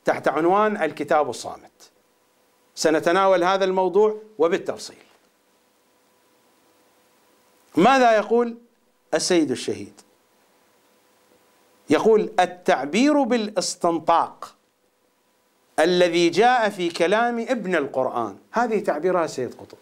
[0.05, 1.91] تحت عنوان الكتاب الصامت.
[2.79, 5.03] سنتناول هذا الموضوع وبالتفصيل.
[7.75, 8.57] ماذا يقول
[9.13, 10.01] السيد الشهيد؟
[11.89, 14.55] يقول التعبير بالاستنطاق
[15.79, 18.37] الذي جاء في كلام ابن القرآن.
[18.51, 19.77] هذه تعبيرها سيد قطب.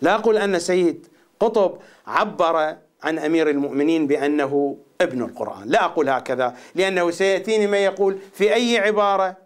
[0.00, 1.06] لا أقول أن سيد
[1.40, 5.68] قطب عبر عن أمير المؤمنين بأنه ابن القرآن.
[5.68, 9.36] لا أقول هكذا لأنه سيأتيني ما يقول في أي عبارة؟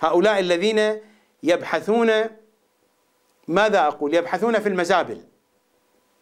[0.00, 1.00] هؤلاء الذين
[1.42, 2.10] يبحثون
[3.48, 5.24] ماذا أقول؟ يبحثون في المزابل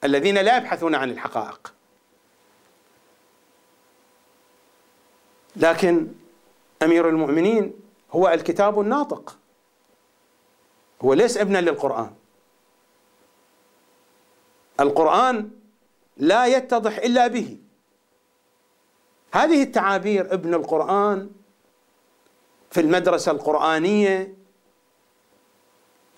[0.05, 1.75] الذين لا يبحثون عن الحقائق.
[5.57, 6.09] لكن
[6.83, 7.73] أمير المؤمنين
[8.11, 9.39] هو الكتاب الناطق.
[11.03, 12.15] هو ليس ابنا للقرآن.
[14.81, 15.51] القرآن
[16.17, 17.59] لا يتضح إلا به.
[19.33, 21.31] هذه التعابير ابن القرآن
[22.71, 24.35] في المدرسة القرآنية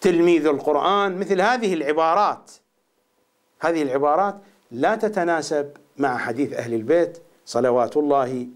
[0.06, 2.50] تلميذ القرآن مثل هذه العبارات.
[3.60, 4.36] هذه العبارات
[4.70, 8.46] لا تتناسب مع حديث أهل البيت صلوات الله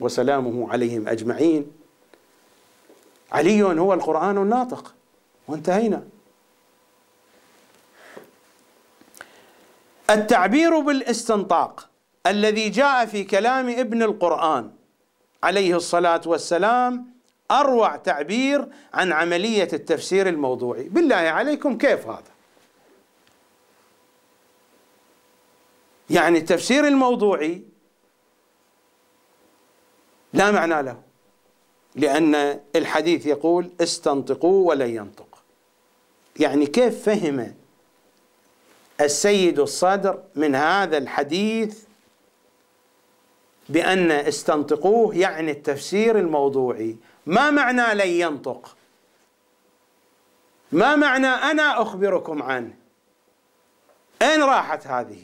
[0.00, 1.72] وسلامه عليهم أجمعين.
[3.32, 4.94] علي هو القرآن الناطق
[5.48, 6.02] وانتهينا.
[10.10, 11.88] التعبير بالاستنطاق
[12.26, 14.70] الذي جاء في كلام ابن القرآن
[15.42, 17.17] عليه الصلاة والسلام
[17.50, 20.82] أروع تعبير عن عملية التفسير الموضوعي.
[20.82, 22.22] بالله عليكم كيف هذا؟
[26.10, 27.62] يعني التفسير الموضوعي
[30.32, 31.02] لا معنى له
[31.94, 35.38] لأن الحديث يقول استنطقوا ولن ينطق.
[36.40, 37.54] يعني كيف فهم
[39.00, 41.82] السيد الصدر من هذا الحديث
[43.68, 46.96] بأن استنطقوه يعني التفسير الموضوعي؟
[47.28, 48.76] ما معنى لن ينطق؟
[50.72, 52.74] ما معنى أنا أخبركم عنه
[54.22, 55.22] أين راحت هذه؟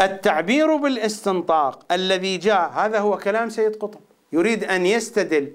[0.00, 4.00] التعبير بالاستنطاق الذي جاء هذا هو كلام سيد قطب
[4.32, 5.52] يريد أن يستدل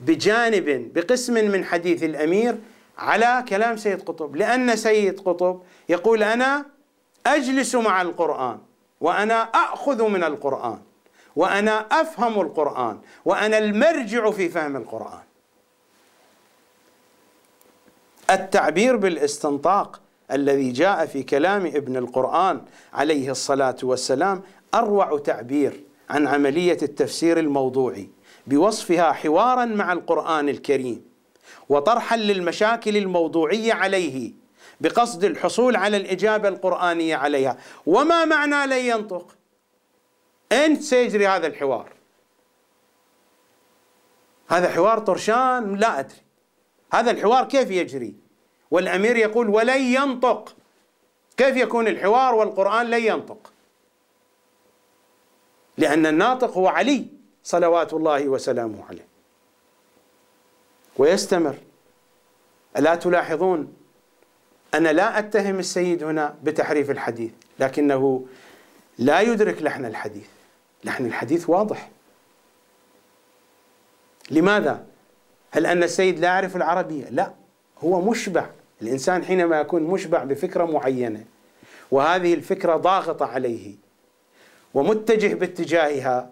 [0.00, 2.58] بجانب بقسم من حديث الأمير
[2.98, 6.66] على كلام سيد قطب لأن سيد قطب يقول أنا
[7.26, 8.58] أجلس مع القرآن
[9.00, 10.89] وأنا أخذ من القرآن.
[11.36, 15.22] وأنا أفهم القرآن وأنا المرجع في فهم القرآن.
[18.30, 20.00] التعبير بالاستنطاق
[20.32, 22.60] الذي جاء في كلام ابن القرآن
[22.92, 24.42] عليه الصلاة والسلام
[24.74, 28.08] أروع تعبير عن عملية التفسير الموضوعي
[28.46, 31.02] بوصفها حوارا مع القرآن الكريم
[31.68, 34.32] وطرحا للمشاكل الموضوعية عليه
[34.80, 37.56] بقصد الحصول على الإجابة القرآنية عليها.
[37.86, 39.36] وما معنى لن ينطق؟
[40.52, 41.92] أين سيجري هذا الحوار.
[44.48, 46.22] هذا حوار طرشان لا أدري.
[46.92, 48.14] هذا الحوار كيف يجري؟
[48.70, 50.56] والأمير يقول ولن ينطق.
[51.36, 53.52] كيف يكون الحوار والقرآن لن ينطق؟
[55.78, 57.06] لأن الناطق هو علي
[57.42, 59.06] صلوات الله وسلامه عليه.
[60.98, 61.56] ويستمر.
[62.76, 63.76] ألا تلاحظون؟
[64.74, 68.26] أنا لا أتهم السيد هنا بتحريف الحديث لكنه
[68.98, 70.28] لا يدرك لحن الحديث.
[70.84, 71.90] لحن الحديث واضح
[74.30, 74.86] لماذا؟
[75.50, 77.32] هل أن السيد لا يعرف العربية؟ لا
[77.78, 78.46] هو مشبع
[78.82, 81.24] الإنسان حينما يكون مشبع بفكرة معينة
[81.90, 83.74] وهذه الفكرة ضاغطة عليه
[84.74, 86.30] ومتجه باتجاهها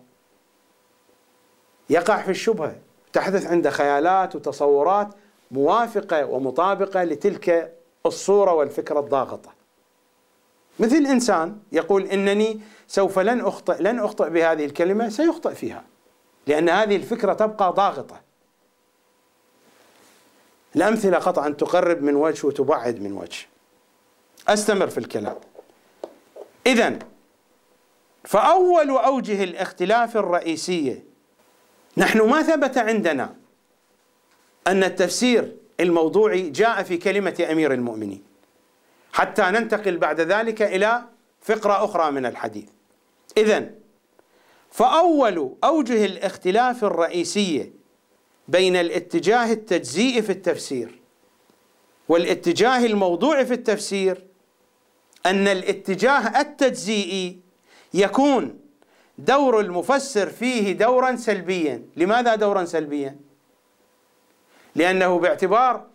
[1.91, 2.77] يقع في الشبهة
[3.12, 5.09] تحدث عنده خيالات وتصورات
[5.51, 7.75] موافقة ومطابقة لتلك
[8.07, 9.57] الصورة والفكرة الضاغطة
[10.80, 15.84] مثل إنسان يقول إنني سوف لن أخطئ لن أخطئ بهذه الكلمة سيخطئ فيها
[16.46, 18.20] لأن هذه الفكرة تبقى ضاغطة.
[20.76, 23.46] الأمثلة قطعا تقرب من وجه وتبعد من وجه.
[24.48, 25.36] أستمر في الكلام.
[26.66, 26.98] إذا
[28.24, 31.05] فأول أوجه الاختلاف الرئيسية
[31.96, 33.34] نحن ما ثبت عندنا
[34.66, 38.27] أن التفسير الموضوعي جاء في كلمة أمير المؤمنين.
[39.19, 41.03] حتى ننتقل بعد ذلك إلى
[41.40, 42.69] فقرة أخرى من الحديث.
[43.36, 43.70] إذا
[44.70, 47.73] فأول أوجه الاختلاف الرئيسية
[48.49, 50.99] بين الاتجاه التجزيئي في التفسير
[52.09, 54.24] والاتجاه الموضوعي في التفسير
[55.27, 57.40] أن الاتجاه التجزيئي
[57.95, 58.61] يكون
[59.19, 61.82] دور المفسر فيه دورا سلبيا.
[61.97, 63.16] لماذا دورا سلبيا؟
[64.74, 65.86] لأنه باعتبار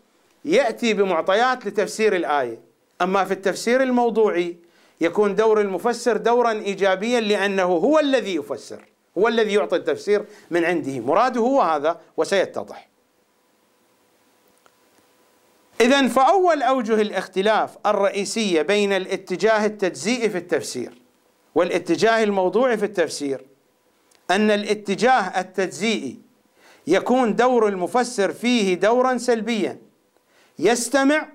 [0.45, 2.72] يأتي بمعطيات لتفسير الآية.
[3.01, 4.57] أما في التفسير الموضوعي
[5.01, 8.85] يكون دور المفسر دورا إيجابيا لأنه هو الذي يفسر
[9.17, 10.99] هو الذي يعطي التفسير من عنده.
[10.99, 12.89] مراده هو هذا وسيتضح.
[15.81, 21.01] إذا فأول أوجه الاختلاف الرئيسية بين الاتجاه التجزئي في التفسير
[21.55, 23.45] والاتجاه الموضوعي في التفسير
[24.31, 26.19] أن الاتجاه التجزئي
[26.87, 29.77] يكون دور المفسر فيه دورا سلبيا
[30.59, 31.27] يستمع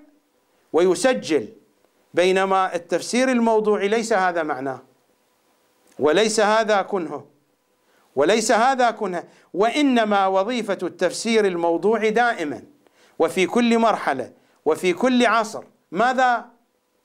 [0.73, 1.49] ويسجل
[2.13, 4.81] بينما التفسير الموضوعي ليس هذا معناه.
[5.99, 7.25] وليس هذا كنهه
[8.15, 9.23] وليس هذا كنه.
[9.53, 12.63] وإنما وظيفة التفسير الموضوعي دائما
[13.19, 14.31] وفي كل مرحلة
[14.65, 15.63] وفي كل عصر.
[15.91, 16.45] ماذا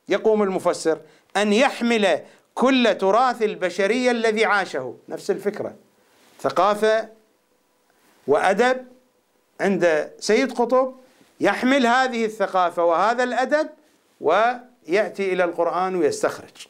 [0.08, 1.00] يقوم المفسر؟
[1.36, 2.20] أن يحمل
[2.54, 4.94] كل تراث البشرية الذي عاشه.
[5.08, 5.74] نفس الفكرة.
[6.40, 7.08] ثقافة
[8.26, 8.86] وأدب
[9.60, 10.94] عند سيد قطب
[11.40, 13.68] يحمل هذه الثقافة وهذا الأدب
[14.20, 16.66] ويأتي إلى القرآن ويستخرج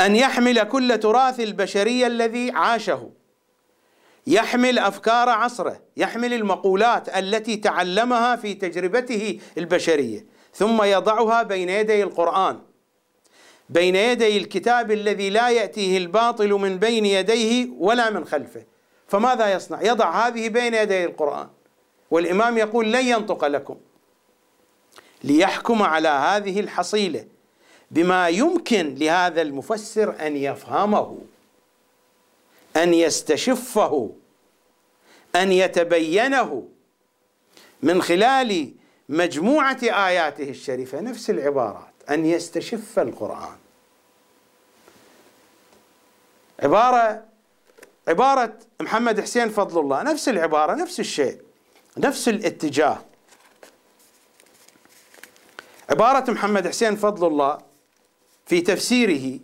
[0.00, 3.10] أن يحمل كل تراث البشرية الذي عاشه
[4.26, 12.60] يحمل أفكار عصره، يحمل المقولات التي تعلمها في تجربته البشرية، ثم يضعها بين يدي القرآن.
[13.68, 18.64] بين يدي الكتاب الذي لا يأتيه الباطل من بين يديه ولا من خلفه.
[19.12, 21.48] فماذا يصنع؟ يضع هذه بين يدي القرآن.
[22.10, 23.76] والإمام يقول لن ينطق لكم.
[25.24, 27.24] ليحكم على هذه الحصيلة
[27.90, 31.18] بما يمكن لهذا المفسر أن يفهمه
[32.76, 34.10] أن يستشفه
[35.36, 36.68] أن يتبينه
[37.82, 38.72] من خلال
[39.08, 43.56] مجموعة آياته الشريفة نفس العبارات أن يستشف القرآن
[46.62, 47.31] عبارة
[48.08, 51.40] عبارة محمد حسين فضل الله نفس العبارة نفس الشيء
[51.96, 52.98] نفس الاتجاه.
[55.90, 57.58] عبارة محمد حسين فضل الله
[58.46, 59.40] في تفسيره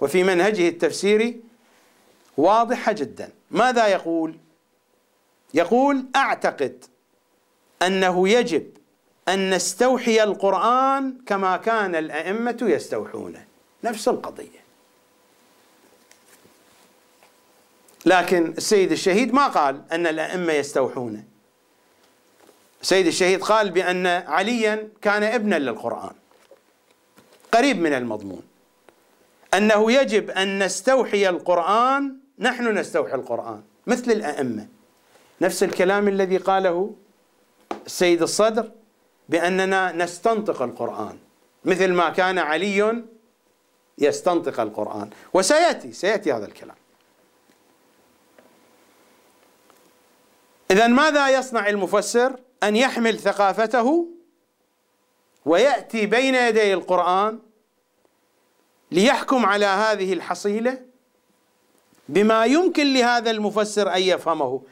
[0.00, 1.40] وفي منهجه التفسيري
[2.36, 3.30] واضحة جدا.
[3.50, 4.38] ماذا يقول؟
[5.54, 6.84] يقول أعتقد
[7.82, 8.70] أنه يجب
[9.28, 13.46] أن نستوحي القرآن كما كان الأئمة يستوحونه.
[13.84, 14.63] نفس القضية.
[18.06, 21.24] لكن السيد الشهيد ما قال أن الأئمة يستوحونه
[22.82, 26.12] السيد الشهيد قال بأن عليا كان ابنا للقرآن
[27.52, 28.42] قريب من المضمون.
[29.54, 34.68] أنه يجب أن نستوحي القرآن نحن نستوحي القرآن مثل الأئمة.
[35.40, 36.94] نفس الكلام الذي قاله
[37.86, 38.70] السيد الصدر
[39.28, 41.18] بأننا نستنطق القرآن
[41.64, 43.02] مثل ما كان علي
[43.98, 45.10] يستنطق القرآن.
[45.34, 46.76] وسيأتي سيأتي هذا الكلام.
[50.70, 54.08] إذا ماذا يصنع المفسر؟ أن يحمل ثقافته
[55.44, 57.38] ويأتي بين يدي القرآن
[58.90, 60.80] ليحكم على هذه الحصيلة
[62.08, 64.62] بما يمكن لهذا المفسر أن يفهمه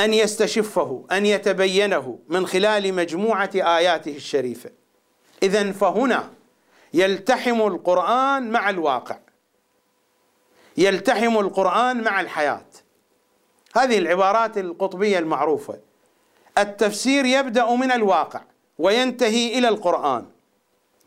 [0.00, 4.70] أن يستشفه أن يتبينه من خلال مجموعة آياته الشريفة.
[5.42, 6.30] اذا فهنا
[6.94, 9.18] يلتحم القرآن مع الواقع
[10.76, 12.66] يلتحم القرآن مع الحياة.
[13.76, 15.78] هذه العبارات القطبية المعروفة.
[16.58, 18.40] التفسير يبدأ من الواقع
[18.78, 20.26] وينتهي إلى القرآن.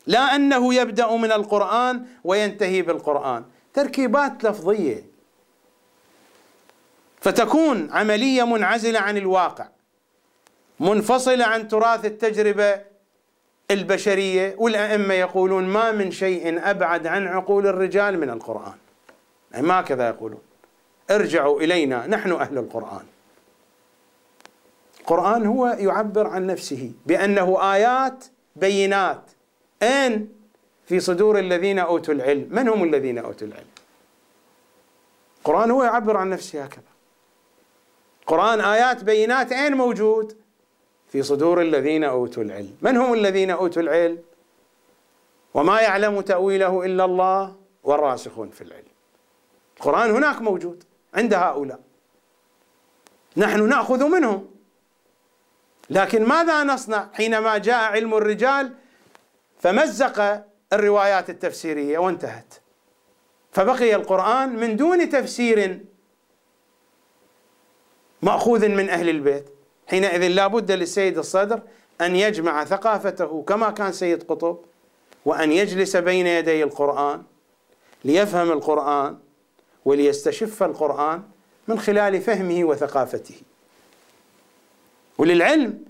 [0.07, 3.43] لا أنه يبدأ من القرآن وينتهي بالقرآن.
[3.73, 5.05] تركيبات لفظية.
[7.21, 9.67] فتكون عملية منعزلة عن الواقع.
[10.79, 12.81] منفصلة عن تراث التجربة
[13.71, 14.55] البشرية.
[14.57, 18.73] والأئمة يقولون ما من شيء أبعد عن عقول الرجال من القرآن.
[19.51, 20.50] يعني ما كذا يقولون.
[21.11, 23.05] ارجعوا إلينا نحن أهل القرآن.
[24.99, 28.25] القرآن هو يعبر عن نفسه بأنه آيات
[28.55, 29.21] بينات.
[29.83, 30.29] اين
[30.85, 33.67] في صدور الذين أوتوا العلم من هم الذين أوتوا العلم؟
[35.37, 36.83] القرآن هو يعبر عن نفسه هكذا.
[38.27, 40.37] قرآن آيات بينات أين موجود
[41.07, 42.77] في صدور الذين أوتوا العلم.
[42.81, 44.19] من هم الذين أوتوا العلم؟
[45.53, 48.91] وما يعلم تأويله إلا الله والراسخون في العلم.
[49.77, 50.83] القرآن هناك موجود.
[51.13, 51.79] عند هؤلاء.
[53.37, 54.47] نحن نأخذ منهم.
[55.89, 58.73] لكن ماذا نصنع حينما جاء علم الرجال
[59.59, 62.53] فمزق الروايات التفسيرية وانتهت؟
[63.51, 65.79] فبقي القرآن من دون تفسير
[68.21, 69.49] مأخوذ من أهل البيت.
[69.87, 71.61] حينئذ لا بد للسيد الصدر
[72.01, 74.57] أن يجمع ثقافته كما كان سيد قطب
[75.25, 77.23] وأن يجلس بين يدي القرآن
[78.05, 79.17] ليفهم القرآن
[79.85, 81.23] وليستشف القرآن
[81.67, 83.35] من خلال فهمه وثقافته.
[85.17, 85.85] وللعلم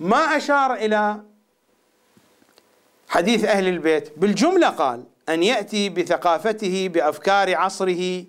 [0.00, 1.20] ما أشار إلى
[3.08, 8.24] حديث أهل البيت بالجملة قال أن يأتي بثقافته بأفكار عصره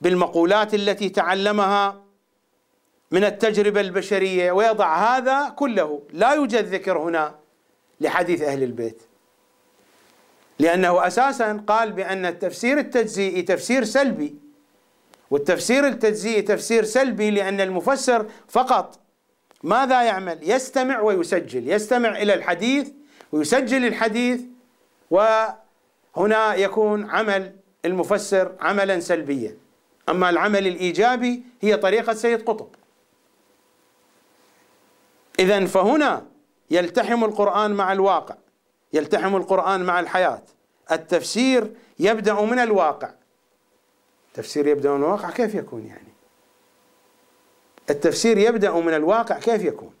[0.00, 2.02] بالمقولات التي تعلمها
[3.10, 6.02] من التجربة البشرية ويضع هذا كله.
[6.12, 7.34] لا يوجد ذكر هنا
[8.00, 9.02] لحديث أهل البيت.
[10.58, 14.34] لأنه أساسا قال بأن التفسير التجزئي تفسير سلبي
[15.30, 18.98] والتفسير التجزئي تفسير سلبي لأن المفسر فقط
[19.62, 22.90] ماذا يعمل؟ يستمع ويسجل يستمع إلى الحديث
[23.32, 24.40] ويسجل الحديث
[25.10, 29.56] وهنا يكون عمل المفسر عملا سلبيا.
[30.08, 32.68] أما العمل الإيجابي هي طريقة سيد قطب.
[35.38, 36.26] إذا فهنا
[36.70, 38.34] يلتحم القرآن مع الواقع.
[38.92, 40.42] يلتحم القرآن مع الحياة.
[40.92, 43.10] التفسير يبدأ من الواقع.
[44.28, 46.12] التفسير يبدأ من الواقع كيف يكون يعني؟
[47.90, 49.94] التفسير يبدأ من الواقع كيف يكون؟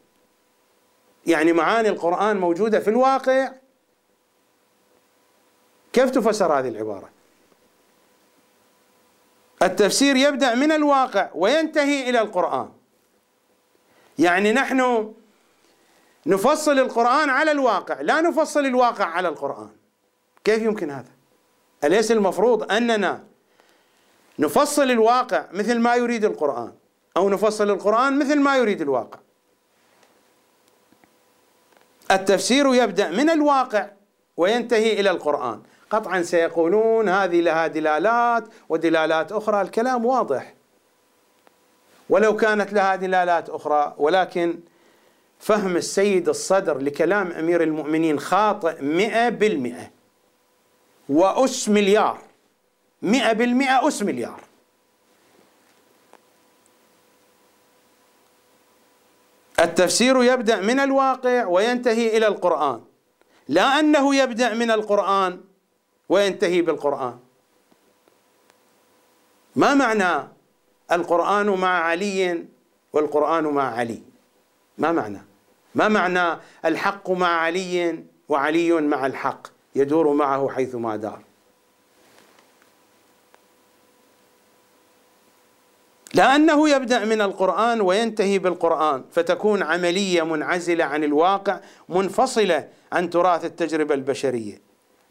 [1.26, 3.52] يعني معاني القرآن موجودة في الواقع.
[5.92, 7.10] كيف تفسر هذه العبارة؟
[9.62, 12.68] التفسير يبدأ من الواقع وينتهي إلى القرآن.
[14.18, 15.12] يعني نحن
[16.26, 19.70] نفصل القرآن على الواقع لا نفصل الواقع على القرآن.
[20.44, 21.10] كيف يمكن هذا؟
[21.84, 23.24] أليس المفروض أننا
[24.38, 26.72] نفصل الواقع مثل ما يريد القرآن
[27.16, 29.18] أو نفصل القرآن مثل ما يريد الواقع؟
[32.10, 33.90] التفسير يبدأ من الواقع
[34.36, 35.62] وينتهي إلى القرآن.
[35.90, 40.54] قطعا سيقولون هذه لها دلالات ودلالات أخرى الكلام واضح.
[42.08, 44.60] ولو كانت لها دلالات أخرى ولكن
[45.38, 49.90] فهم السيد الصدر لكلام أمير المؤمنين خاطئ مئة بالمئة.
[51.08, 52.18] وأس مليار.
[53.02, 54.40] مئة بالمئة أس مليار.
[59.60, 62.80] التفسير يبدأ من الواقع وينتهي إلى القرآن.
[63.48, 65.40] لا أنه يبدأ من القرآن
[66.08, 67.18] وينتهي بالقرآن.
[69.56, 70.28] ما معنى
[70.92, 72.44] القرآن مع علي
[72.92, 74.02] والقرآن مع علي؟
[74.78, 75.25] ما معنى؟
[75.76, 81.20] ما معنى الحق مع علي وعلي مع الحق؟ يدور معه حيثما دار.
[86.14, 93.94] لأنه يبدأ من القرآن وينتهي بالقرآن فتكون عملية منعزلة عن الواقع منفصلة عن تراث التجربة
[93.94, 94.60] البشرية.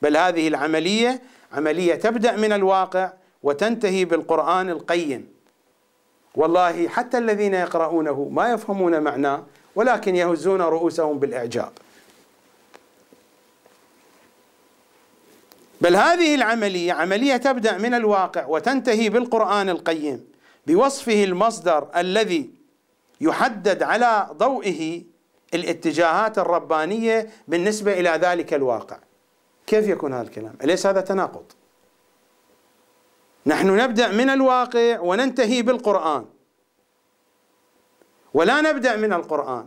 [0.02, 1.22] بل هذه العملية
[1.54, 3.14] عملية تبدأ من الواقع
[3.44, 5.28] وتنتهي بالقرآن القيم.
[6.36, 9.44] والله حتى الذين يقرؤونه ما يفهمون معناه
[9.76, 11.72] ولكن يهزون رؤوسهم بالإعجاب.
[15.82, 20.28] بل هذه العملية عملية تبدأ من الواقع وتنتهي بالقرآن القيم
[20.68, 22.50] بوصفه المصدر الذي
[23.22, 25.04] يحدد على ضوئه
[25.54, 28.98] الاتجاهات الربانية بالنسبة إلى ذلك الواقع.
[29.68, 31.46] كيف يكون هذا الكلام؟ أليس هذا تناقض؟
[33.46, 36.26] نحن نبدأ من الواقع وننتهي بالقرآن.
[38.36, 39.66] ولا نبدأ من القرآن.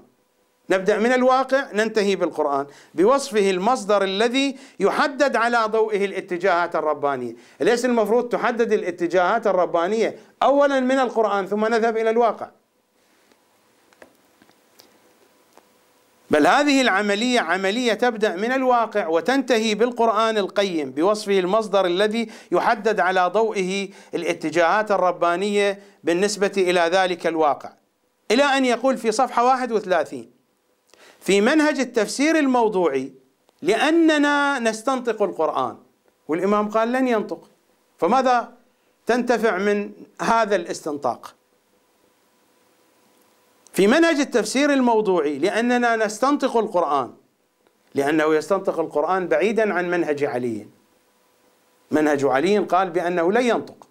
[0.70, 2.66] نبدأ من الواقع ننتهي بالقرآن.
[2.94, 7.34] بوصفه المصدر الذي يحدد على ضوئه الاتجاهات الربانية.
[7.60, 12.48] ليس المفروض تحدد الاتجاهات الربانية أولا من القرآن ثم نذهب إلى الواقع.
[16.30, 23.30] بل هذه العملية عملية تبدأ من الواقع وتنتهي بالقرآن القيم بوصفه المصدر الذي يحدد على
[23.34, 27.78] ضوئه الاتجاهات الربانية بالنسبة إلى ذلك الواقع.
[28.30, 30.30] إلى أن يقول في صفحة 31
[31.20, 33.12] في منهج التفسير الموضوعي
[33.62, 35.76] لأننا نستنطق القرآن
[36.28, 37.48] والإمام قال لن ينطق
[37.98, 38.52] فماذا
[39.06, 41.34] تنتفع من هذا الاستنطاق؟
[43.72, 47.14] في منهج التفسير الموضوعي لأننا نستنطق القرآن
[47.94, 50.66] لأنه يستنطق القرآن بعيدا عن منهج علي.
[51.90, 53.88] منهج علي قال بأنه لن ينطق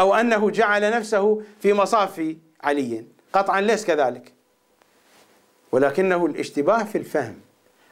[0.00, 2.36] أو أنه جعل نفسه في مصاف
[2.66, 4.32] علي قطعا ليس كذلك.
[5.72, 7.40] ولكنه الاشتباه في الفهم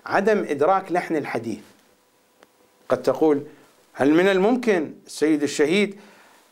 [0.07, 1.63] عدم إدراك لحن الحديث.
[2.89, 3.47] قد تقول
[3.93, 6.01] هل من الممكن السيد الشهيد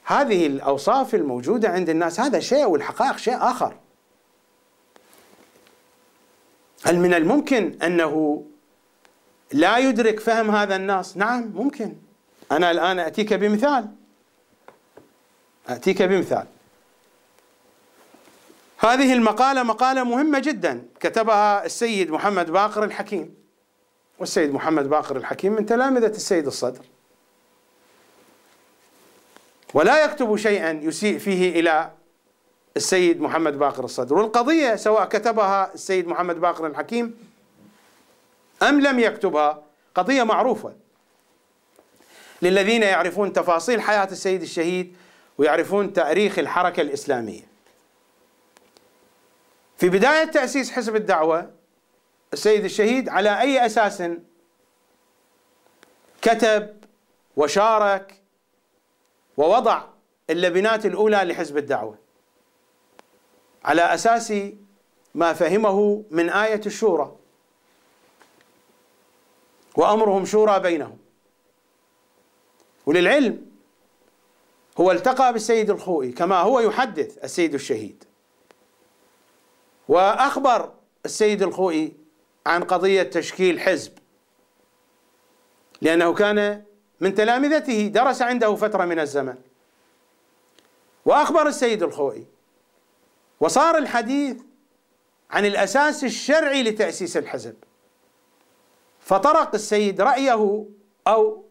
[0.04, 3.76] هذه الأوصاف الموجودة عند الناس هذا شيء والحقائق شيء آخر؟
[6.84, 8.44] هل من الممكن أنه
[9.52, 11.96] لا يدرك فهم هذا الناس؟ نعم ممكن.
[12.52, 13.88] أنا الآن أتيك بمثال.
[15.68, 16.46] أتيك بمثال.
[18.84, 20.86] هذه المقالة مقالة مهمة جدا.
[21.00, 23.34] كتبها السيد محمد باقر الحكيم.
[24.18, 26.84] والسيد محمد باقر الحكيم من تلامذة السيد الصدر.
[29.74, 31.90] ولا يكتب شيئا يسيء فيه إلى
[32.76, 34.14] السيد محمد باقر الصدر.
[34.14, 37.14] والقضية سواء كتبها السيد محمد باقر الحكيم
[38.62, 39.62] أم لم يكتبها
[39.94, 40.74] قضية معروفة.
[42.42, 44.96] للذين يعرفون تفاصيل حياة السيد الشهيد
[45.38, 47.51] ويعرفون تاريخ الحركة الإسلامية.
[49.82, 51.50] في بداية تأسيس حزب الدعوة
[52.32, 54.02] السيد الشهيد على أي أساس
[56.22, 56.76] كتب
[57.36, 58.22] وشارك
[59.36, 59.84] ووضع
[60.30, 61.98] اللبنات الأولى لحزب الدعوة.
[63.64, 64.32] على أساس
[65.14, 67.16] ما فهمه من آية الشورى
[69.76, 70.98] وأمرهم شورى بينهم.
[72.86, 73.46] وللعلم
[74.80, 78.11] هو التقى بالسيد الخوئي كما هو يحدث السيد الشهيد.
[79.88, 80.72] وأخبر
[81.04, 81.96] السيد الخوئي
[82.46, 83.92] عن قضية تشكيل حزب.
[85.80, 86.64] لأنه كان
[87.00, 89.34] من تلامذته درس عنده فترة من الزمن.
[91.04, 92.26] وأخبر السيد الخوئي
[93.40, 94.36] وصار الحديث
[95.30, 97.54] عن الأساس الشرعي لتأسيس الحزب.
[99.00, 100.66] فطرق السيد رأيه
[101.06, 101.44] أو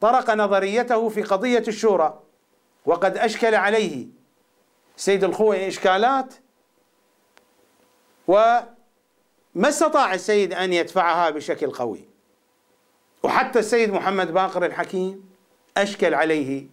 [0.00, 2.20] طرق نظريته في قضية الشورى
[2.86, 4.06] وقد أشكل عليه.
[4.96, 6.34] سيد الخوئي إشكالات
[8.28, 8.68] وما
[9.56, 12.04] استطاع السيد أن يدفعها بشكل قوي.
[13.22, 15.30] وحتى السيد محمد باقر الحكيم
[15.76, 16.66] أشكل عليه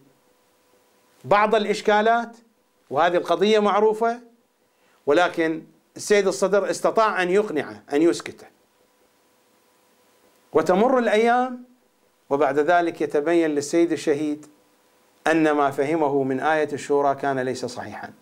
[1.24, 2.36] بعض الإشكالات
[2.90, 4.20] وهذه القضية معروفة
[5.06, 5.62] ولكن
[5.96, 8.46] السيد الصدر استطاع أن يقنعه أن يسكته.
[10.52, 11.64] وتمر الأيام
[12.30, 14.46] وبعد ذلك يتبين للسيد الشهيد
[15.26, 18.12] أن ما فهمه من آية الشورى كان ليس صحيحا.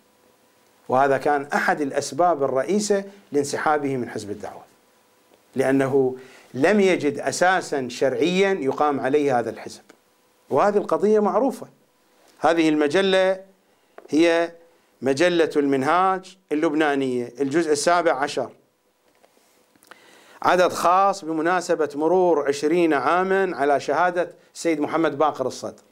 [0.89, 4.63] وهذا كان أحد الأسباب الرئيسة لانسحابه من حزب الدعوة.
[5.55, 6.15] لأنه
[6.53, 9.81] لم يجد أساسا شرعيا يقام عليه هذا الحزب.
[10.49, 11.67] وهذه القضية معروفة.
[12.39, 13.41] هذه المجلة
[14.09, 14.51] هي
[15.01, 18.49] مجلة المنهاج اللبنانية الجزء السابع عشر.
[20.41, 25.83] عدد خاص بمناسبة مرور عشرين عاما على شهادة سيد محمد باقر الصدر.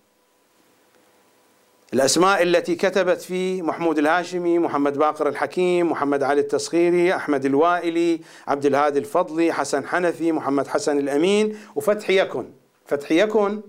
[1.93, 8.65] الأسماء التي كتبت فيه محمود الهاشمي محمد باقر الحكيم محمد علي التصغيري أحمد الوائلي عبد
[8.65, 12.45] الهادي الفضلي حسن حنفي محمد حسن الأمين وفتحي يكن.
[12.85, 13.61] فتحي يكن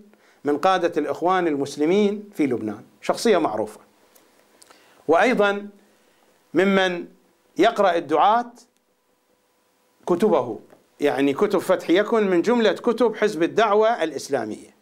[0.45, 2.83] من قادة الإخوان المسلمين في لبنان.
[3.03, 3.81] شخصية معروفة.
[5.09, 5.69] وأيضا
[6.55, 7.05] ممن
[7.59, 8.53] يقرأ الدعاة
[10.07, 10.59] كتبه.
[11.01, 14.74] يعني كتب فتح يكن من جملة كتب حزب الدعوة الإسلامية.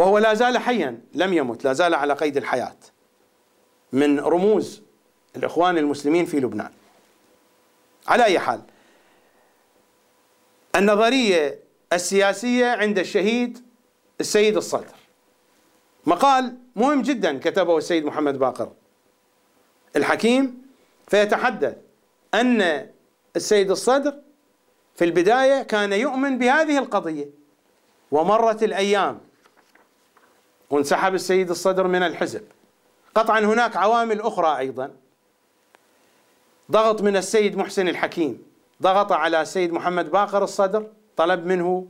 [0.00, 2.76] وهو لا زال حيا لم يمت لا زال على قيد الحياة.
[3.92, 4.82] من رموز
[5.36, 6.70] الإخوان المسلمين في لبنان.
[8.08, 8.60] على أي حال
[10.76, 11.58] النظرية
[11.92, 13.64] السياسية عند الشهيد
[14.20, 14.94] السيد الصدر.
[16.06, 18.72] مقال مهم جدا كتبه السيد محمد باقر.
[19.96, 20.62] الحكيم
[21.08, 21.76] فيتحدث
[22.34, 22.90] أن
[23.36, 24.14] السيد الصدر
[24.96, 27.28] في البداية كان يؤمن بهذه القضية.
[28.10, 29.29] ومرت الأيام
[30.70, 32.42] وانسحب السيد الصدر من الحزب.
[33.14, 34.90] قطعا هناك عوامل أخرى أيضا.
[36.70, 38.42] ضغط من السيد محسن الحكيم.
[38.82, 40.86] ضغط على السيد محمد باقر الصدر
[41.16, 41.86] طلب منه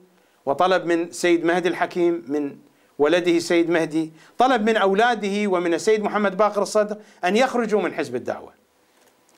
[0.47, 2.57] وطلب من سيد مهدي الحكيم من
[2.99, 8.15] ولده سيد مهدي طلب من أولاده ومن السيد محمد باقر الصدر أن يخرجوا من حزب
[8.15, 8.53] الدعوة.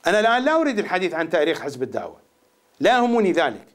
[0.06, 2.16] أنا الآن لا أريد الحديث عن تاريخ حزب الدعوة.
[2.81, 3.66] لا يهمني ذلك.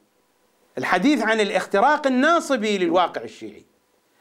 [0.77, 3.66] الحديث عن الاختراق الناصبي للواقع الشيعي.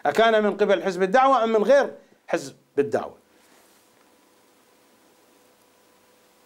[0.09, 1.95] أكان من قبل حزب الدعوة أم من غير
[2.27, 3.17] حزب الدعوة؟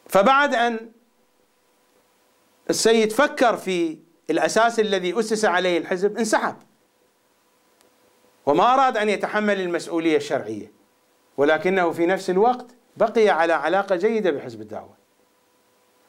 [0.09, 0.91] فبعد أن
[2.71, 3.99] السيد فكر في
[4.31, 6.57] الأساس الذي أسس عليه الحزب انسحب.
[8.47, 10.73] وما أراد أن يتحمل المسؤولية الشرعية
[11.37, 12.67] ولكنه في نفس الوقت
[12.97, 15.01] بقي على علاقة جيدة بحزب الدعوة.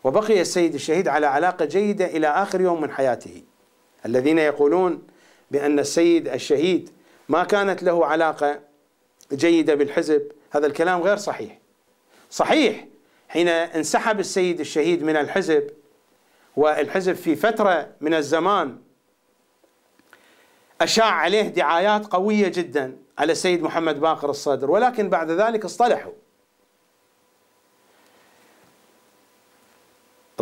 [0.03, 3.43] وبقي السيد الشهيد على علاقة جيدة إلى آخر يوم من حياته
[4.05, 5.07] الذين يقولون
[5.51, 6.89] بأن السيد الشهيد
[7.31, 8.59] ما كانت له علاقة
[9.33, 10.31] جيدة بالحزب.
[10.51, 11.57] هذا الكلام غير صحيح.
[12.29, 12.85] صحيح
[13.29, 15.69] حين انسحب السيد الشهيد من الحزب
[16.55, 18.77] والحزب في فترة من الزمان
[20.81, 26.13] أشاع عليه دعايات قوية جدا على السيد محمد باقر الصدر ولكن بعد ذلك اصطلحوا.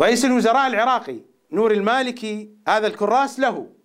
[0.00, 3.79] رئيس الوزراء العراقي نور المالكي هذا الكراس له.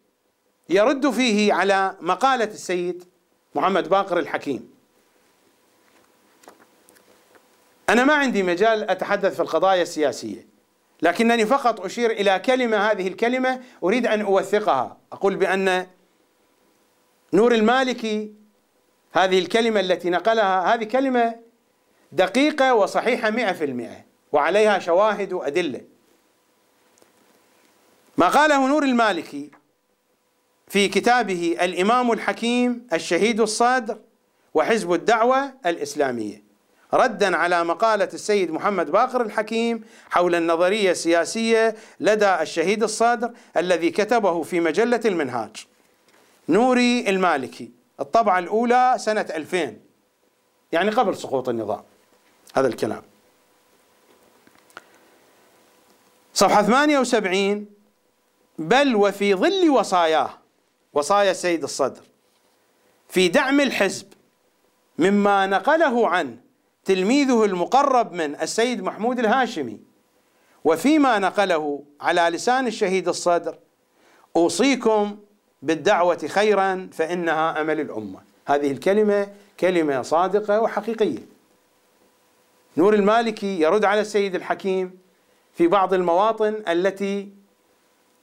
[0.69, 3.03] يرد فيه على مقالة السيد
[3.55, 4.75] محمد باقر الحكيم.
[7.89, 10.47] أنا ما عندي مجال أتحدث في القضايا السياسية
[11.01, 14.97] لكنني فقط أشير إلى كلمة هذه الكلمة أريد أن أوثقها.
[15.11, 15.87] أقول بأن
[17.33, 18.33] نور المالكي
[19.13, 21.35] هذه الكلمة التي نقلها هذه كلمة
[22.11, 25.81] دقيقة وصحيحة مئة في المئة وعليها شواهد وأدلة.
[28.17, 29.51] ما قاله نور المالكي
[30.67, 33.97] في كتابه الإمام الحكيم الشهيد الصادر
[34.53, 36.43] وحزب الدعوة الإسلامية.
[36.93, 44.43] ردا على مقالة السيد محمد باقر الحكيم حول النظرية السياسية لدى الشهيد الصادر الذي كتبه
[44.43, 45.67] في مجلة المنهاج.
[46.49, 49.77] نوري المالكي الطبعة الأولى سنة 2000
[50.71, 51.83] يعني قبل سقوط النظام.
[52.55, 53.01] هذا الكلام.
[56.33, 57.65] صفحة 78
[58.57, 60.44] بل وفي ظل وصاياه
[60.95, 62.01] وصايا السيد الصدر.
[63.09, 64.07] في دعم الحزب
[64.97, 66.37] مما نقله عن
[66.85, 69.79] تلميذه المقرب من السيد محمود الهاشمي
[70.63, 73.57] وفيما نقله على لسان الشهيد الصدر
[74.35, 75.17] أوصيكم
[75.61, 78.19] بالدعوة خيرا فإنها أمل الأمة.
[78.47, 79.27] هذه الكلمة
[79.59, 81.25] كلمة صادقة وحقيقية.
[82.77, 84.99] نور المالكي يرد على السيد الحكيم
[85.53, 87.29] في بعض المواطن التي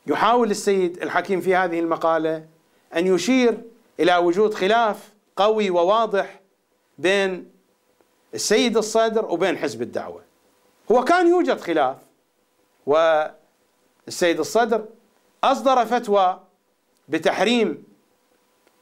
[0.07, 2.52] يحاول السيد الحكيم في هذه المقالة
[2.97, 3.63] أن يشير
[4.01, 6.41] إلى وجود خلاف قوي وواضح
[6.99, 7.51] بين
[8.35, 10.23] السيد الصدر وبين حزب الدعوة.
[10.93, 11.97] هو كان يوجد خلاف
[12.87, 14.85] والسيد الصدر
[15.45, 16.41] أصدر فتوى
[17.09, 17.85] بتحريم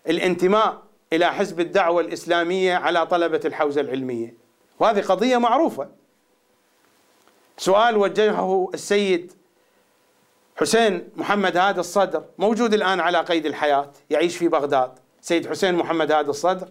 [0.08, 0.82] الانتماء
[1.12, 4.34] إلى حزب الدعوة الإسلامية على طلبة الحوزة العلمية.
[4.78, 5.88] وهذه قضية معروفة.
[7.58, 9.32] سؤال وجهه السيد
[10.60, 14.90] حسين محمد هذا الصدر موجود الآن على قيد الحياة يعيش في بغداد.
[15.20, 16.68] سيد حسين محمد هذا الصدر.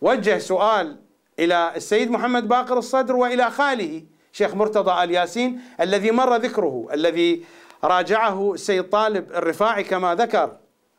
[0.00, 0.96] وجه سؤال
[1.38, 4.02] إلى السيد محمد باقر الصدر وإلى خاله
[4.32, 7.44] شيخ مرتضى آل ياسين الذي مر ذكره الذي
[7.84, 10.56] راجعه السيد طالب الرفاعي كما ذكر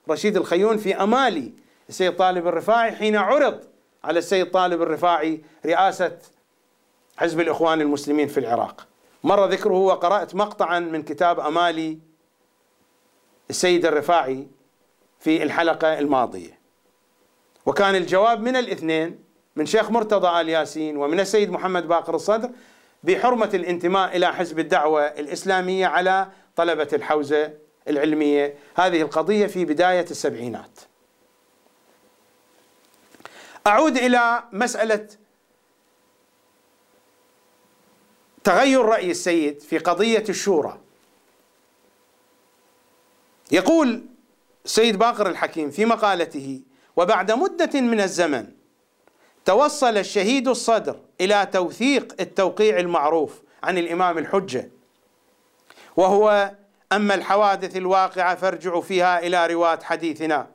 [0.10, 1.54] رشيد الخيون في أمالي
[1.90, 3.60] السيد طالب الرفاعي حين عرض
[4.04, 6.18] على السيد طالب الرفاعي رئاسة
[7.18, 8.88] حزب الإخوان المسلمين في العراق.
[9.24, 12.07] مر ذكره وقرأت مقطعا من كتاب أمالي
[13.50, 14.48] السيد الرفاعي
[15.20, 16.60] في الحلقة الماضية.
[17.66, 19.24] وكان الجواب من الاثنين
[19.56, 22.50] من شيخ مرتضى آل ياسين ومن السيد محمد باقر الصدر
[23.04, 27.54] بحرمة الانتماء إلى حزب الدعوة الإسلامية على طلبة الحوزة
[27.88, 28.56] العلمية.
[28.76, 30.80] هذه القضية في بداية السبعينات.
[33.68, 35.08] أعود إلى مسألة
[38.44, 40.80] تغير رأي السيد في قضية الشورى.
[43.52, 44.06] يقول
[44.66, 46.62] السيد باقر الحكيم في مقالته
[46.96, 48.48] وبعد مدة من الزمن
[49.46, 54.70] توصل الشهيد الصدر إلى توثيق التوقيع المعروف عن الإمام الحجة
[55.98, 56.52] وهو
[56.92, 60.48] أما الحوادث الواقعة فارجعوا فيها إلى رواة حديثنا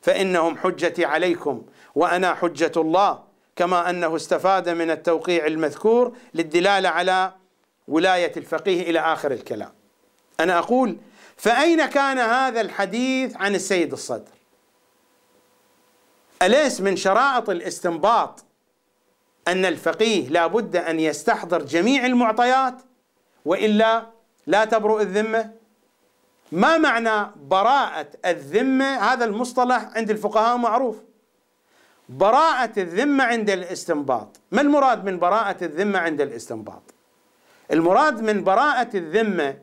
[0.00, 1.62] فإنهم حجتي عليكم
[1.94, 3.22] وأنا حجة الله
[3.56, 7.32] كما أنه استفاد من التوقيع المذكور للدلالة على
[7.88, 9.72] ولاية الفقيه إلى آخر الكلام.
[10.40, 10.96] أنا أقول
[11.38, 14.32] فأين كان هذا الحديث عن السيد الصدر؟
[16.42, 18.44] أليس من شرائط الاستنباط
[19.48, 22.74] أن الفقيه لا بد أن يستحضر جميع المعطيات
[23.44, 24.06] وإلا
[24.46, 25.50] لا تبرؤ الذمة؟
[26.52, 30.96] ما معنى براءة الذمة؟ هذا المصطلح عند الفقهاء معروف.
[32.08, 34.40] براءة الذمة عند الاستنباط.
[34.52, 36.82] ما المراد من براءة الذمة عند الاستنباط؟
[37.72, 39.58] المراد من براءة الذمة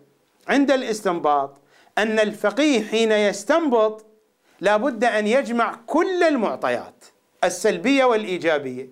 [0.48, 1.58] عند الاستنباط
[1.98, 4.06] أن الفقيه حين يستنبط
[4.62, 7.06] لابد أن يجمع كل المعطيات
[7.44, 8.90] السلبية والإيجابية.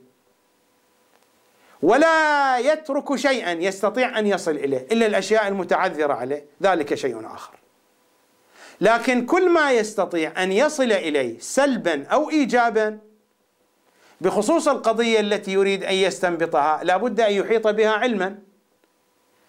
[1.82, 7.54] ولا يترك شيئا يستطيع أن يصل إليه إلا الأشياء المتعذرة عليه ذلك شيء آخر.
[8.82, 13.00] لكن كل ما يستطيع أن يصل إليه سلبا أو إيجابا
[14.22, 18.40] بخصوص القضية التي يريد أن يستنبطها لابد أن يحيط بها علما.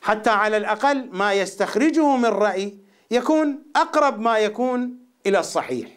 [0.03, 2.84] حتى على الأقل ما يستخرجه من رأي
[3.15, 5.89] يكون أقرب ما يكون إلى الصحيح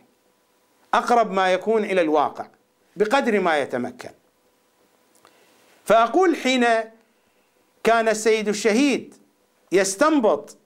[0.94, 2.48] أقرب ما يكون إلى الواقع
[2.96, 4.10] بقدر ما يتمكن.
[5.86, 6.66] فأقول حين
[7.84, 9.16] كان السيد الشهيد
[9.72, 10.58] يستنبط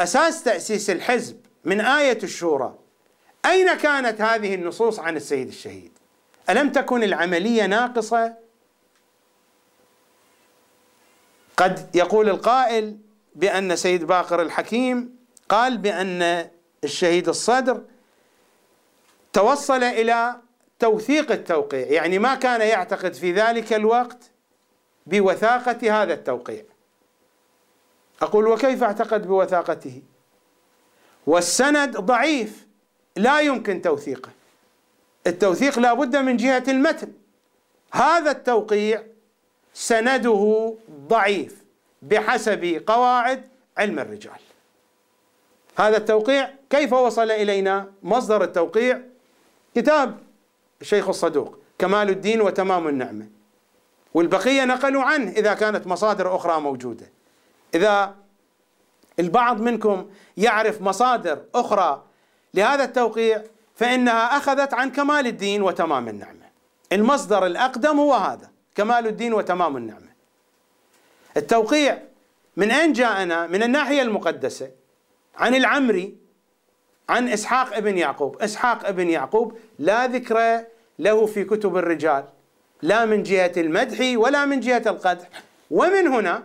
[0.00, 2.74] أساس تأسيس الحزب من آية الشورى
[3.46, 5.92] أين كانت هذه النصوص عن السيد الشهيد؟
[6.50, 8.34] ألم تكن العملية ناقصة؟
[11.56, 12.98] قد يقول القائل
[13.34, 15.15] بأن سيد باقر الحكيم
[15.48, 16.50] قال بأن
[16.84, 17.82] الشهيد الصدر
[19.32, 20.36] توصل إلى
[20.78, 24.30] توثيق التوقيع يعني ما كان يعتقد في ذلك الوقت
[25.06, 26.62] بوثاقة هذا التوقيع.
[28.22, 30.02] أقول وكيف أعتقد بوثاقته؟
[31.26, 32.66] والسند ضعيف
[33.16, 34.30] لا يمكن توثيقه.
[35.26, 37.12] التوثيق لا بد من جهة المتن.
[37.92, 39.02] هذا التوقيع
[39.74, 41.64] سنده ضعيف
[42.02, 43.48] بحسب قواعد
[43.78, 44.45] علم الرجال.
[45.76, 49.00] هذا التوقيع كيف وصل إلينا مصدر التوقيع؟
[49.74, 50.18] كتاب
[50.80, 53.26] الشيخ الصدوق كمال الدين وتمام النعمة.
[54.14, 57.06] والبقية نقلوا عنه إذا كانت مصادر أخرى موجودة.
[57.74, 58.14] إذا
[59.18, 62.02] البعض منكم يعرف مصادر أخرى
[62.54, 63.42] لهذا التوقيع
[63.74, 66.46] فإنها أخذت عن كمال الدين وتمام النعمة.
[66.92, 70.06] المصدر الأقدم هو هذا كمال الدين وتمام النعمة.
[71.36, 72.02] التوقيع
[72.56, 74.70] من أين جاءنا؟ من الناحية المقدسة.
[75.36, 76.16] عن العمري
[77.08, 78.42] عن إسحاق ابن يعقوب.
[78.42, 80.64] إسحاق ابن يعقوب لا ذكر
[80.98, 82.24] له في كتب الرجال
[82.82, 85.28] لا من جهة المدح ولا من جهة القدح.
[85.70, 86.44] ومن هنا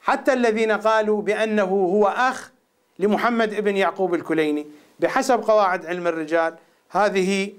[0.00, 2.50] حتى الذين قالوا بأنه هو أخ
[2.98, 4.66] لمحمد ابن يعقوب الكليني
[5.00, 6.54] بحسب قواعد علم الرجال
[6.90, 7.52] هذه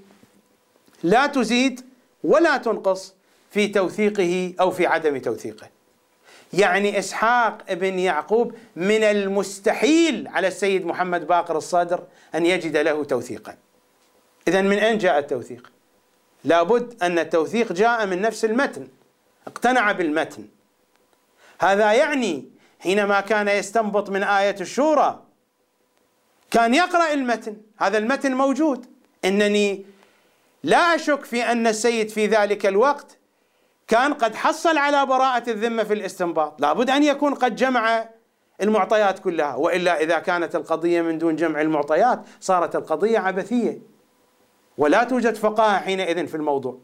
[1.02, 1.80] لا تزيد
[2.24, 3.14] ولا تنقص
[3.50, 5.77] في توثيقه أو في عدم توثيقه.
[6.52, 12.04] يعني إسحاق بن يعقوب من المستحيل على السيد محمد باقر الصادر
[12.34, 13.56] أن يجد له توثيقا.
[14.48, 15.72] إذا من أين جاء التوثيق؟
[16.44, 18.88] لابد أن التوثيق جاء من نفس المتن
[19.46, 20.48] اقتنع بالمتن.
[21.60, 22.44] هذا يعني
[22.80, 25.22] حينما كان يستنبط من آية الشورى
[26.50, 28.86] كان يقرأ المتن هذا المتن موجود.
[29.24, 29.86] إنني
[30.62, 33.17] لا أشك في أن السيد في ذلك الوقت
[33.88, 36.60] كان قد حصل على براءة الذمة في الاستنباط.
[36.60, 38.08] لابد أن يكون قد جمع
[38.62, 43.78] المعطيات كلها وإلا إذا كانت القضية من دون جمع المعطيات صارت القضية عبثية.
[44.78, 46.78] ولا توجد فقاهة حينئذ في الموضوع.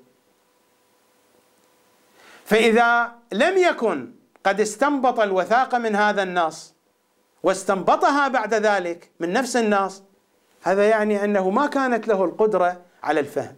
[2.44, 4.12] فإذا لم يكن
[4.46, 6.74] قد استنبط الوثاقة من هذا النص
[7.42, 10.02] واستنبطها بعد ذلك من نفس النص
[10.62, 13.56] هذا يعني أنه ما كانت له القدرة على الفهم.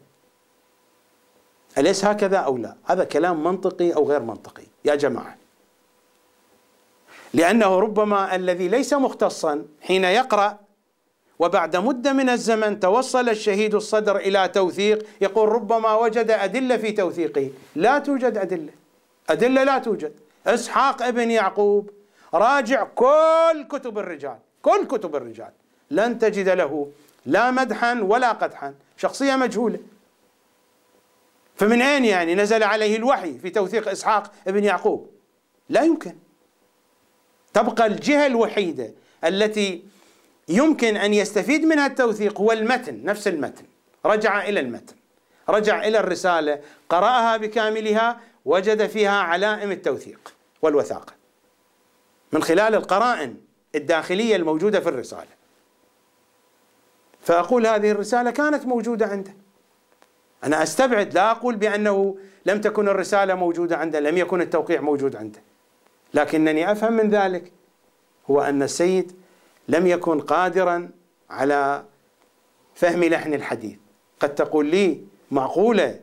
[1.78, 4.62] أليس هكذا أو لا؟ هذا كلام منطقي أو غير منطقي.
[4.84, 5.36] يا جماعة.
[7.34, 10.58] لأنه ربما الذي ليس مختصا حين يقرأ
[11.38, 17.50] وبعد مدة من الزمن توصل الشهيد الصدر إلى توثيق يقول ربما وجد أدلة في توثيقه.
[17.76, 18.72] لا توجد أدلة.
[19.30, 20.12] أدلة لا توجد.
[20.46, 21.90] إسحاق ابن يعقوب
[22.34, 25.50] راجع كل كتب الرجال كل كتب الرجال.
[25.90, 26.90] لن تجد له
[27.26, 28.74] لا مدحا ولا قدحا.
[28.96, 29.78] شخصية مجهولة.
[31.56, 35.10] فمن أين يعني نزل عليه الوحي في توثيق إسحاق ابن يعقوب؟
[35.68, 36.16] لا يمكن.
[37.54, 39.84] تبقى الجهة الوحيدة التي
[40.48, 43.64] يمكن أن يستفيد منها التوثيق هو المتن نفس المتن.
[44.06, 44.94] رجع إلى المتن
[45.48, 51.12] رجع إلى الرسالة قرأها بكاملها وجد فيها علائم التوثيق والوثاقة.
[52.32, 53.36] من خلال القرائن
[53.74, 55.36] الداخلية الموجودة في الرسالة.
[57.20, 59.45] فأقول هذه الرسالة كانت موجودة عنده.
[60.46, 62.16] أنا أستبعد لا أقول بأنه
[62.46, 65.40] لم تكن الرسالة موجودة عنده لم يكن التوقيع موجود عنده.
[66.14, 67.52] لكنني أفهم من ذلك
[68.30, 69.12] هو أن السيد
[69.68, 70.90] لم يكن قادرا
[71.30, 71.84] على
[72.74, 73.76] فهم لحن الحديث.
[74.20, 75.00] قد تقول لي
[75.30, 76.00] معقولة؟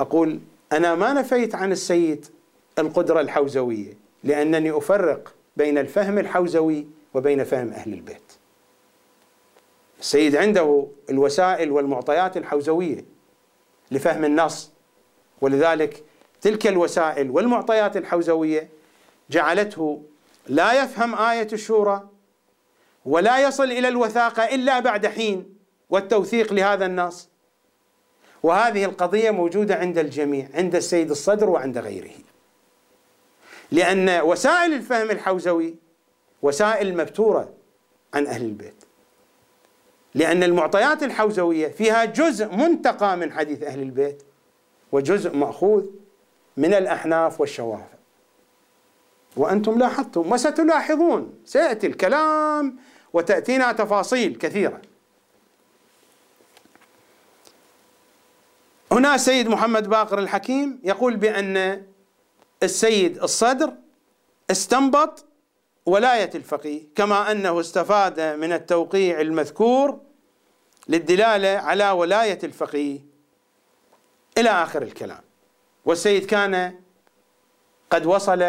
[0.00, 0.40] أقول
[0.72, 2.26] أنا ما نفيت عن السيد
[2.78, 8.25] القدرة الحوزوية لأنني أفرق بين الفهم الحوزوي وبين فهم أهل البيت.
[10.00, 13.04] السيد عنده الوسائل والمعطيات الحوزوية
[13.90, 14.72] لفهم النص.
[15.40, 16.04] ولذلك
[16.40, 18.68] تلك الوسائل والمعطيات الحوزوية
[19.30, 20.02] جعلته
[20.46, 22.08] لا يفهم آية الشورى
[23.04, 25.56] ولا يصل إلى الوثاقة إلا بعد حين
[25.90, 27.28] والتوثيق لهذا النص.
[28.42, 32.14] وهذه القضية موجودة عند الجميع عند السيد الصدر وعند غيره.
[33.70, 35.74] لأن وسائل الفهم الحوزوي
[36.42, 37.54] وسائل مبتورة
[38.14, 38.85] عن أهل البيت.
[40.16, 44.22] لأن المعطيات الحوزوية فيها جزء منتقى من حديث أهل البيت
[44.92, 45.84] وجزء مأخوذ
[46.56, 47.96] من الأحناف والشوافع.
[49.36, 52.76] وأنتم لاحظتم وستلاحظون سيأتي الكلام
[53.12, 54.82] وتأتينا تفاصيل كثيرة.
[58.92, 61.82] هنا سيد محمد باقر الحكيم يقول بأن
[62.62, 63.72] السيد الصدر
[64.50, 65.24] استنبط
[65.86, 70.05] ولاية الفقيه كما أنه استفاد من التوقيع المذكور
[70.88, 73.00] للدلالة على ولاية الفقيه.
[74.38, 75.22] إلى آخر الكلام.
[75.84, 76.80] والسيد كان
[77.90, 78.42] قد وصل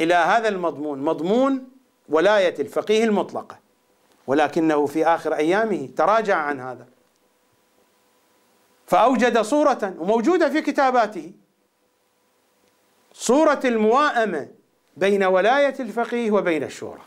[0.00, 1.68] إلى هذا المضمون مضمون
[2.08, 3.58] ولاية الفقيه المطلقة.
[4.26, 6.86] ولكنه في آخر أيامه تراجع عن هذا.
[8.86, 11.32] فأوجد صورة وموجودة في كتاباته.
[13.12, 14.48] صورة المواءمة
[14.96, 17.00] بين ولاية الفقيه وبين الشورى.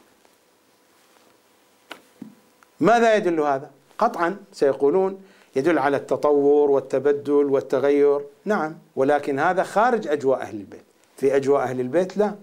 [2.79, 5.21] ماذا يدل هذا؟ قطعا سيقولون
[5.55, 8.21] يدل على التطور والتبدل والتغير.
[8.45, 10.85] نعم ولكن هذا خارج أجواء أهل البيت.
[11.17, 12.35] في أجواء أهل البيت لا.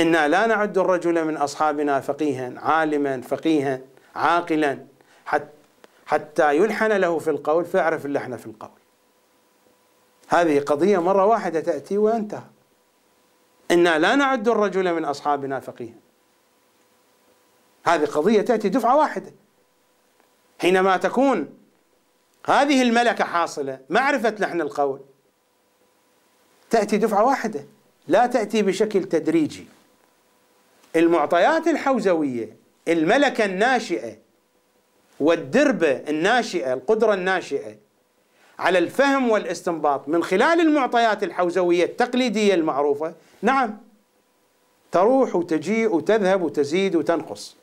[0.00, 3.80] إنا لا نعد الرجل من أصحابنا فقيها عالما فقيها
[4.14, 4.78] عاقلا.
[6.06, 8.70] حتى يلحن له في القول فيعرف اللحن في القول.
[10.28, 12.42] هذه قضية مرة واحدة تأتي وينتهى
[13.70, 15.98] إنا لا نعد الرجل من أصحابنا فقيها.
[17.84, 19.32] هذه قضية تأتي دفعة واحدة.
[20.60, 21.48] حينما تكون
[22.46, 25.00] هذه الملكة حاصلة معرفة لحن القول.
[26.70, 27.66] تأتي دفعة واحدة
[28.08, 29.66] لا تأتي بشكل تدريجي.
[30.96, 32.56] المعطيات الحوزوية
[32.88, 34.16] الملكة الناشئة
[35.20, 37.76] والدربة الناشئة القدرة الناشئة
[38.58, 43.78] على الفهم والاستنباط من خلال المعطيات الحوزوية التقليدية المعروفة نعم
[44.92, 47.56] تروح وتجيء وتذهب وتزيد وتنقص.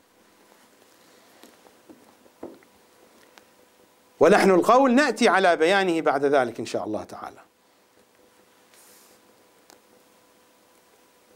[4.20, 7.40] ولحن القول نأتي على بيانه بعد ذلك إن شاء الله تعالى.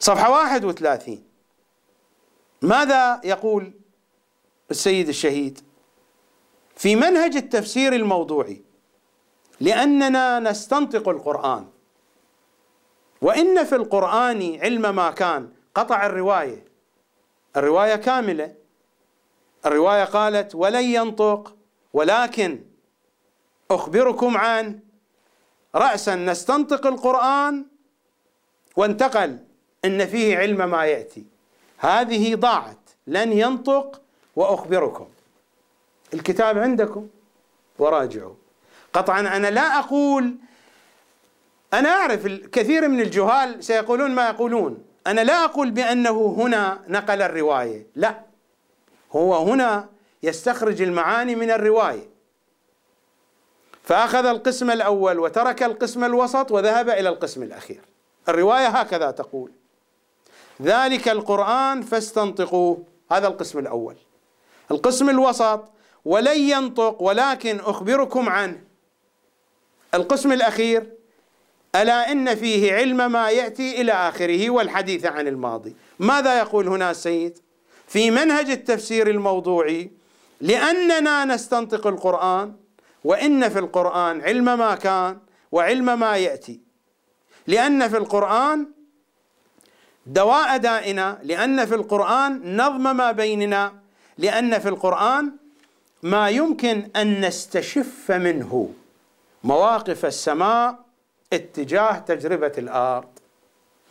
[0.01, 1.25] صفحة 31
[2.63, 3.73] ماذا يقول
[4.71, 5.61] السيد الشهيد؟
[6.77, 8.63] في منهج التفسير الموضوعي
[9.61, 11.69] لأننا نستنطق القرآن
[13.21, 16.65] وإن في القرآن علم ما كان قطع الرواية
[17.57, 18.55] الرواية كاملة
[19.67, 21.57] الرواية قالت ولن ينطق
[21.93, 22.61] ولكن
[23.75, 24.81] أخبركم عن
[25.75, 27.65] راسا نستنطق القرآن
[28.77, 29.39] وانتقل
[29.85, 31.25] إن فيه علم ما يأتي.
[31.79, 34.01] هذه ضاعت لن ينطق
[34.37, 35.09] وأخبركم.
[36.15, 37.09] الكتاب عندكم؟
[37.79, 38.35] وراجعوا.
[38.93, 40.35] قطعا أنا لا أقول
[41.75, 44.85] أنا أعرف الكثير من الجهال سيقولون ما يقولون.
[45.07, 48.21] أنا لا أقول بأنه هنا نقل الرواية لا.
[49.13, 49.89] هو هنا
[50.23, 52.12] يستخرج المعاني من الرواية.
[53.83, 57.81] فأخذ القسم الأول وترك القسم الوسط وذهب إلى القسم الأخير.
[58.29, 59.51] الرواية هكذا تقول.
[60.63, 62.85] ذلك القرآن فاستنطقوه.
[63.13, 63.97] هذا القسم الأول.
[64.71, 65.65] القسم الوسط
[66.05, 68.61] ولن ينطق ولكن أخبركم عنه.
[69.95, 70.87] القسم الأخير
[71.75, 75.77] ألا إن فيه علم ما يأتي إلى آخره والحديث عن الماضي.
[75.99, 77.39] ماذا يقول هنا السيد؟
[77.87, 79.91] في منهج التفسير الموضوعي
[80.41, 82.62] لأننا نستنطق القرآن
[83.05, 85.19] وإن في القرآن علم ما كان
[85.53, 86.61] وعلم ما يأتي.
[87.47, 88.67] لأن في القرآن
[90.07, 93.73] دواء دائنا لأن في القرآن نظم ما بيننا
[94.19, 95.33] لأن في القرآن
[96.03, 98.71] ما يمكن أن نستشف منه.
[99.45, 100.79] مواقف السماء
[101.33, 103.09] اتجاه تجربة الأرض.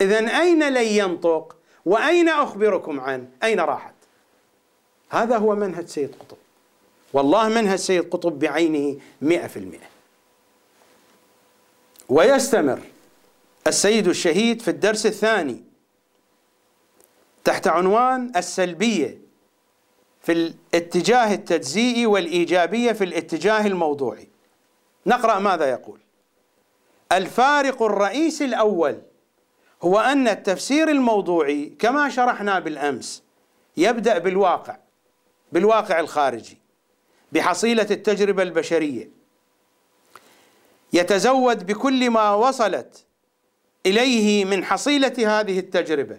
[0.00, 3.94] اذا أين لن ينطق؟ وأين أخبركم عنه؟ أين راحت؟
[5.10, 6.36] هذا هو منهج سيد قطب.
[7.12, 9.92] والله منهج سيد قطب بعينه مئة في المئة.
[12.08, 12.80] ويستمر
[13.66, 15.64] السيد الشهيد في الدرس الثاني
[17.44, 19.18] تحت عنوان السلبية
[20.22, 24.28] في الاتجاه التجزيئي والإيجابية في الاتجاه الموضوعي.
[25.06, 25.98] نقرأ ماذا يقول.
[27.12, 29.02] الفارق الرئيسي الأول
[29.82, 33.22] هو أن التفسير الموضوعي كما شرحنا بالأمس
[33.76, 34.76] يبدأ بالواقع
[35.52, 36.61] بالواقع الخارجي.
[37.32, 39.10] بحصيلة التجربة البشرية.
[40.92, 43.04] يتزود بكل ما وصلت
[43.86, 46.18] إليه من حصيلة هذه التجربة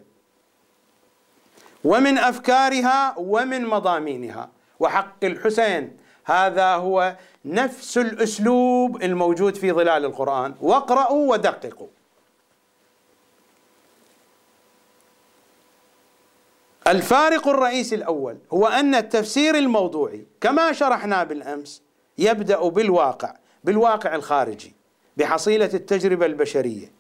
[1.84, 4.50] ومن أفكارها ومن مضامينها.
[4.80, 7.16] وحق الحسين هذا هو
[7.46, 10.56] نفس الأسلوب الموجود في ظلال القرآن.
[10.62, 11.88] واقرأوا ودققوا.
[16.88, 21.82] الفارق الرئيسي الأول هو أن التفسير الموضوعي كما شرحنا بالأمس
[22.18, 24.76] يبدأ بالواقع بالواقع الخارجي
[25.18, 26.92] بحصيلة التجربة البشرية.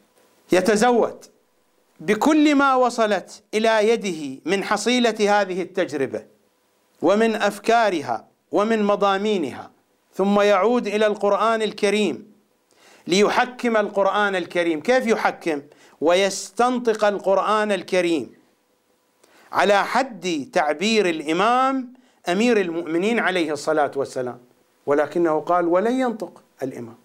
[0.51, 1.26] يتزود
[1.99, 6.26] بكل ما وصلت إلى يده من حصيلة هذه التجربة
[7.01, 9.72] ومن أفكارها ومن مضامينها
[10.14, 12.34] ثم يعود إلى القرآن الكريم
[13.07, 14.81] ليحكم القرآن الكريم.
[14.81, 15.61] كيف يحكم؟
[16.01, 18.31] ويستنطق القرآن الكريم.
[19.54, 21.94] على حد تعبير الإمام
[22.30, 24.38] أمير المؤمنين عليه الصلاة والسلام.
[24.86, 26.96] ولكنه قال ولن ينطق الإمام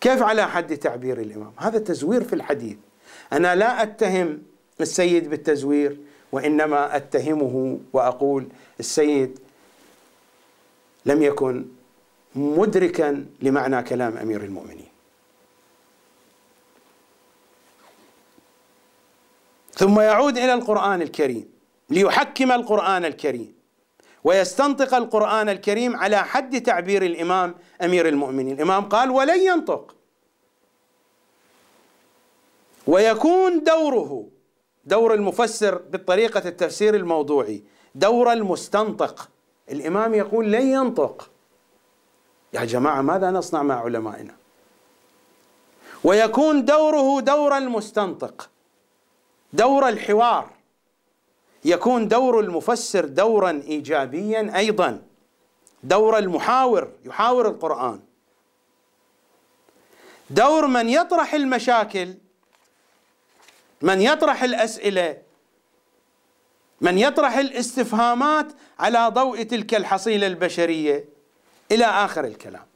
[0.00, 2.76] كيف على حد تعبير الإمام؟ هذا تزوير في الحديث.
[3.32, 4.42] أنا لا أتهم
[4.80, 5.96] السيد بالتزوير
[6.32, 8.46] وإنما أتهمه وأقول
[8.80, 9.38] السيد
[11.06, 11.64] لم يكن
[12.34, 14.83] مدركا لمعنى كلام أمير المؤمنين.
[19.76, 21.48] ثم يعود إلى القرآن الكريم
[21.90, 23.54] ليحكم القرآن الكريم
[24.24, 28.54] ويستنطق القرآن الكريم على حد تعبير الإمام أمير المؤمنين.
[28.56, 29.94] الإمام قال ولن ينطق
[32.86, 34.26] ويكون دوره
[34.84, 37.62] دور المفسر بالطريقة التفسير الموضوعي
[37.94, 39.28] دور المستنطق.
[39.70, 41.30] الإمام يقول لن ينطق
[42.52, 44.34] يا جماعة ماذا نصنع مع علمائنا؟
[46.04, 48.50] ويكون دوره دور المستنطق.
[49.54, 50.50] دور الحوار.
[51.64, 55.02] يكون دور المفسر دورا إيجابيا أيضا.
[55.82, 58.00] دور المحاور يحاور القرآن.
[60.30, 62.14] دور من يطرح المشاكل
[63.82, 65.22] من يطرح الأسئلة
[66.80, 71.04] من يطرح الاستفهامات على ضوء تلك الحصيلة البشرية.
[71.72, 72.66] إلى آخر الكلام.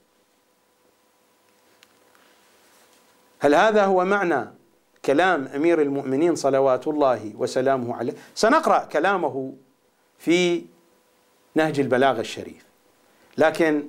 [3.40, 4.57] هل هذا هو معنى
[5.08, 8.12] كلام أمير المؤمنين صلوات الله وسلامه عليه.
[8.34, 9.52] سنقرأ كلامه
[10.18, 10.64] في
[11.54, 12.64] نهج البلاغه الشريف.
[13.38, 13.88] لكن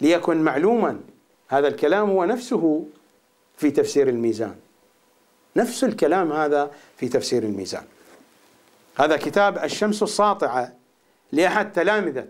[0.00, 1.00] ليكن معلوما
[1.48, 2.84] هذا الكلام هو نفسه
[3.56, 4.56] في تفسير الميزان.
[5.56, 7.84] نفس الكلام هذا في تفسير الميزان.
[8.98, 10.72] هذا كتاب الشمس الساطعة
[11.32, 12.28] لأحد تلامذة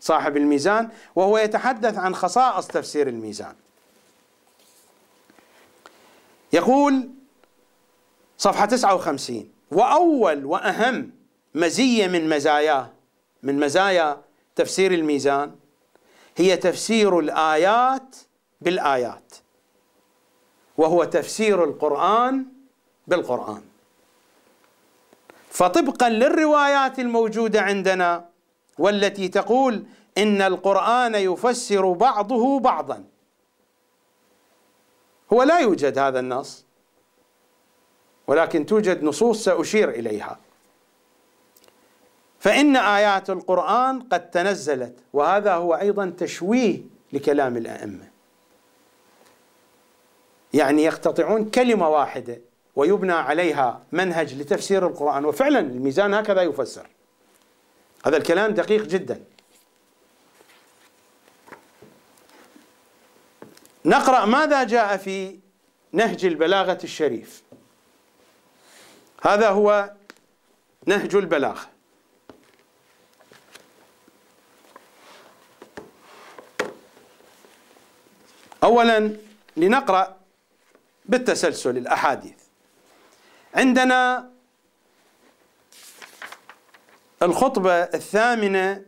[0.00, 3.54] صاحب الميزان وهو يتحدث عن خصائص تفسير الميزان.
[6.52, 7.08] يقول
[8.38, 11.10] صفحة 59 وأول وأهم
[11.54, 12.90] مزية من مزاياه
[13.42, 14.20] من مزايا
[14.56, 15.54] تفسير الميزان
[16.36, 18.16] هي تفسير الآيات
[18.60, 19.34] بالآيات.
[20.76, 22.46] وهو تفسير القرآن
[23.06, 23.62] بالقرآن.
[25.50, 28.28] فطبقا للروايات الموجودة عندنا
[28.78, 29.84] والتي تقول
[30.18, 33.04] إن القرآن يفسر بعضه بعضا.
[35.32, 36.67] هو لا يوجد هذا النص.
[38.28, 40.38] ولكن توجد نصوص سأشير إليها.
[42.40, 46.80] فإن آيات القرآن قد تنزلت وهذا هو أيضا تشويه
[47.12, 48.08] لكلام الأئمة.
[50.54, 52.40] يعني يقتطعون كلمة واحدة
[52.76, 56.86] ويبنى عليها منهج لتفسير القرآن وفعلا الميزان هكذا يفسر.
[58.06, 59.24] هذا الكلام دقيق جدا.
[63.84, 65.38] نقرأ ماذا جاء في
[65.92, 67.42] نهج البلاغة الشريف.
[69.22, 69.92] هذا هو
[70.86, 71.68] نهج البلاغة
[78.64, 79.16] اولا
[79.56, 80.16] لنقرأ
[81.04, 82.34] بالتسلسل الأحاديث.
[83.54, 84.30] عندنا
[87.22, 88.84] الخطبة الثامنة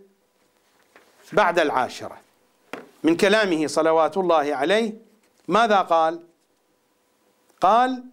[1.32, 2.20] بعد العاشرة.
[3.02, 4.94] من كلامه صلوات الله عليه
[5.48, 6.26] ماذا قال؟
[7.60, 8.04] قال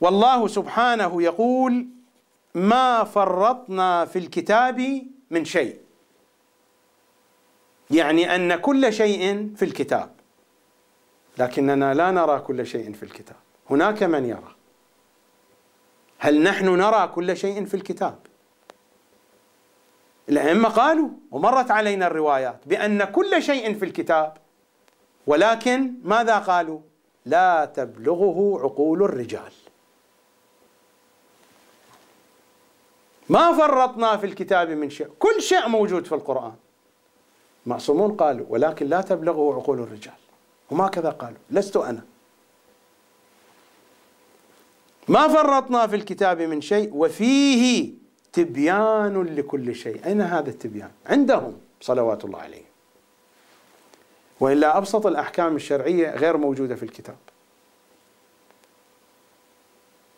[0.00, 1.86] والله سبحانه يقول
[2.54, 5.80] ما فرطنا في الكتاب من شيء.
[7.90, 10.10] يعني أن كل شيء في الكتاب.
[11.38, 13.36] لكننا لا نرى كل شيء في الكتاب.
[13.70, 14.54] هناك من يرى.
[16.18, 18.18] هل نحن نرى كل شيء في الكتاب؟
[20.28, 24.36] الأئمة قالوا ومرت علينا الروايات بأن كل شيء في الكتاب.
[25.26, 26.80] ولكن ماذا قالوا؟
[27.26, 29.52] لا تبلغه عقول الرجال.
[33.28, 35.08] ما فرطنا في الكتاب من شيء.
[35.18, 36.54] كل شيء موجود في القرآن.
[37.66, 40.14] معصومون قالوا ولكن لا تبلغه عقول الرجال.
[40.70, 42.02] هم هكذا قالوا لست أنا.
[45.08, 47.92] ما فرطنا في الكتاب من شيء وفيه
[48.32, 50.06] تبيان لكل شيء.
[50.06, 52.64] أين هذا التبيان؟ عندهم صلوات الله عليهم.
[54.40, 57.16] وإلا أبسط الأحكام الشرعية غير موجودة في الكتاب.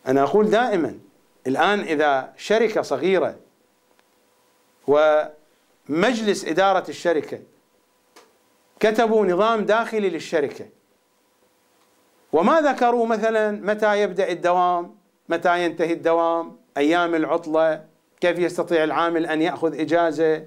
[0.07, 0.99] أنا أقول دائما
[1.47, 3.37] الآن إذا شركة صغيرة
[4.87, 7.39] ومجلس إدارة الشركة
[8.81, 10.69] كتبوا نظام داخلي للشركة
[12.33, 14.97] وما ذكروا مثلا متى يبدأ الدوام
[15.29, 17.85] متى ينتهي الدوام أيام العطلة
[18.21, 20.39] كيف يستطيع العامل أن يأخذ إجازة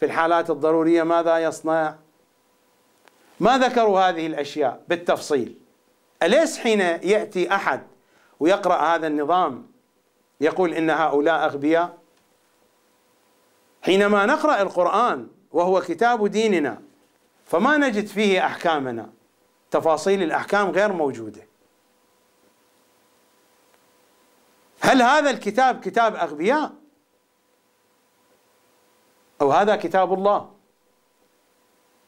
[0.00, 1.96] في الحالات الضرورية ماذا يصنع؟
[3.40, 5.58] ما ذكروا هذه الأشياء بالتفصيل.
[6.22, 7.82] أليس حين يأتي أحد
[8.40, 9.66] ويقرأ هذا النظام
[10.40, 11.98] يقول إن هؤلاء أغبياء.
[13.82, 16.82] حينما نقرأ القرآن وهو كتاب ديننا
[17.44, 19.10] فما نجد فيه أحكامنا.
[19.70, 21.46] تفاصيل الأحكام غير موجودة.
[24.80, 26.72] هل هذا الكتاب كتاب أغبياء؟
[29.40, 30.52] أو هذا كتاب الله؟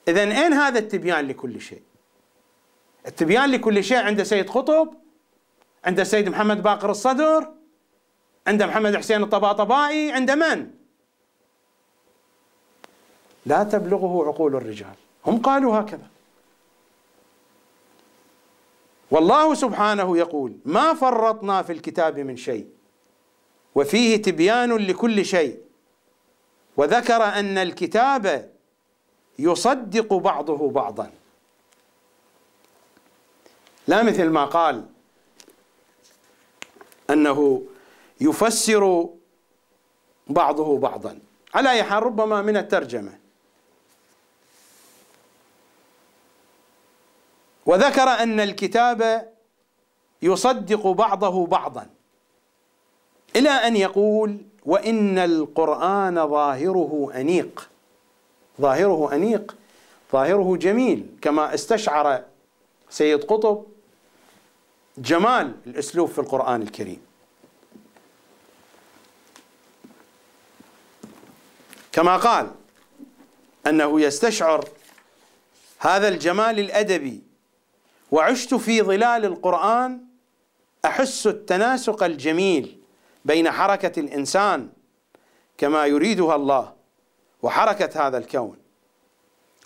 [0.08, 1.82] اذا أين هذا التبيان لكل شيء؟
[3.06, 4.94] التبيان لكل شيء عند سيد قطب
[5.84, 7.52] عند السيد محمد باقر الصدر
[8.50, 10.70] عند محمد حسين الطباطبائي عند من؟
[13.46, 14.94] لا تبلغه عقول الرجال.
[15.26, 16.06] هم قالوا هكذا.
[19.10, 22.68] والله سبحانه يقول ما فرطنا في الكتاب من شيء
[23.74, 25.60] وفيه تبيان لكل شيء.
[26.76, 28.50] وذكر أن الكتاب
[29.38, 31.10] يصدق بعضه بعضا.
[33.88, 34.86] لا مثل ما قال
[37.10, 37.62] أنه
[38.20, 39.08] يفسر
[40.26, 41.18] بعضه بعضا.
[41.54, 43.18] على اي حال ربما من الترجمة.
[47.66, 49.32] وذكر أن الكتاب
[50.22, 51.86] يصدق بعضه بعضا.
[53.36, 57.70] إلى أن يقول وإن القرآن ظاهره أنيق.
[58.60, 59.56] ظاهره أنيق
[60.12, 62.24] ظاهره جميل كما استشعر
[62.90, 63.64] سيد قطب
[64.98, 67.09] جمال الأسلوب في القرآن الكريم.
[71.92, 72.50] كما قال
[73.66, 74.68] أنه يستشعر
[75.78, 77.22] هذا الجمال الأدبي
[78.10, 80.00] وعشت في ظلال القرآن
[80.84, 82.80] أحس التناسق الجميل
[83.24, 84.68] بين حركة الإنسان
[85.58, 86.74] كما يريدها الله
[87.42, 88.56] وحركة هذا الكون.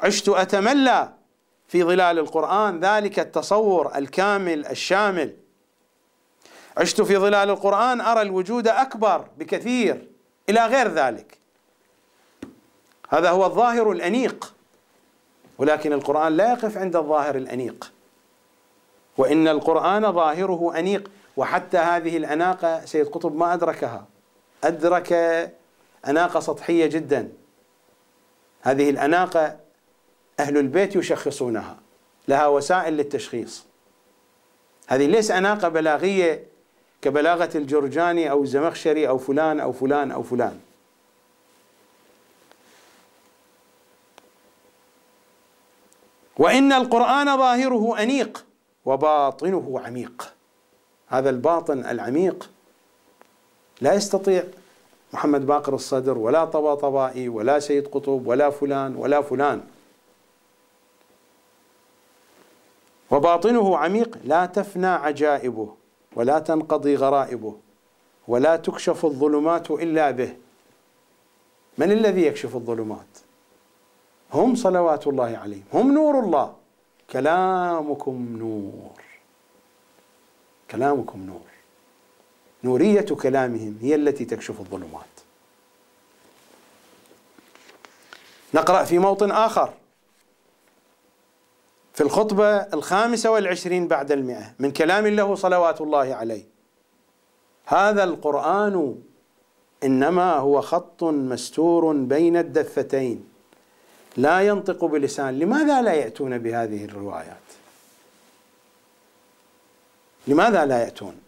[0.01, 1.13] عشت أتملى
[1.69, 5.37] في ظلال القرآن ذلك التصور الكامل الشامل.
[6.77, 10.09] عشت في ظلال القرآن أرى الوجود أكبر بكثير
[10.49, 11.39] إلى غير ذلك.
[13.15, 14.55] هذا هو الظاهر الأنيق.
[15.59, 17.93] ولكن القرآن لا يقف عند الظاهر الأنيق.
[19.19, 21.11] وإن القرآن ظاهره أنيق.
[21.36, 24.07] وحتى هذه الأناقة سيد قطب ما أدركها.
[24.65, 25.12] أدرك
[26.09, 27.28] أناقة سطحية جدا.
[28.62, 29.57] هذه الأناقة
[30.41, 31.77] أهل البيت يشخصونها.
[32.28, 33.65] لها وسائل للتشخيص.
[34.86, 36.47] هذه ليس أناقة بلاغية
[37.03, 40.61] كبلاغة الجرجاني أو الزمخشري أو فلان أو فلان أو فلان.
[46.39, 48.44] وإن القرآن ظاهره أنيق
[48.85, 50.35] وباطنه عميق.
[51.09, 52.51] هذا الباطن العميق
[53.81, 54.44] لا يستطيع
[55.12, 59.65] محمد باقر الصدر ولا طباطبائي ولا سيد قطب ولا فلان ولا فلان.
[63.11, 65.74] وباطنه عميق لا تفنى عجائبه
[66.16, 67.56] ولا تنقضي غرائبه
[68.28, 70.36] ولا تكشف الظلمات إلا به.
[71.78, 73.24] من الذي يكشف الظلمات؟
[74.35, 76.55] هم صلوات الله عليهم هم نور الله.
[77.11, 79.01] كلامكم نور.
[80.70, 81.40] كلامكم نور.
[82.65, 85.15] نورية كلامهم هي التي تكشف الظلمات.
[88.55, 89.73] نقرأ في موطن آخر.
[91.93, 96.45] في الخطبة الخامسة والعشرين بعد المئة من كلام له صلوات الله عليه.
[97.66, 99.03] هذا القرآن
[99.85, 103.34] إنما هو خط مستور بين الدفتين.
[104.17, 107.37] لا ينطق بلسان لماذا لا يأتون بهذه الروايات؟
[110.27, 111.21] لماذا لا يأتون؟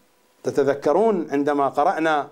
[0.43, 2.29] تتذكرون عندما قرأنا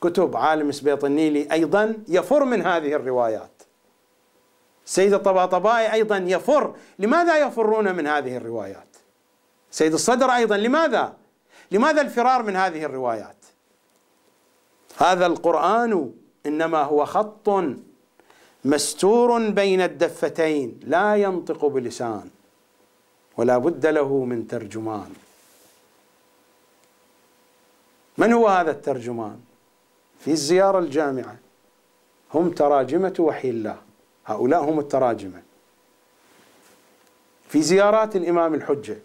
[0.00, 3.50] كتب عالم سبيط النيلي أيضا يفر من هذه الروايات.
[4.84, 6.74] سيد الطباطبائي أيضا يفر.
[6.98, 8.96] لماذا يفرون من هذه الروايات؟
[9.70, 10.56] سيد الصدر أيضا.
[10.56, 11.16] لماذا؟
[11.70, 13.36] لماذا الفرار من هذه الروايات؟
[14.96, 16.12] هذا القرآن
[16.46, 17.48] إنما هو خط
[18.64, 22.30] مستور بين الدفتين لا ينطق بلسان
[23.36, 25.14] ولا بد له من ترجمان.
[28.18, 29.40] من هو هذا الترجمان؟
[30.20, 31.36] في الزيارة الجامعة.
[32.34, 33.78] هم تراجمة وحي الله.
[34.26, 35.42] هؤلاء هم التراجمة.
[37.48, 38.98] في زيارات الإمام الحجة.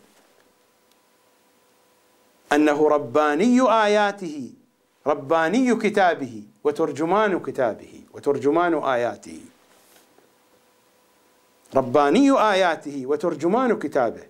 [2.51, 4.51] أنه رباني آياته.
[5.07, 9.41] رباني كتابه وترجمان كتابه وترجمان آياته.
[11.75, 14.23] رباني آياته وترجمان كتابه.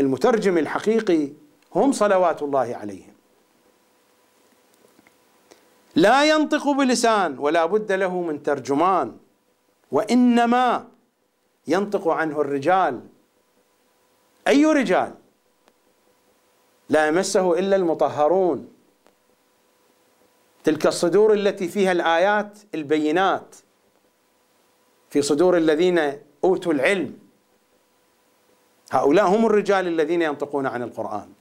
[0.00, 1.28] المترجم الحقيقي
[1.74, 3.12] هم صلوات الله عليهم.
[5.96, 9.16] لا ينطق بلسان ولا بد له من ترجمان
[9.92, 10.88] وإنما
[11.66, 13.00] ينطق عنه الرجال.
[14.48, 15.14] أي رجال؟
[16.88, 18.79] لا يمسه إلا المطهرون.
[20.64, 23.56] تلك الصدور التي فيها الآيات البينات.
[25.10, 25.98] في صدور الذين
[26.44, 27.18] أوتوا العلم.
[28.92, 31.32] هؤلاء هم الرجال الذين ينطقون عن القرآن.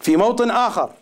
[0.00, 0.92] في موطن آخر.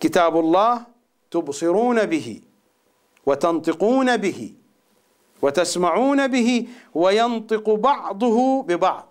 [0.00, 0.86] كتاب الله
[1.30, 2.40] تبصرون به
[3.26, 4.54] وتنطقون به
[5.42, 9.09] وتسمعون به وينطق بعضه ببعض.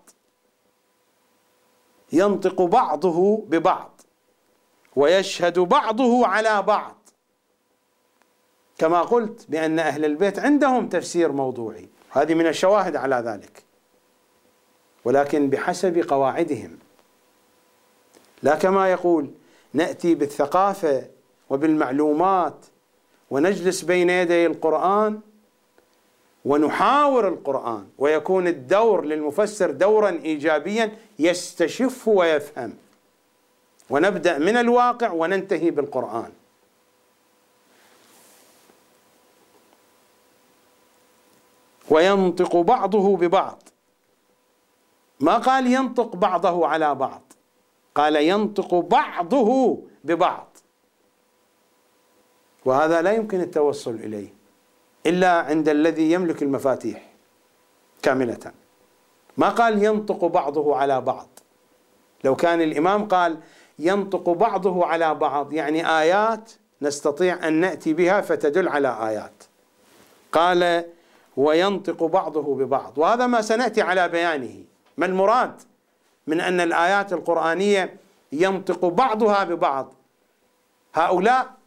[2.11, 4.01] ينطق بعضه ببعض
[4.95, 6.95] ويشهد بعضه على بعض.
[8.77, 13.63] كما قلت بأن أهل البيت عندهم تفسير موضوعي هذه من الشواهد على ذلك.
[15.05, 16.77] ولكن بحسب قواعدهم.
[18.43, 19.31] لا كما يقول
[19.73, 21.07] نأتي بالثقافة
[21.49, 22.65] وبالمعلومات
[23.29, 25.19] ونجلس بين يدي القرآن
[26.45, 32.73] ونحاور القرآن ويكون الدور للمفسر دورا إيجابيا يستشف ويفهم.
[33.89, 36.31] ونبدأ من الواقع وننتهي بالقرآن.
[41.89, 43.63] وينطق بعضه ببعض.
[45.19, 47.21] ما قال ينطق بعضه على بعض؟
[47.95, 50.57] قال ينطق بعضه ببعض.
[52.65, 54.38] وهذا لا يمكن التوصل إليه.
[55.05, 57.03] إلا عند الذي يملك المفاتيح
[58.01, 58.51] كاملة.
[59.37, 61.27] ما قال ينطق بعضه على بعض.
[62.23, 63.37] لو كان الإمام قال
[63.79, 69.43] ينطق بعضه على بعض يعني آيات نستطيع أن نأتي بها فتدل على آيات.
[70.31, 70.85] قال
[71.37, 72.97] وينطق بعضه ببعض.
[72.97, 74.63] وهذا ما سنأتي على بيانه.
[74.97, 75.61] ما المراد؟
[76.27, 77.95] من أن الآيات القرآنية
[78.31, 79.93] ينطق بعضها ببعض.
[80.93, 81.58] هؤلاء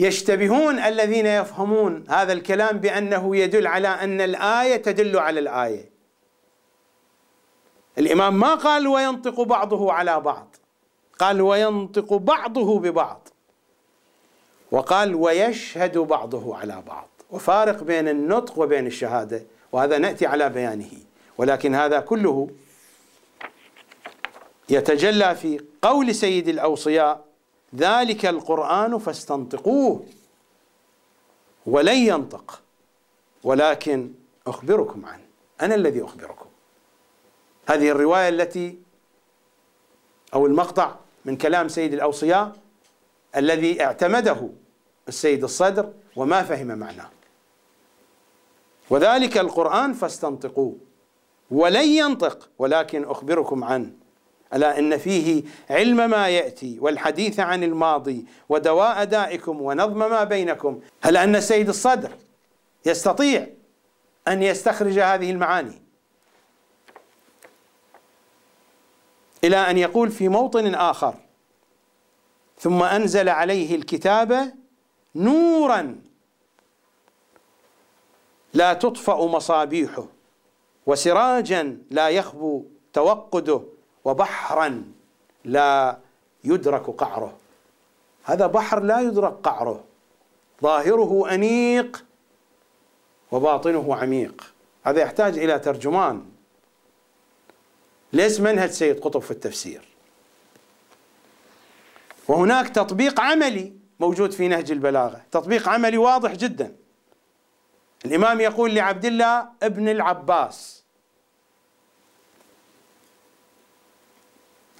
[0.00, 5.90] يشتبهون الذين يفهمون هذا الكلام بأنه يدل على أن الآية تدل على الآية.
[7.98, 10.56] الإمام ما قال وينطق بعضه على بعض
[11.18, 13.28] قال وينطق بعضه ببعض
[14.70, 17.08] وقال ويشهد بعضه على بعض.
[17.30, 20.90] وفارق بين النطق وبين الشهادة وهذا نأتي على بيانه.
[21.38, 22.50] ولكن هذا كله
[24.68, 27.29] يتجلى في قول سيد الأوصياء
[27.74, 30.06] ذلك القرآن فاستنطقوه
[31.66, 32.62] ولن ينطق.
[33.44, 34.12] ولكن
[34.46, 35.24] أخبركم عنه.
[35.60, 36.46] أنا الذي أخبركم.
[37.68, 38.78] هذه الرواية التي
[40.34, 42.56] أو المقطع من كلام سيد الأوصياء
[43.36, 44.48] الذي اعتمده
[45.08, 47.10] السيد الصدر وما فهم معناه.
[48.90, 50.76] وذلك القرآن فاستنطقوه
[51.50, 52.48] ولن ينطق.
[52.58, 53.99] ولكن أخبركم عنه.
[54.54, 60.80] ألا إن فيه علم ما يأتي والحديث عن الماضي ودواء دائكم ونظم ما بينكم.
[61.02, 62.10] هل أن السيد الصدر
[62.86, 63.46] يستطيع
[64.28, 65.82] أن يستخرج هذه المعاني؟
[69.44, 71.14] إلى أن يقول في موطن آخر
[72.58, 74.52] ثم أنزل عليه الكتاب
[75.14, 75.96] نورا
[78.54, 80.06] لا تطفأ مصابيحه
[80.86, 83.62] وسراجا لا يخبو توقده.
[84.04, 84.84] وبحرا
[85.44, 85.98] لا
[86.44, 87.36] يدرك قعره.
[88.24, 89.84] هذا بحر لا يدرك قعره.
[90.62, 92.04] ظاهره أنيق
[93.30, 94.54] وباطنه عميق.
[94.84, 96.24] هذا يحتاج إلى ترجمان.
[98.12, 99.82] ليس منهج سيد قطب في التفسير.
[102.28, 105.22] وهناك تطبيق عملي موجود في نهج البلاغة.
[105.30, 106.76] تطبيق عملي واضح جدا.
[108.04, 110.79] الإمام يقول لعبد الله ابن العباس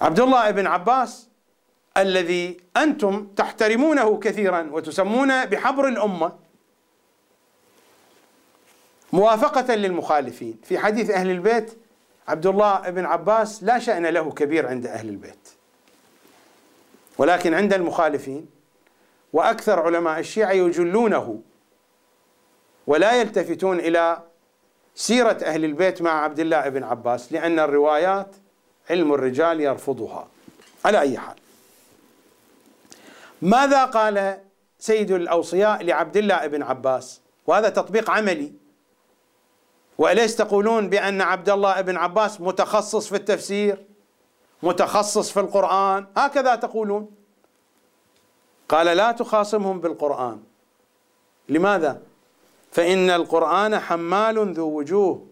[0.01, 1.29] عبد الله بن عباس
[1.97, 6.31] الذي أنتم تحترمونه كثيرا وتسمونه بحبر الأمة.
[9.13, 10.59] موافقة للمخالفين.
[10.63, 11.77] في حديث أهل البيت
[12.27, 15.49] عبد الله بن عباس لا شأن له كبير عند أهل البيت.
[17.17, 18.49] ولكن عند المخالفين
[19.33, 21.41] وأكثر علماء الشيعة يجلونه
[22.87, 24.23] ولا يلتفتون إلى
[24.95, 28.35] سيرة أهل البيت مع عبد الله بن عباس لأن الروايات
[28.89, 30.27] علم الرجال يرفضها
[30.85, 31.35] على أي حال.
[33.41, 34.39] ماذا قال
[34.79, 38.53] سيد الأوصياء لعبد الله بن عباس؟ وهذا تطبيق عملي.
[39.97, 43.85] وأليس تقولون بأن عبد الله بن عباس متخصص في التفسير
[44.63, 47.11] متخصص في القرآن؟ هكذا تقولون.
[48.69, 50.43] قال لا تخاصمهم بالقرآن.
[51.49, 52.01] لماذا؟
[52.71, 55.30] فإن القرآن حمال ذو وجوه.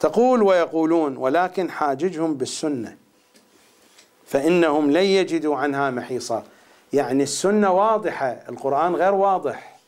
[0.00, 2.96] تقول ويقولون ولكن حاججهم بالسنة
[4.26, 6.44] فإنهم لن يجدوا عنها محيصا.
[6.92, 9.78] يعني السنة واضحة القرآن غير واضح.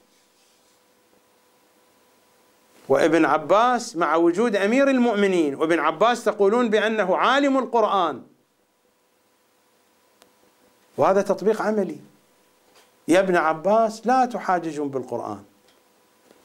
[2.88, 8.22] وابن عباس مع وجود أمير المؤمنين وابن عباس تقولون بأنه عالم القرآن.
[10.96, 11.98] وهذا تطبيق عملي.
[13.08, 15.44] يا ابن عباس لا تحاججهم بالقرآن.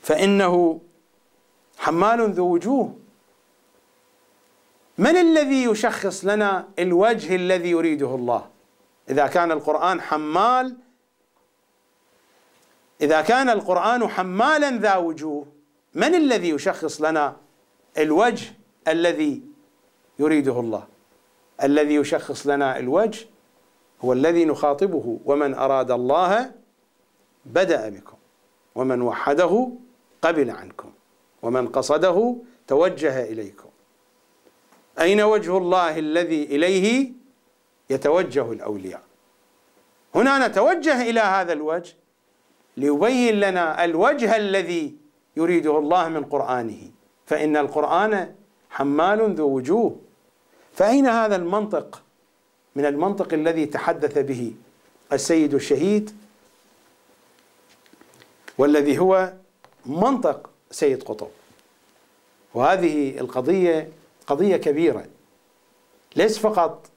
[0.01, 0.81] فإنه
[1.77, 3.06] حمال ذو وجوه.
[4.97, 8.49] من الذي يشخص لنا الوجه الذي يريده الله؟
[9.09, 10.77] إذا كان القرآن حمال
[13.01, 15.45] إذا كان القرآن حمالا ذا وجوه
[15.93, 17.35] من الذي يشخص لنا
[17.97, 18.53] الوجه
[18.87, 19.41] الذي
[20.19, 20.87] يريده الله؟
[21.63, 23.27] الذي يشخص لنا الوجه
[24.05, 26.51] هو الذي نخاطبه ومن أراد الله
[27.45, 28.17] بدأ بكم
[28.75, 29.69] ومن وحده
[30.21, 30.91] قبل عنكم
[31.41, 32.35] ومن قصده
[32.67, 33.66] توجه إليكم.
[35.01, 37.11] أين وجه الله الذي إليه
[37.89, 39.01] يتوجه الأولياء؟
[40.15, 41.93] هنا نتوجه إلى هذا الوجه
[42.77, 44.95] ليبين لنا الوجه الذي
[45.37, 46.91] يريده الله من قرآنه.
[47.25, 48.35] فإن القرآن
[48.69, 49.95] حمال ذو وجوه.
[50.73, 52.03] فأين هذا المنطق؟
[52.75, 54.53] من المنطق الذي تحدث به
[55.13, 56.11] السيد الشهيد
[58.57, 59.33] والذي هو
[59.85, 61.27] منطق سيد قطب.
[62.53, 63.89] وهذه القضية
[64.27, 65.05] قضية كبيرة
[66.15, 66.89] ليس فقط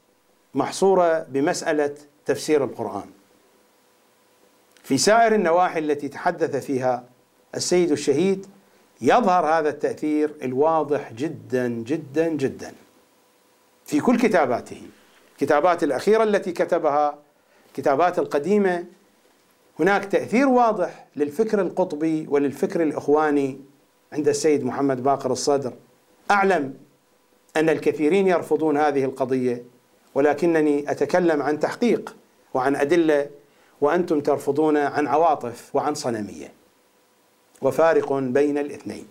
[0.54, 1.94] محصورة بمسألة
[2.26, 3.10] تفسير القرآن.
[4.82, 7.04] في سائر النواحي التي تحدث فيها
[7.54, 8.46] السيد الشهيد
[9.00, 12.72] يظهر هذا التأثير الواضح جدا جدا جدا.
[13.84, 14.82] في كل كتاباته
[15.32, 17.18] الكتابات الأخيرة التي كتبها
[17.68, 18.84] الكتابات القديمة
[19.78, 23.60] هناك تأثير واضح للفكر القطبي وللفكر الإخواني
[24.12, 25.72] عند السيد محمد باقر الصدر.
[26.30, 26.74] أعلم
[27.56, 29.62] أن الكثيرين يرفضون هذه القضية
[30.14, 32.16] ولكنني أتكلم عن تحقيق
[32.54, 33.30] وعن أدلة
[33.80, 36.52] وأنتم ترفضون عن عواطف وعن صنمية.
[37.62, 39.08] وفارق بين الاثنين.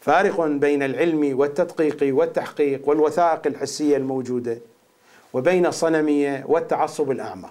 [0.00, 4.58] فارق بين العلم والتدقيق والتحقيق والوثائق الحسية الموجودة
[5.32, 7.50] وبين الصنمية والتعصب الأعمى.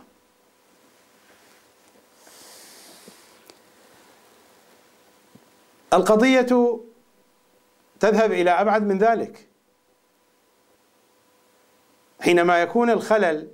[5.94, 6.80] القضية
[8.00, 9.51] تذهب إلى أبعد من ذلك.
[12.22, 13.48] حينما يكون الخلل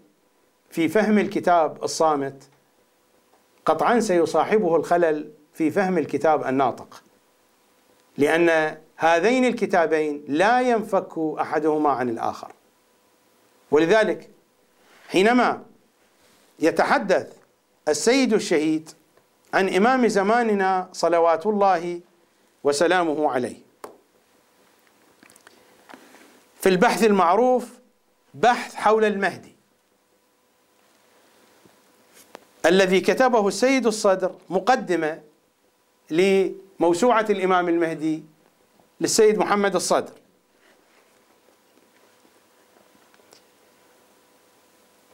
[0.70, 2.44] في فهم الكتاب الصامت
[3.66, 7.04] قطعا سيصاحبه الخلل في فهم الكتاب الناطق.
[8.18, 12.52] لأن هذين الكتابين لا ينفك أحدهما عن الآخر.
[13.72, 14.30] ولذلك
[15.10, 15.64] حينما
[16.60, 17.34] يتحدث
[17.88, 18.90] السيد الشهيد
[19.54, 22.00] عن إمام زماننا صلوات الله
[22.64, 23.58] وسلامه عليه
[26.62, 27.77] في البحث المعروف
[28.38, 29.56] بحث حول المهدي.
[32.66, 35.22] الذي كتبه السيد الصدر مقدمة
[36.12, 38.24] لموسوعة الإمام المهدي
[39.02, 40.14] للسيد محمد الصدر.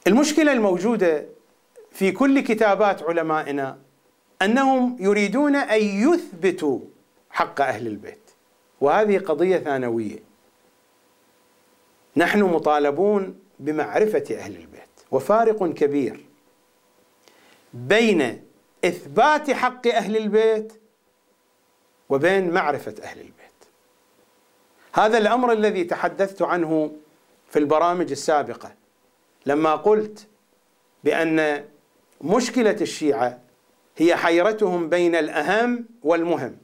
[0.06, 1.26] المشكلة الموجودة
[1.92, 3.78] في كل كتابات علمائنا
[4.42, 6.80] أنهم يريدون أن يثبتوا
[7.30, 8.30] حق أهل البيت
[8.80, 10.33] وهذه قضية ثانوية.
[12.16, 16.24] نحن مطالبون بمعرفة أهل البيت وفارق كبير
[17.74, 18.44] بين
[18.84, 20.72] إثبات حق أهل البيت
[22.08, 23.34] وبين معرفة أهل البيت.
[24.92, 26.92] هذا الأمر الذي تحدثت عنه
[27.50, 28.74] في البرامج السابقة
[29.46, 30.26] لما قلت
[31.04, 31.64] بأن
[32.20, 33.40] مشكلة الشيعة
[33.96, 36.56] هي حيرتهم بين الأهم والمهم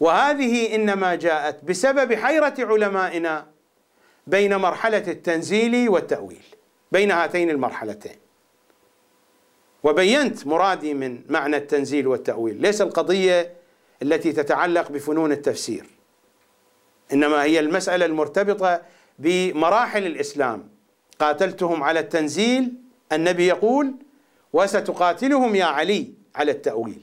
[0.00, 3.46] وهذه إنما جاءت بسبب حيرة علمائنا
[4.26, 6.44] بين مرحلة التنزيل والتأويل
[6.92, 8.16] بين هاتين المرحلتين.
[9.82, 12.60] وبينت مرادي من معنى التنزيل والتأويل.
[12.60, 13.54] ليس القضية
[14.02, 15.86] التي تتعلق بفنون التفسير
[17.12, 18.82] إنما هي المسألة المرتبطة
[19.18, 20.68] بمراحل الإسلام.
[21.18, 22.72] قاتلتهم على التنزيل
[23.12, 23.94] النبي يقول
[24.52, 27.02] وستقاتلهم يا علي على التأويل.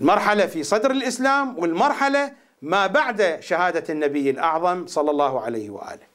[0.00, 6.06] المرحلة في صدر الإسلام والمرحلة ما بعد شهادة النبي الأعظم صلى الله عليه وآله.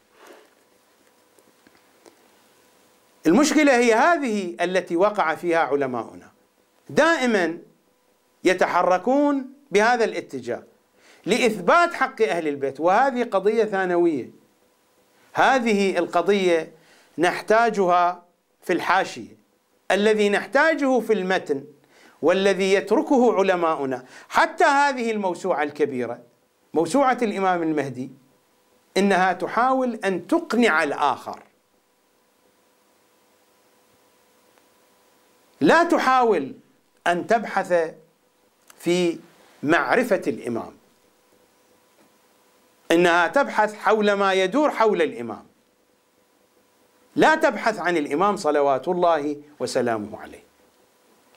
[3.28, 6.32] المشكلة هي هذه التي وقع فيها علماؤنا.
[6.90, 7.58] دائما
[8.44, 10.64] يتحركون بهذا الاتجاه
[11.26, 14.30] لإثبات حق أهل البيت وهذه قضية ثانوية.
[15.34, 16.72] هذه القضية
[17.18, 18.24] نحتاجها
[18.62, 19.42] في الحاشية.
[19.92, 21.64] الذي نحتاجه في المتن
[22.22, 26.31] والذي يتركه علماؤنا حتى هذه الموسوعة الكبيرة.
[26.74, 28.10] موسوعة الإمام المهدي
[28.98, 31.44] إنها تحاول أن تقنع الآخر.
[35.62, 36.54] لا تحاول
[37.08, 37.94] أن تبحث
[38.80, 39.20] في
[39.64, 40.72] معرفة الإمام.
[42.92, 45.46] إنها تبحث حول ما يدور حول الإمام.
[47.16, 50.44] لا تبحث عن الإمام صلوات الله وسلامه عليه.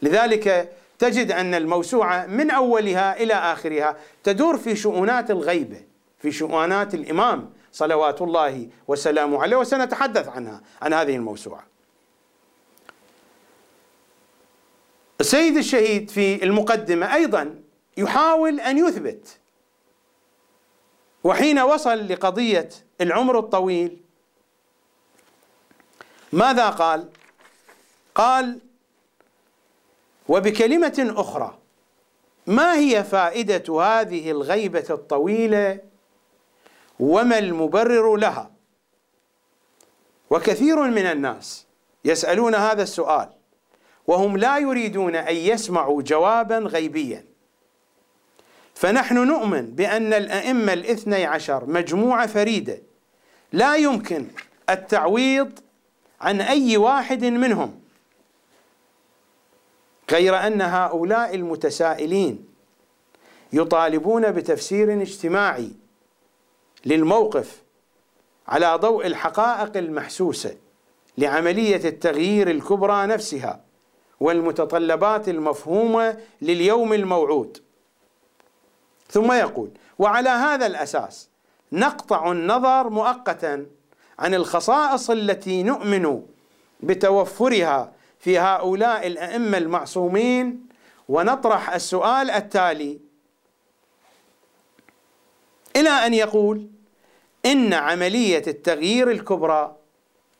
[0.03, 5.81] لذلك تجد أن الموسوعة من أولها إلى آخرها تدور في شؤونات الغيبه
[6.19, 11.67] في شؤونات الإمام صلوات الله وسلامه عليه وسنتحدث عنها عن هذه الموسوعة
[15.21, 17.61] السيد الشهيد في المقدمة أيضا
[17.97, 19.39] يحاول أن يثبت
[21.25, 22.69] وحين وصل لقضية
[23.01, 24.01] العمر الطويل
[26.33, 27.09] ماذا قال؟
[28.15, 28.59] قال
[30.28, 31.59] وبكلمة أخرى
[32.47, 35.78] ما هي فائدة هذه الغيبة الطويلة
[37.01, 38.51] وما المبرر لها؟
[40.31, 41.67] وكثير من الناس
[42.05, 43.28] يسألون هذا السؤال
[44.07, 47.25] وهم لا يريدون أن يسمعوا جوابا غيبيا
[48.75, 52.83] فنحن نؤمن بأن الأئمة الاثني عشر مجموعة فريدة
[53.53, 54.27] لا يمكن
[54.70, 55.59] التعويض
[56.20, 57.81] عن أي واحد منهم
[60.10, 62.49] غير أن هؤلاء المتسائلين
[63.52, 65.70] يطالبون بتفسير اجتماعي
[66.86, 67.62] للموقف
[68.49, 70.57] على ضوء الحقائق المحسوسة
[71.18, 73.60] لعملية التغيير الكبرى نفسها
[74.20, 77.58] والمتطلبات المفهومة لليوم الموعود.
[79.10, 81.28] ثم يقول وعلى هذا الأساس
[81.73, 83.66] نقطع النظر مؤقتا
[84.18, 86.23] عن الخصائص التي نؤمن
[86.81, 87.92] بتوفرها
[88.25, 90.67] في هؤلاء الأئمة المعصومين
[91.09, 93.01] ونطرح السؤال التالي.
[95.77, 96.69] إلى أن يقول
[97.47, 99.77] إن عملية التغيير الكبرى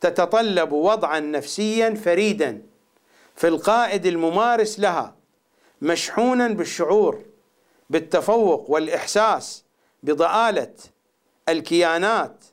[0.01, 2.61] تتطلب وضعا نفسيا فريدا
[3.35, 5.15] في القائد الممارس لها
[5.81, 7.25] مشحونا بالشعور
[7.89, 9.63] بالتفوق والإحساس
[10.03, 10.73] بضآلة
[11.49, 12.43] الكيانات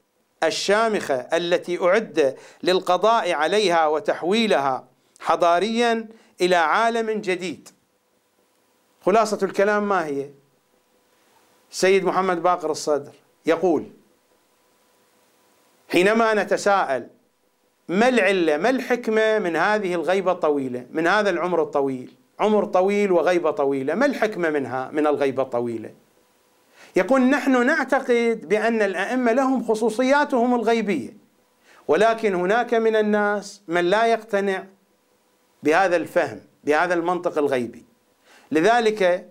[0.42, 4.91] الشامخة التي أعد للقضاء عليها وتحويلها.
[5.24, 6.08] حضاريا
[6.40, 7.68] إلى عالم جديد.
[9.00, 10.28] خلاصة الكلام ما هي؟
[11.70, 13.12] سيد محمد باقر الصدر
[13.46, 13.86] يقول
[15.88, 17.08] حينما نتساءل
[17.88, 23.50] ما العلة ما الحكمة من هذه الغيبة الطويلة من هذا العمر الطويل؟ عمر طويل وغيبة
[23.50, 25.90] طويلة ما الحكمة منها من الغيبة الطويلة؟
[26.96, 31.16] يقول نحن نعتقد بأن الأئمة لهم خصوصياتهم الغيبية
[31.88, 34.64] ولكن هناك من الناس من لا يقتنع
[35.62, 37.84] بهذا الفهم بهذا المنطق الغيبي.
[38.50, 39.28] لذلك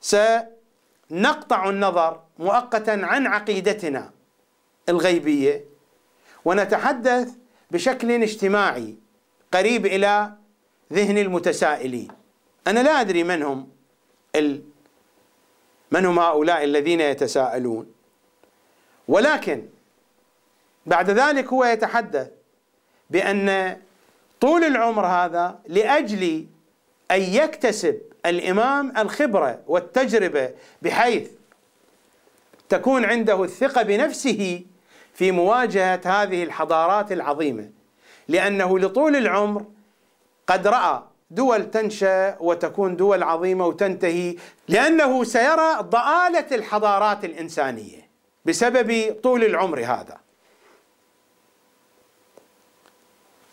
[0.00, 4.10] سنقطع النظر مؤقتا عن عقيدتنا
[4.88, 5.64] الغيبية
[6.44, 7.32] ونتحدث
[7.70, 8.96] بشكل اجتماعي
[9.52, 10.32] قريب إلى
[10.92, 12.08] ذهن المتسائلين.
[12.66, 13.68] أنا لا أدري من هم
[14.36, 14.62] ال
[15.90, 17.92] من هم هؤلاء الذين يتساءلون.
[19.08, 19.68] ولكن
[20.86, 22.30] بعد ذلك هو يتحدث
[23.10, 23.76] بأن
[24.40, 26.46] طول العمر هذا لأجل
[27.10, 30.50] أن يكتسب الإمام الخبرة والتجربة
[30.82, 31.30] بحيث
[32.68, 34.62] تكون عنده الثقة بنفسه
[35.14, 37.70] في مواجهة هذه الحضارات العظيمة.
[38.28, 39.64] لأنه لطول العمر
[40.46, 44.36] قد رأى دول تنشأ وتكون دول عظيمة وتنتهي
[44.68, 48.10] لأنه سيرى ضآلة الحضارات الإنسانية
[48.44, 50.18] بسبب طول العمر هذا.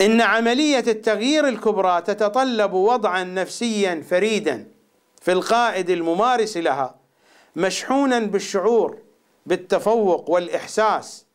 [0.00, 4.68] إن عملية التغيير الكبرى تتطلب وضعا نفسيا فريدا
[5.22, 6.94] في القائد الممارس لها
[7.56, 8.98] مشحونا بالشعور
[9.46, 11.26] بالتفوق والإحساس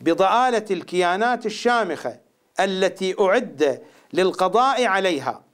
[0.00, 2.20] بضآلة الكيانات الشامخة
[2.60, 3.82] التي أعد
[4.12, 5.44] للقضاء عليها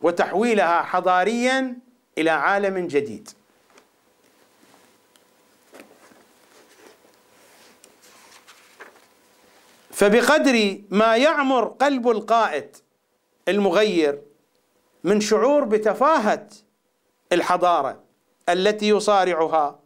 [0.00, 1.76] وتحويلها حضاريا
[2.18, 3.28] إلى عالم جديد.
[9.94, 12.76] فبقدر ما يعمر قلب القائد
[13.48, 14.22] المغير
[15.04, 16.48] من شعور بتفاهة
[17.32, 18.00] الحضارة
[18.48, 19.78] التي يصارعها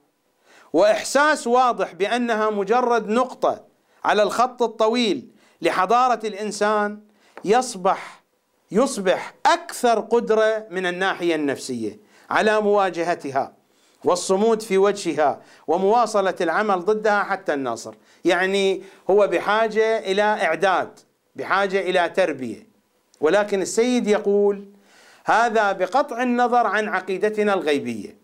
[0.73, 3.65] وإحساس واضح بأنها مجرد نقطة
[4.05, 5.28] على الخط الطويل
[5.62, 7.01] لحضارة الإنسان
[7.45, 8.23] يصبح
[8.70, 13.58] يصبح أكثر قدرة من الناحية النفسية على مواجهتها.
[14.05, 17.94] والصمود في وجهها ومواصلة العمل ضدها حتى الناصر.
[18.25, 20.99] يعني هو بحاجة إلى إعداد
[21.36, 22.67] بحاجة إلى تربية.
[23.20, 24.65] ولكن السيد يقول
[25.25, 28.17] هذا بقطع النظر عن عقيدتنا الغيبية.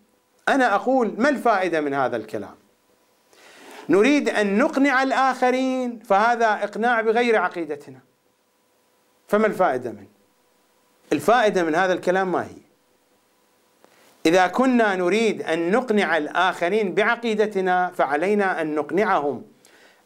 [0.49, 2.55] أنا أقول ما الفائدة من هذا الكلام؟
[3.89, 7.99] نريد أن نقنع الآخرين فهذا إقناع بغير عقيدتنا.
[9.27, 10.07] فما الفائدة منه؟
[11.13, 12.64] الفائدة من هذا الكلام ما هي؟
[14.25, 19.45] إذا كنا نريد أن نقنع الآخرين بعقيدتنا فعلينا أن نقنعهم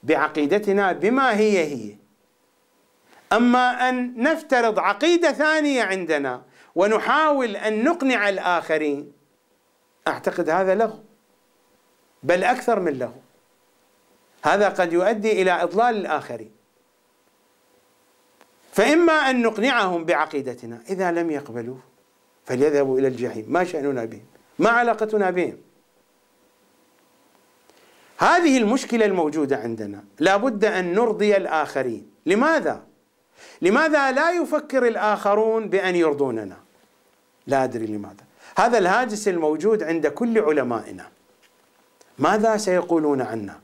[0.04, 1.96] بعقيدتنا بما هي هي.
[3.34, 6.42] أما أن نفترض عقيدة ثانية عندنا
[6.76, 9.12] ونحاول أن نقنع الآخرين
[10.08, 11.00] أعتقد هذا لغو
[12.24, 13.22] بل أكثر من لغو
[14.44, 16.52] هذا قد يؤدي إلى إضلال الآخرين.
[18.72, 21.78] فإما أن نقنعهم بعقيدتنا إذا لم يقبلوا
[22.50, 23.46] فليذهبوا إلى الجحيم.
[23.48, 24.26] ما شأننا بهم؟
[24.60, 25.58] ما علاقتنا بهم؟
[28.18, 30.04] هذه المشكلة الموجودة عندنا.
[30.20, 32.12] لابد أن نرضي الآخرين.
[32.26, 32.84] لماذا؟
[33.62, 36.58] لماذا لا يفكر الآخرون بأن يرضوننا؟
[37.48, 38.24] لا أدري لماذا.
[38.58, 41.08] هذا الهاجس الموجود عند كل علمائنا.
[42.20, 43.60] ماذا سيقولون عنا؟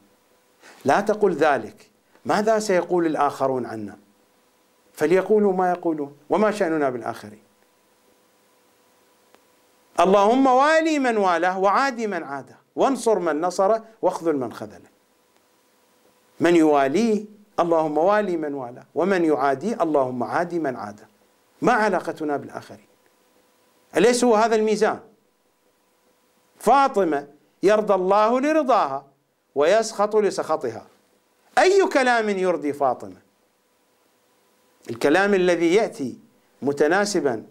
[0.85, 1.89] لا تقل ذلك.
[2.25, 3.97] ماذا سيقول الآخرون عنا؟
[4.93, 6.17] فليقولوا ما يقولون.
[6.29, 7.44] وما شأننا بالآخرين.
[9.99, 14.89] اللهم والي من والاه وعادي من عاده وانصر من نصره واخذل من خذله.
[16.39, 17.25] من يواليه
[17.59, 18.85] اللهم والي من والاه.
[18.95, 21.07] ومن يعاديه اللهم عادي من عاده.
[21.61, 22.87] ما علاقتنا بالآخرين.
[23.97, 24.99] أليس هو هذا الميزان؟
[26.59, 27.27] فاطمة
[27.63, 29.05] يرضى الله لرضاها
[29.55, 30.87] ويسخط لسخطها.
[31.57, 33.21] أي كلام يرضي فاطمة؟
[34.89, 36.17] الكلام الذي يأتي
[36.61, 37.43] متناسبا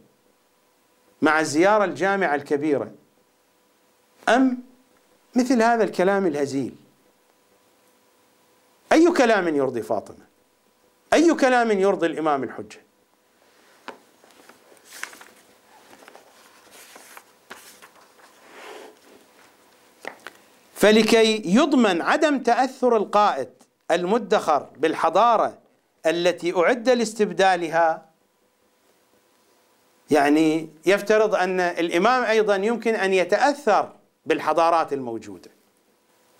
[1.24, 2.92] مع زيارة الجامعة الكبيرة.
[4.28, 4.62] أم
[5.34, 6.74] مثل هذا الكلام الهزيل؟
[8.92, 10.26] أي كلام يرضي فاطمة؟
[11.12, 12.80] أي كلام يرضي الإمام الحجة؟
[20.74, 23.48] فلكي يضمن عدم تأثر القائد
[23.90, 25.58] المدخر بالحضارة
[26.06, 28.13] التي أعد لاستبدالها
[30.10, 33.92] يعني يفترض أن الإمام أيضا يمكن أن يتأثر
[34.26, 35.50] بالحضارات الموجودة.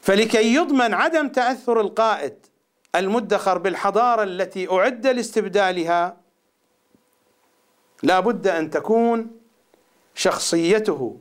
[0.01, 2.47] فلكي يضمن عدم تأثر القائد
[2.95, 6.17] المدخر بالحضارة التي أعد لاستبدالها
[8.03, 9.31] لا بد أن تكون
[10.15, 11.19] شخصيته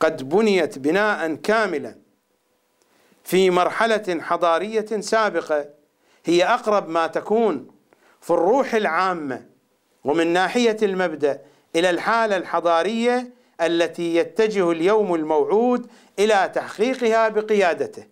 [0.00, 1.94] قد بنيت بناء كاملا
[3.24, 5.68] في مرحلة حضارية سابقة.
[6.24, 7.68] هي أقرب ما تكون
[8.20, 9.46] في الروح العامة
[10.04, 11.40] ومن ناحية المبدأ
[11.78, 18.04] إلى الحالة الحضارية التي يتجه اليوم الموعود إلى تحقيقها بقيادته.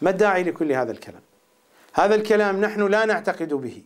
[0.00, 1.22] ما الداعي لكل هذا الكلام؟
[1.94, 3.82] هذا الكلام نحن لا نعتقد به.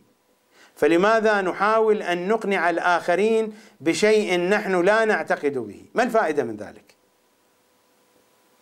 [0.75, 6.95] فلماذا نحاول أن نقنع الآخرين بشيء نحن لا نعتقد به؟ ما الفائدة من ذلك؟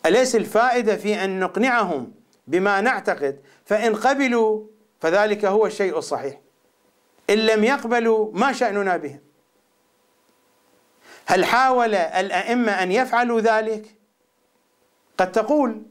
[0.06, 2.14] أليس الفائدة في أن نقنعهم
[2.48, 4.68] بما نعتقد فإن قبلوا
[5.00, 6.40] فذلك هو الشيء الصحيح.
[7.30, 9.23] إن لم يقبلوا ما شأننا بهم.
[11.26, 13.96] هل حاول الأئمة أن يفعلوا ذلك؟
[15.18, 15.82] قد تقول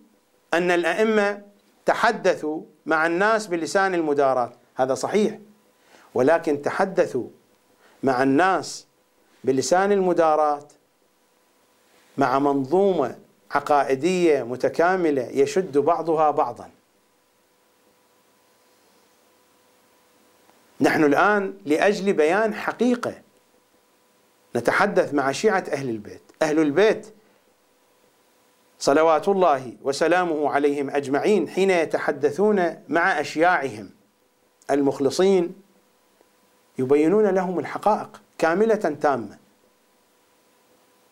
[0.55, 1.43] أن الأئمة
[1.87, 5.39] تحدثوا مع الناس بلسان المداراة هذا صحيح
[6.15, 7.29] ولكن تحدثوا
[8.03, 8.87] مع الناس
[9.45, 10.69] بلسان المداراة
[12.19, 13.19] مع منظومة
[13.51, 16.71] عقائدية متكاملة يشد بعضها بعضا
[20.81, 23.15] نحن الآن لأجل بيان حقيقة
[24.57, 27.07] نتحدث مع شيعة أهل البيت أهل البيت
[28.79, 33.91] صلوات الله وسلامه عليهم أجمعين حين يتحدثون مع أشياعهم
[34.71, 35.55] المخلصين
[36.79, 39.39] يبينون لهم الحقائق كاملة تامة.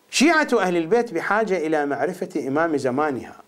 [0.09, 3.41] شيعة أهل البيت بحاجة إلى معرفة إمام زمانها.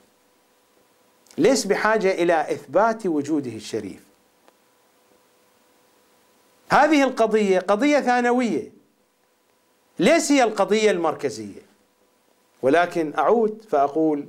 [1.38, 4.04] ليس بحاجة إلى إثبات وجوده الشريف.
[6.70, 8.72] هذه القضية قضية ثانوية.
[10.00, 11.62] ليس هي القضية المركزية.
[12.62, 14.28] ولكن أعود فأقول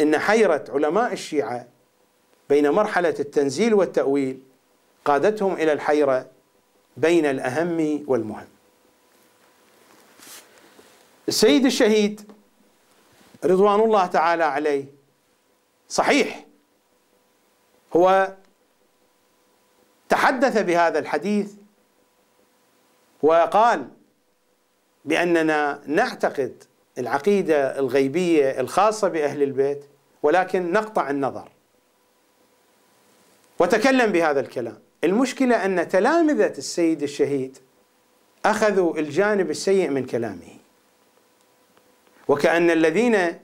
[0.00, 1.68] إن حيرة علماء الشيعة
[2.48, 4.42] بين مرحلة التنزيل والتأويل
[5.04, 6.26] قادتهم إلى الحيرة
[6.96, 8.46] بين الأهم والمهم.
[11.28, 12.32] السيد الشهيد
[13.44, 14.84] رضوان الله تعالى عليه
[15.88, 16.44] صحيح
[17.96, 18.34] هو
[20.08, 21.52] تحدث بهذا الحديث
[23.22, 23.88] وقال
[25.06, 26.64] بأننا نعتقد
[26.98, 29.84] العقيدة الغيبية الخاصة بأهل البيت
[30.22, 31.48] ولكن نقطع النظر.
[33.58, 34.78] وتكلم بهذا الكلام.
[35.04, 37.58] المشكلة أن تلامذة السيد الشهيد
[38.44, 40.56] أخذوا الجانب السيء من كلامه.
[42.28, 43.38] وكأن الذين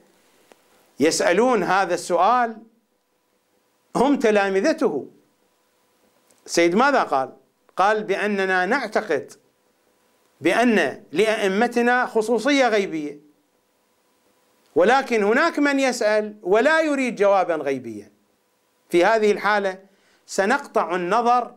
[1.00, 2.56] يسألون هذا السؤال
[3.96, 5.06] هم تلامذته.
[6.46, 7.32] السيد ماذا قال؟
[7.76, 9.32] قال بأننا نعتقد
[10.42, 13.20] بأن لأئمتنا خصوصية غيبية.
[14.74, 18.12] ولكن هناك من يسأل ولا يريد جوابا غيبيا.
[18.90, 19.78] في هذه الحالة
[20.26, 21.54] سنقطع النظر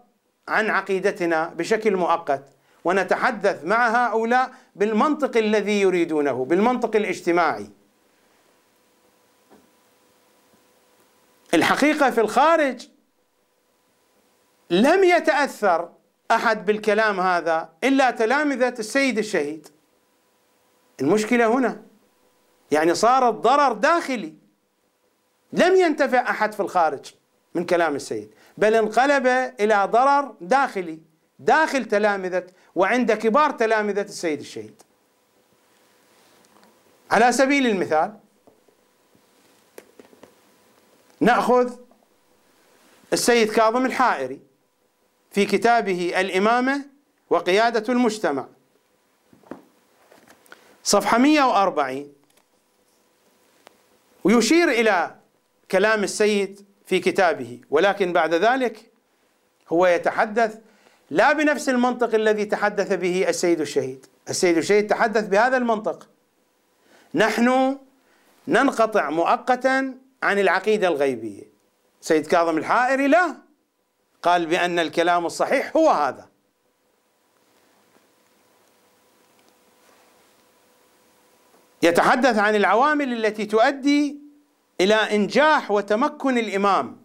[0.48, 2.44] عن عقيدتنا بشكل مؤقت
[2.84, 7.70] ونتحدث مع هؤلاء بالمنطق الذي يريدونه بالمنطق الاجتماعي.
[11.54, 12.88] الحقيقة في الخارج
[14.70, 15.95] لم يتأثر
[16.32, 19.68] أحد بالكلام هذا إلا تلامذة السيد الشهيد.
[21.02, 21.82] المشكلة هنا.
[22.72, 24.34] يعني صار الضرر داخلي.
[25.54, 27.14] لم ينتفع أحد في الخارج
[27.56, 28.34] من كلام السيد.
[28.58, 29.28] بل انقلب
[29.60, 31.00] إلى ضرر داخلي
[31.40, 34.82] داخل تلامذة وعند كبار تلامذة السيد الشهيد.
[37.12, 38.18] على سبيل المثال
[41.20, 41.74] نأخذ
[43.14, 44.45] السيد كاظم الحائري.
[45.36, 46.86] في كتابه الإمامة
[47.30, 48.48] وقيادة المجتمع.
[50.84, 52.14] صفحة 140
[54.24, 55.16] ويشير إلى
[55.72, 58.92] كلام السيد في كتابه ولكن بعد ذلك
[59.70, 60.60] هو يتحدث
[61.10, 64.06] لا بنفس المنطق الذي تحدث به السيد الشهيد.
[64.30, 66.10] السيد الشهيد تحدث بهذا المنطق.
[67.16, 67.78] نحن
[68.48, 71.44] ننقطع مؤقتا عن العقيدة الغيبية.
[72.02, 73.45] سيد كاظم الحائري لا.
[74.26, 76.28] قال بأن الكلام الصحيح هو هذا.
[81.82, 84.20] يتحدث عن العوامل التي تؤدي
[84.82, 87.02] إلى إنجاح وتمكن الإمام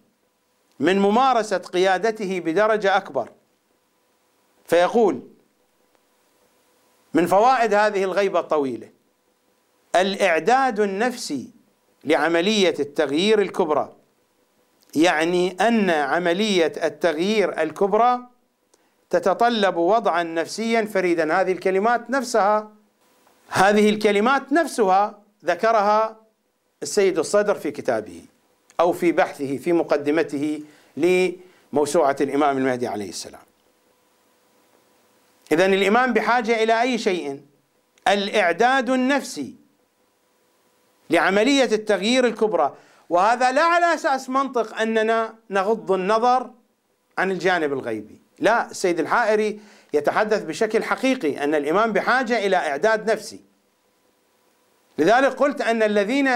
[0.81, 3.33] من ممارسة قيادته بدرجة أكبر.
[4.65, 5.23] فيقول
[7.15, 8.91] من فوائد هذه الغيبة الطويلة
[9.97, 11.51] الإعداد النفسي
[12.05, 14.00] لعملية التغيير الكبرى
[14.95, 18.21] يعني أن عملية التغيير الكبرى
[19.11, 22.71] تتطلب وضعا نفسيا فريدا هذه الكلمات نفسها
[23.49, 26.21] هذه الكلمات نفسها ذكرها
[26.83, 28.23] السيد الصدر في كتابه
[28.81, 30.63] أو في بحثه في مقدمته
[30.97, 33.41] لموسوعة الإمام المهدي عليه السلام.
[35.53, 37.41] اذا الإمام بحاجة إلى أي شيء؟
[38.09, 39.55] الإعداد النفسي
[41.11, 42.75] لعملية التغيير الكبرى
[43.11, 46.51] وهذا لا على أساس منطق أننا نغض النظر
[47.19, 48.21] عن الجانب الغيبي.
[48.39, 49.61] لا السيد الحائري
[49.93, 53.41] يتحدث بشكل حقيقي أن الإمام بحاجة إلى إعداد نفسي.
[54.99, 56.31] لذلك قلت أن الذين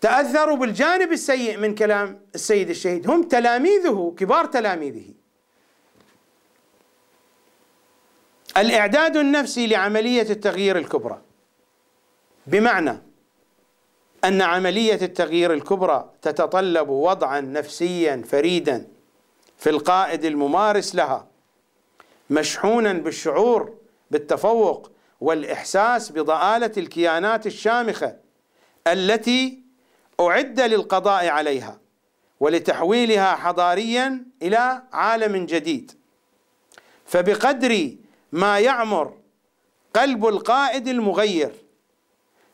[0.00, 5.14] تأثروا بالجانب السيء من كلام السيد الشهيد هم تلاميذه كبار تلاميذه.
[8.56, 11.22] الإعداد النفسي لعملية التغيير الكبرى.
[12.46, 13.02] بمعنى
[14.24, 18.86] أن عملية التغيير الكبرى تتطلب وضعا نفسيا فريدا
[19.58, 21.26] في القائد الممارس لها
[22.30, 23.74] مشحونا بالشعور
[24.10, 28.16] بالتفوق والإحساس بضآلة الكيانات الشامخة
[28.86, 29.60] التي
[30.20, 31.78] أعد للقضاء عليها
[32.40, 35.92] ولتحويلها حضاريا إلى عالم جديد.
[37.06, 37.90] فبقدر
[38.32, 39.14] ما يعمر
[39.94, 41.52] قلب القائد المغير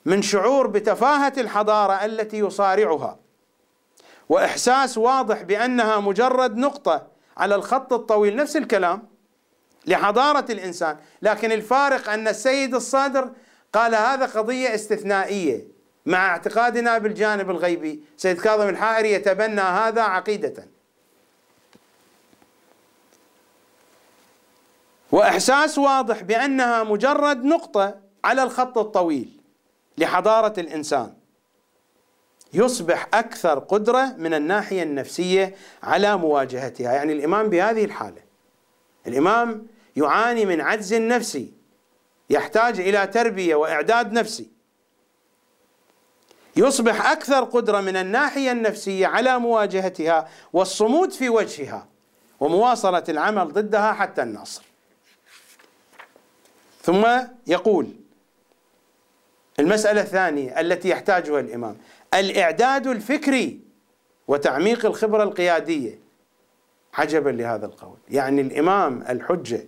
[0.04, 3.18] من شعور بتفاهة الحضارة التي يصارعها.
[4.28, 7.06] وإحساس واضح بأنها مجرد نقطة
[7.36, 9.08] على الخط الطويل نفس الكلام
[9.86, 10.96] لحضارة الإنسان.
[11.22, 13.30] لكن الفارق أن السيد الصادر
[13.72, 15.64] قال هذا قضية استثنائية
[16.06, 18.04] مع اعتقادنا بالجانب الغيبي.
[18.16, 20.66] سيد كاظم الحائري يتبنى هذا عقيدة.
[25.12, 29.41] وإحساس واضح بأنها مجرد نقطة على الخط الطويل.
[29.98, 31.14] لحضارة الإنسان
[32.52, 38.22] يصبح أكثر قدرة من الناحية النفسية على مواجهتها، يعني الإمام بهذه الحالة.
[39.06, 41.52] الإمام يعاني من عجز نفسي
[42.30, 44.50] يحتاج إلى تربية وإعداد نفسي.
[46.56, 51.88] يصبح أكثر قدرة من الناحية النفسية على مواجهتها والصمود في وجهها
[52.40, 54.62] ومواصلة العمل ضدها حتى النصر.
[56.82, 57.06] ثم
[57.46, 58.01] يقول
[59.62, 61.76] المسألة الثانية التي يحتاجها الإمام.
[62.14, 63.60] الإعداد الفكري
[64.28, 65.98] وتعميق الخبرة القيادية.
[66.94, 67.96] عجبا لهذا القول.
[68.10, 69.66] يعني الإمام الحجة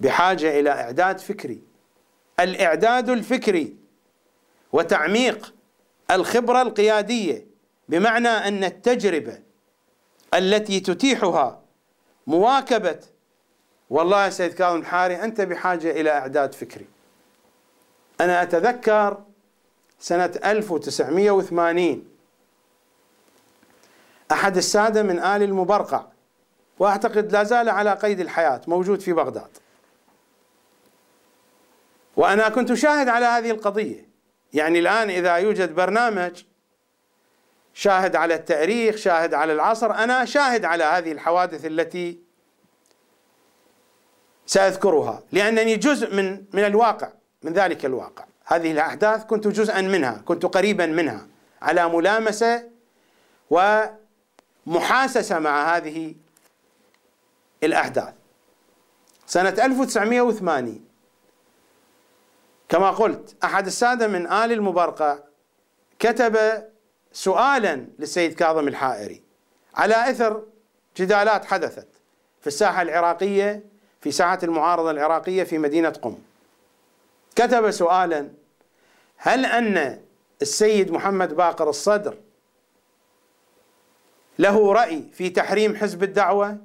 [0.00, 1.62] بحاجة إلى إعداد فكري.
[2.40, 3.76] الإعداد الفكري
[4.72, 5.54] وتعميق
[6.10, 7.46] الخبرة القيادية
[7.88, 9.38] بمعنى أن التجربة
[10.34, 11.60] التي تتيحها
[12.26, 12.98] مواكبة.
[13.90, 16.86] والله سيد كاظم الحاري أنت بحاجة إلى إعداد فكري.
[18.20, 19.24] أنا أتذكر
[20.00, 22.04] سنة 1980
[24.32, 26.04] أحد السادة من آل المبرقع
[26.78, 29.50] وأعتقد لا زال على قيد الحياة موجود في بغداد.
[32.16, 34.10] وأنا كنت شاهد على هذه القضية.
[34.52, 36.44] يعني الآن إذا يوجد برنامج
[37.74, 42.18] شاهد على التاريخ شاهد على العصر أنا شاهد على هذه الحوادث التي
[44.46, 47.12] سأذكرها لأنني جزء من من الواقع.
[47.42, 48.24] من ذلك الواقع.
[48.44, 51.26] هذه الأحداث كنت جزءا منها كنت قريبا منها
[51.62, 52.68] على ملامسة
[53.50, 56.14] ومحاسسة مع هذه
[57.62, 58.14] الأحداث.
[59.26, 60.84] سنة 1980
[62.68, 65.18] كما قلت أحد السادة من آل المبرقع
[65.98, 66.38] كتب
[67.12, 69.22] سؤالا للسيد كاظم الحائري
[69.74, 70.42] على إثر
[70.96, 71.88] جدالات حدثت
[72.40, 73.64] في الساحة العراقية
[74.00, 76.18] في ساحة المعارضة العراقية في مدينة قم.
[77.36, 78.30] كتب سؤالا
[79.16, 80.00] هل أن
[80.42, 82.16] السيد محمد باقر الصدر
[84.38, 86.58] له رأي في تحريم حزب الدعوة؟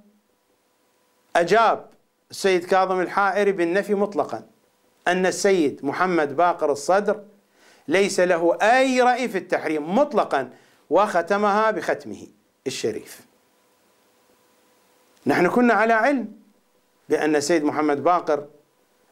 [1.36, 1.90] أجاب
[2.32, 4.48] السيد كاظم الحائري بالنفي مطلقا
[5.08, 7.24] أن السيد محمد باقر الصدر
[7.88, 10.54] ليس له أي رأي في التحريم مطلقا
[10.90, 12.28] وختمها بختمه
[12.68, 13.22] الشريف.
[15.26, 16.32] نحن كنا على علم
[17.10, 18.48] بأن السيد محمد باقر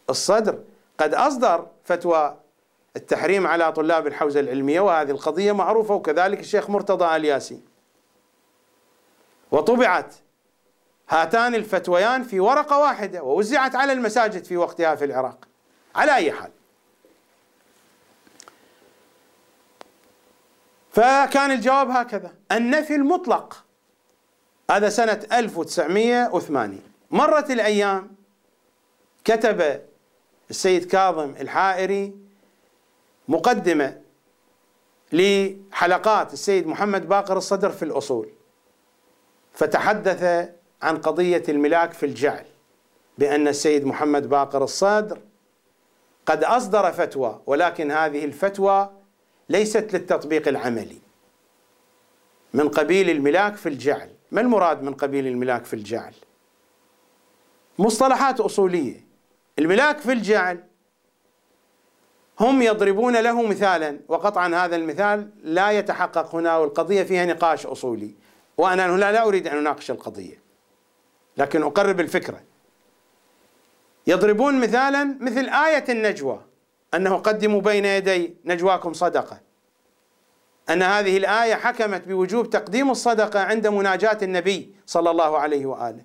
[0.09, 0.63] الصدر
[0.97, 2.37] قد أصدر فتوى
[2.95, 7.61] التحريم على طلاب الحوزة العلمية وهذه القضية معروفة وكذلك الشيخ مرتضى الياسي.
[9.51, 10.15] وطبعت
[11.09, 15.47] هاتان الفتويان في ورقة واحدة ووزعت على المساجد في وقتها في العراق.
[15.95, 16.51] على أي حال.
[20.91, 22.33] فكان الجواب هكذا.
[22.51, 23.63] النفي المطلق
[24.71, 26.81] هذا سنة 1980
[27.11, 28.15] مرت الأيام
[29.25, 29.81] كتب
[30.49, 32.13] السيد كاظم الحائري
[33.27, 34.01] مقدمة
[35.13, 38.29] لحلقات السيد محمد باقر الصدر في الأصول
[39.53, 40.49] فتحدث
[40.81, 42.45] عن قضية الملاك في الجعل
[43.17, 45.19] بأن السيد محمد باقر الصدر
[46.25, 48.89] قد أصدر فتوى ولكن هذه الفتوى
[49.49, 50.97] ليست للتطبيق العملي.
[52.53, 56.13] من قبيل الملاك في الجعل ما المراد من قبيل الملاك في الجعل؟
[57.79, 59.05] مصطلحات أصولية.
[59.59, 60.63] الملاك في الجعل
[62.39, 68.15] هم يضربون له مثالا وقطعا هذا المثال لا يتحقق هنا والقضية فيها نقاش أصولي.
[68.57, 70.41] وأنا هنا لا أريد أن أناقش القضية
[71.37, 72.41] لكن أقرب الفكرة.
[74.07, 76.41] يضربون مثالا مثل آية النجوى
[76.93, 79.39] أنه قدموا بين يدي نجواكم صدقة.
[80.69, 86.03] أن هذه الآية حكمت بوجوب تقديم الصدقة عند مناجاة النبي صلى الله عليه وآله.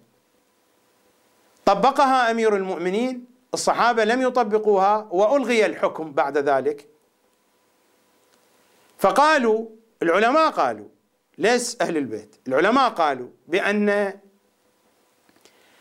[1.65, 6.89] طبقها أمير المؤمنين الصحابة لم يطبقوها وألغي الحكم بعد ذلك.
[8.99, 9.67] فقالوا
[10.03, 10.89] العلماء قالوا
[11.39, 13.89] ليس أهل البيت العلماء قالوا بأن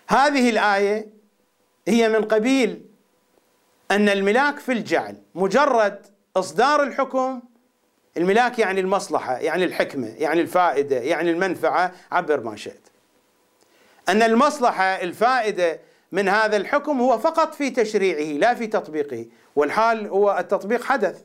[0.08, 1.08] هذه الآية
[1.88, 2.86] هي من قبيل
[3.92, 6.06] أن الملاك في الجعل مجرد
[6.36, 7.42] إصدار الحكم
[8.18, 12.82] الملاك يعني المصلحة يعني الحكمة يعني الفائدة يعني المنفعة عبر ما شئت.
[14.10, 15.80] أن المصلحة الفائدة
[16.11, 19.26] من هذا الحكم هو فقط في تشريعه لا في تطبيقه.
[19.56, 21.24] والحال هو التطبيق حدث.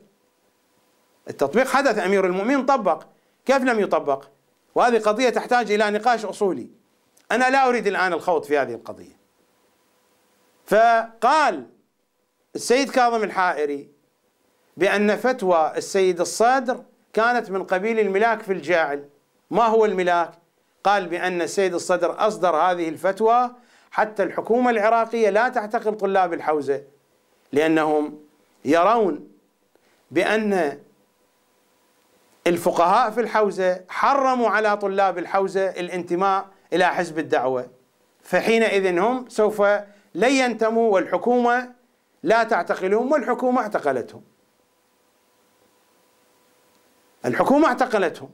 [1.29, 3.03] التطبيق حدث أمير المؤمنين طبق.
[3.45, 4.25] كيف لم يطبق؟
[4.75, 6.67] وهذه قضية تحتاج إلى نقاش أصولي.
[7.31, 9.17] أنا لا أريد الآن الخوض في هذه القضية.
[10.65, 11.65] فقال
[12.55, 13.91] السيد كاظم الحائري
[14.77, 19.09] بأن فتوى السيد الصادر كانت من قبيل الملاك في الجاعل.
[19.51, 20.31] ما هو الملاك؟
[20.83, 23.51] قال بأن السيد الصدر أصدر هذه الفتوى
[23.93, 26.83] حتى الحكومة العراقية لا تعتقل طلاب الحوزة
[27.51, 28.19] لأنهم
[28.65, 29.27] يرون
[30.11, 30.79] بأن
[32.47, 37.69] الفقهاء في الحوزة حرموا على طلاب الحوزة الانتماء إلى حزب الدعوة.
[38.23, 39.61] فحينئذ هم سوف
[40.15, 41.73] لن ينتموا والحكومة
[42.23, 44.21] لا تعتقلهم والحكومة اعتقلتهم.
[47.25, 48.29] الحكومة اعتقلتهم.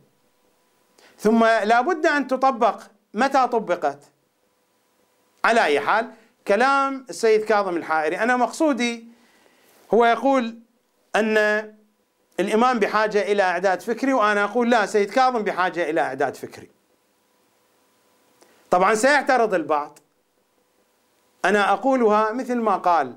[1.18, 2.82] ثم لا بد أن تطبق.
[3.14, 4.04] متى طبقت؟
[5.46, 6.12] على أي حال
[6.48, 8.18] كلام السيد كاظم الحائري.
[8.18, 9.08] أنا مقصودي
[9.94, 10.60] هو يقول
[11.16, 11.38] أن
[12.40, 16.70] الإمام بحاجة إلى إعداد فكري وأنا أقول لا سيد كاظم بحاجة إلى إعداد فكري.
[18.70, 20.00] طبعا سيعترض البعض.
[21.46, 23.16] أنا أقولها مثل ما قال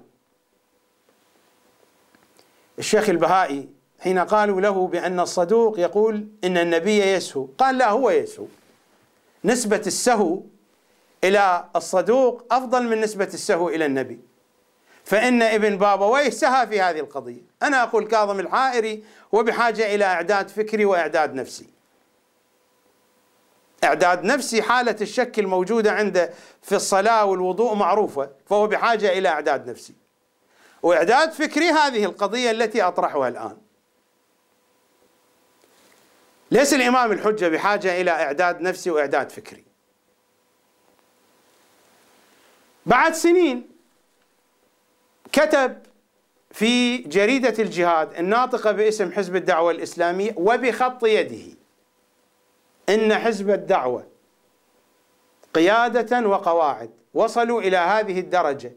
[2.79, 3.69] الشيخ البهائي
[4.01, 7.49] حين قالوا له بأن الصدوق يقول إن النبي يسهو.
[7.59, 8.47] قال لا هو يسهو.
[9.45, 10.43] نسبة السهو
[11.25, 14.21] إلى الصدوق أفضل من نسبة السهو إلى النبي.
[15.05, 17.43] فإن ابن بابويه سهى في هذه القضية.
[17.63, 21.67] أنا أقول كاظم الحائري هو بحاجة إلى إعداد فكري وإعداد نفسي.
[23.85, 26.31] إعداد نفسي حالة الشك الموجودة عنده
[26.63, 29.95] في الصلاة والوضوء معروفة فهو بحاجة إلى إعداد نفسي.
[30.83, 33.57] وإعداد فكري هذه القضية التي أطرحها الآن.
[36.51, 39.72] ليس الإمام الحجة بحاجة إلى إعداد نفسي وإعداد فكري.
[42.87, 43.69] بعد سنين
[45.33, 45.79] كتب
[46.51, 51.57] في جريدة الجهاد الناطقة باسم حزب الدعوة الإسلامية وبخط يده
[52.89, 54.07] إن حزب الدعوة
[55.55, 58.73] قيادة وقواعد وصلوا إلى هذه الدرجة.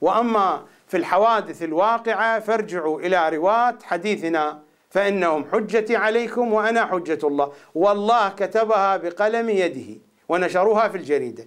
[0.00, 7.52] وأما في الحوادث الواقعة فارجعوا إلى رواة حديثنا فإنهم حجتي عليكم وأنا حجة الله.
[7.74, 11.46] والله كتبها بقلم يده ونشروها في الجريدة.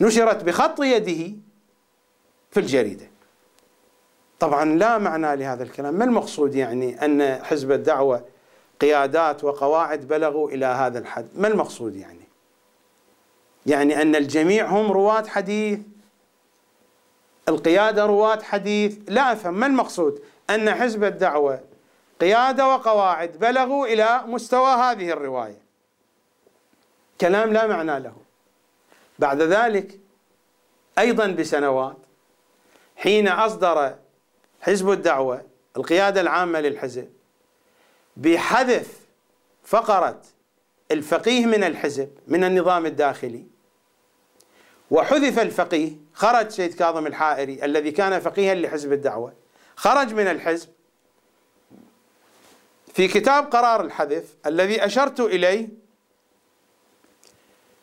[0.00, 1.32] نشرت بخط يده
[2.50, 3.10] في الجريدة.
[4.40, 5.94] طبعا لا معنى لهذا الكلام.
[5.94, 8.24] ما المقصود يعني أن حزب الدعوة
[8.80, 12.26] قيادات وقواعد بلغوا إلى هذا الحد؟ ما المقصود يعني؟
[13.66, 15.78] يعني أن الجميع هم رواة حديث
[17.48, 18.98] القيادة رواة حديث.
[19.08, 21.60] لا أفهم ما المقصود؟ أن حزب الدعوة
[22.20, 25.58] قيادة وقواعد بلغوا إلى مستوى هذه الرواية.
[27.20, 28.25] كلام لا معنى له.
[29.18, 30.00] بعد ذلك
[30.98, 31.96] أيضا بسنوات
[32.96, 33.94] حين أصدر
[34.60, 35.42] حزب الدعوة
[35.76, 37.08] القيادة العامة للحزب
[38.16, 38.98] بحذف
[39.64, 40.22] فقرة
[40.90, 43.46] الفقيه من الحزب من النظام الداخلي.
[44.90, 49.32] وحذف الفقيه خرج سيد كاظم الحائري الذي كان فقيها لحزب الدعوة
[49.76, 50.68] خرج من الحزب
[52.94, 55.68] في كتاب قرار الحذف الذي أشرت إليه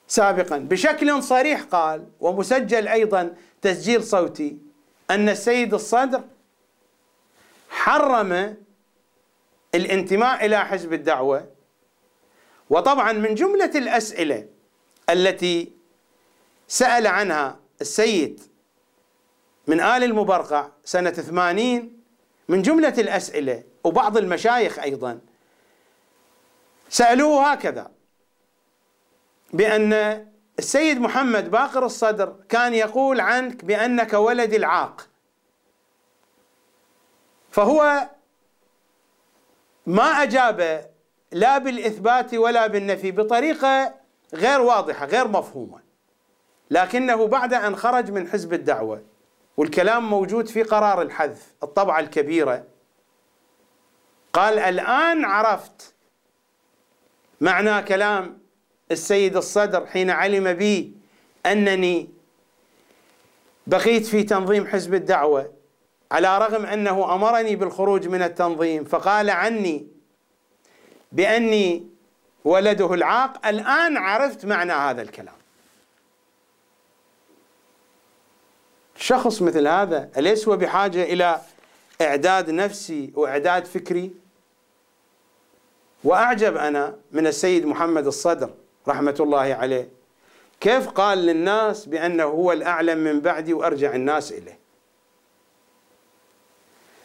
[0.08, 0.58] سابقا.
[0.58, 4.58] بشكل صريح قال ومسجل أيضا تسجيل صوتي
[5.12, 6.24] أن السيد الصدر
[7.70, 8.58] حرم
[9.76, 11.50] الانتماء إلى حزب الدعوة.
[12.70, 14.48] وطبعا من جملة الأسئلة
[15.10, 15.72] التي
[16.68, 18.42] سأل عنها السيد
[19.68, 22.00] من آل المبرقع سنة 80
[22.48, 25.20] من جملة الأسئلة وبعض المشايخ أيضا
[26.90, 27.92] سألوه هكذا
[29.54, 29.94] بأن
[30.60, 35.08] السيد محمد باقر الصدر كان يقول عنك بأنك ولد العاق.
[37.52, 38.10] فهو
[39.86, 40.90] ما أجاب
[41.32, 43.96] لا بالإثبات ولا بالنفي بطريقة
[44.34, 45.80] غير واضحة غير مفهومة.
[46.72, 49.04] لكنه بعد أن خرج من حزب الدعوة
[49.58, 52.64] والكلام موجود في قرار الحذف الطبعة الكبيرة
[54.34, 55.96] قال الآن عرفت
[57.42, 58.43] معنى كلام
[58.94, 60.94] السيد الصدر حين علم بي
[61.46, 62.10] أنني
[63.68, 65.54] بقيت في تنظيم حزب الدعوة
[66.12, 69.88] على رغم أنه أمرني بالخروج من التنظيم فقال عني
[71.12, 71.88] بأني
[72.46, 75.36] ولده العاق الآن عرفت معنى هذا الكلام.
[78.98, 81.42] شخص مثل هذا أليس هو بحاجة إلى
[82.02, 84.12] إعداد نفسي وإعداد فكري؟
[86.04, 88.54] وأعجب أنا من السيد محمد الصدر
[88.88, 89.90] رحمه الله عليه.
[90.62, 94.60] كيف قال للناس بأنه هو الأعلم من بعدي وأرجع الناس إليه؟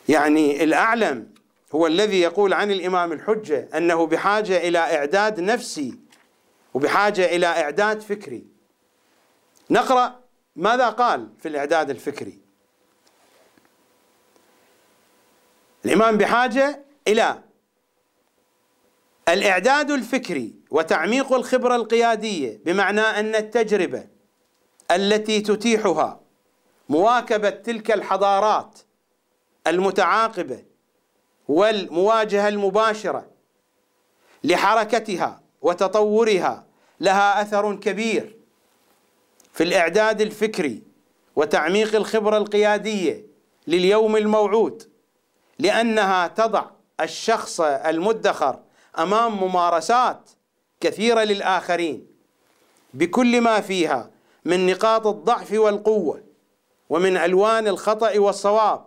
[0.08, 1.32] يعني الأعلم
[1.74, 5.98] هو الذي يقول عن الإمام الحجة أنه بحاجة إلى إعداد نفسي
[6.74, 8.46] وبحاجة إلى إعداد فكري.
[9.70, 10.20] نقرأ
[10.56, 12.38] ماذا قال في الإعداد الفكري.
[15.84, 17.42] الإمام بحاجة إلى
[19.28, 24.06] الإعداد الفكري وتعميق الخبرة القيادية بمعنى أن التجربة
[24.90, 26.20] التي تتيحها
[26.88, 28.78] مواكبة تلك الحضارات
[29.66, 30.64] المتعاقبة
[31.48, 33.26] والمواجهة المباشرة
[34.44, 36.66] لحركتها وتطورها
[37.00, 38.36] لها أثر كبير
[39.52, 40.82] في الإعداد الفكري
[41.36, 43.26] وتعميق الخبرة القيادية
[43.66, 44.82] لليوم الموعود
[45.58, 46.64] لأنها تضع
[47.00, 48.60] الشخص المدخر
[48.98, 50.30] أمام ممارسات
[50.80, 52.06] كثيرة للآخرين
[52.94, 54.10] بكل ما فيها
[54.44, 56.22] من نقاط الضعف والقوة
[56.88, 58.86] ومن ألوان الخطأ والصواب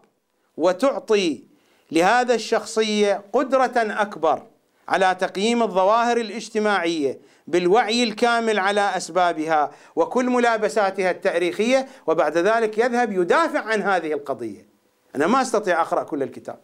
[0.57, 1.43] وتعطي
[1.91, 4.43] لهذا الشخصية قدرة أكبر
[4.87, 13.59] على تقييم الظواهر الاجتماعية بالوعي الكامل على أسبابها وكل ملابساتها التاريخية وبعد ذلك يذهب يدافع
[13.59, 14.67] عن هذه القضية.
[15.15, 16.59] أنا ما أستطيع أقرأ كل الكتاب.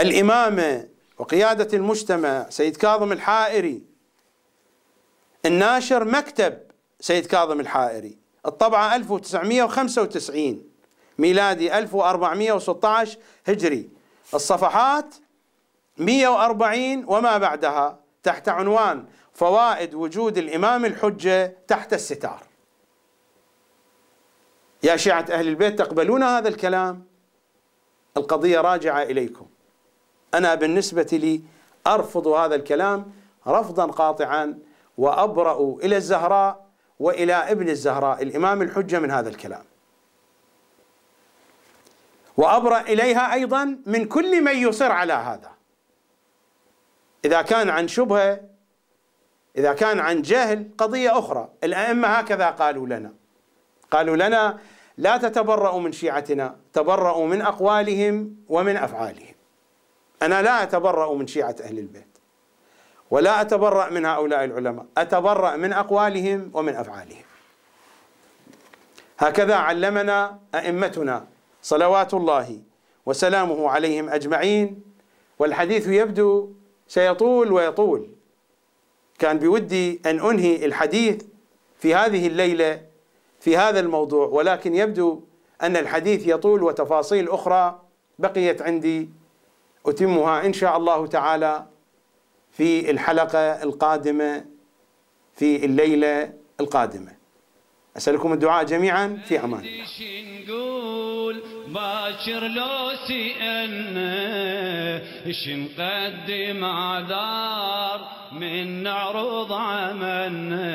[0.00, 3.82] الإمامة وقيادة المجتمع سيد كاظم الحائري.
[5.46, 6.58] الناشر مكتب
[7.00, 8.18] سيد كاظم الحائري.
[8.46, 10.70] الطبعة 1995
[11.18, 13.90] ميلادي 1416 هجري.
[14.34, 15.14] الصفحات
[15.98, 22.42] 140 وما بعدها تحت عنوان فوائد وجود الإمام الحجة تحت الستار.
[24.82, 27.06] يا شيعة أهل البيت تقبلون هذا الكلام؟
[28.16, 29.46] القضية راجعة إليكم.
[30.34, 31.42] أنا بالنسبة لي
[31.86, 33.12] أرفض هذا الكلام
[33.46, 34.58] رفضا قاطعا
[34.98, 36.64] وأبرأ إلى الزهراء
[37.00, 39.64] وإلى ابن الزهراء الإمام الحجة من هذا الكلام.
[42.36, 45.50] وأبرأ إليها أيضا من كل من يصر على هذا.
[47.24, 48.40] إذا كان عن شبهة
[49.56, 51.48] إذا كان عن جهل قضية أخرى.
[51.64, 53.12] الأئمة هكذا قالوا لنا.
[53.90, 54.58] قالوا لنا
[54.98, 59.33] لا تتبرأوا من شيعتنا تبرأوا من أقوالهم ومن أفعالهم.
[60.24, 62.06] أنا لا أتبرأ من شيعة أهل البيت
[63.10, 67.22] ولا أتبرأ من هؤلاء العلماء أتبرأ من أقوالهم ومن أفعالهم.
[69.18, 71.26] هكذا علمنا أئمتنا
[71.62, 72.58] صلوات الله
[73.06, 74.82] وسلامه عليهم أجمعين
[75.38, 76.52] والحديث يبدو
[76.88, 78.08] سيطول ويطول.
[79.18, 81.22] كان بودي أن أنهي الحديث
[81.78, 82.82] في هذه الليلة
[83.40, 85.20] في هذا الموضوع ولكن يبدو
[85.62, 87.80] أن الحديث يطول وتفاصيل أخرى
[88.18, 89.08] بقيت عندي
[89.86, 91.66] أتمها إن شاء الله تعالى
[92.50, 94.44] في الحلقة القادمة
[95.34, 97.13] في الليلة القادمة.
[97.96, 99.84] أسألكم الدعاء جميعا في أمان الله.
[101.74, 104.14] باكر لو سئلنا
[105.26, 110.74] إيش نقدم عذار من نعرض عملنا؟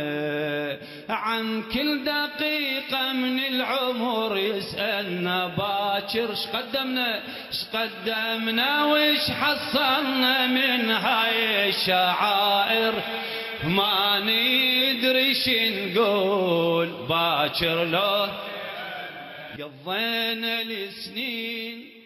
[1.09, 11.69] عن كل دقيقة من العمر يسألنا باكر إيش قدمنا؟ إيش قدمنا وإيش حصلنا من هاي
[11.69, 12.93] الشعائر؟
[13.63, 15.33] ما ندري
[15.91, 18.27] نقول باكر لو
[19.59, 21.98] قضينا السنين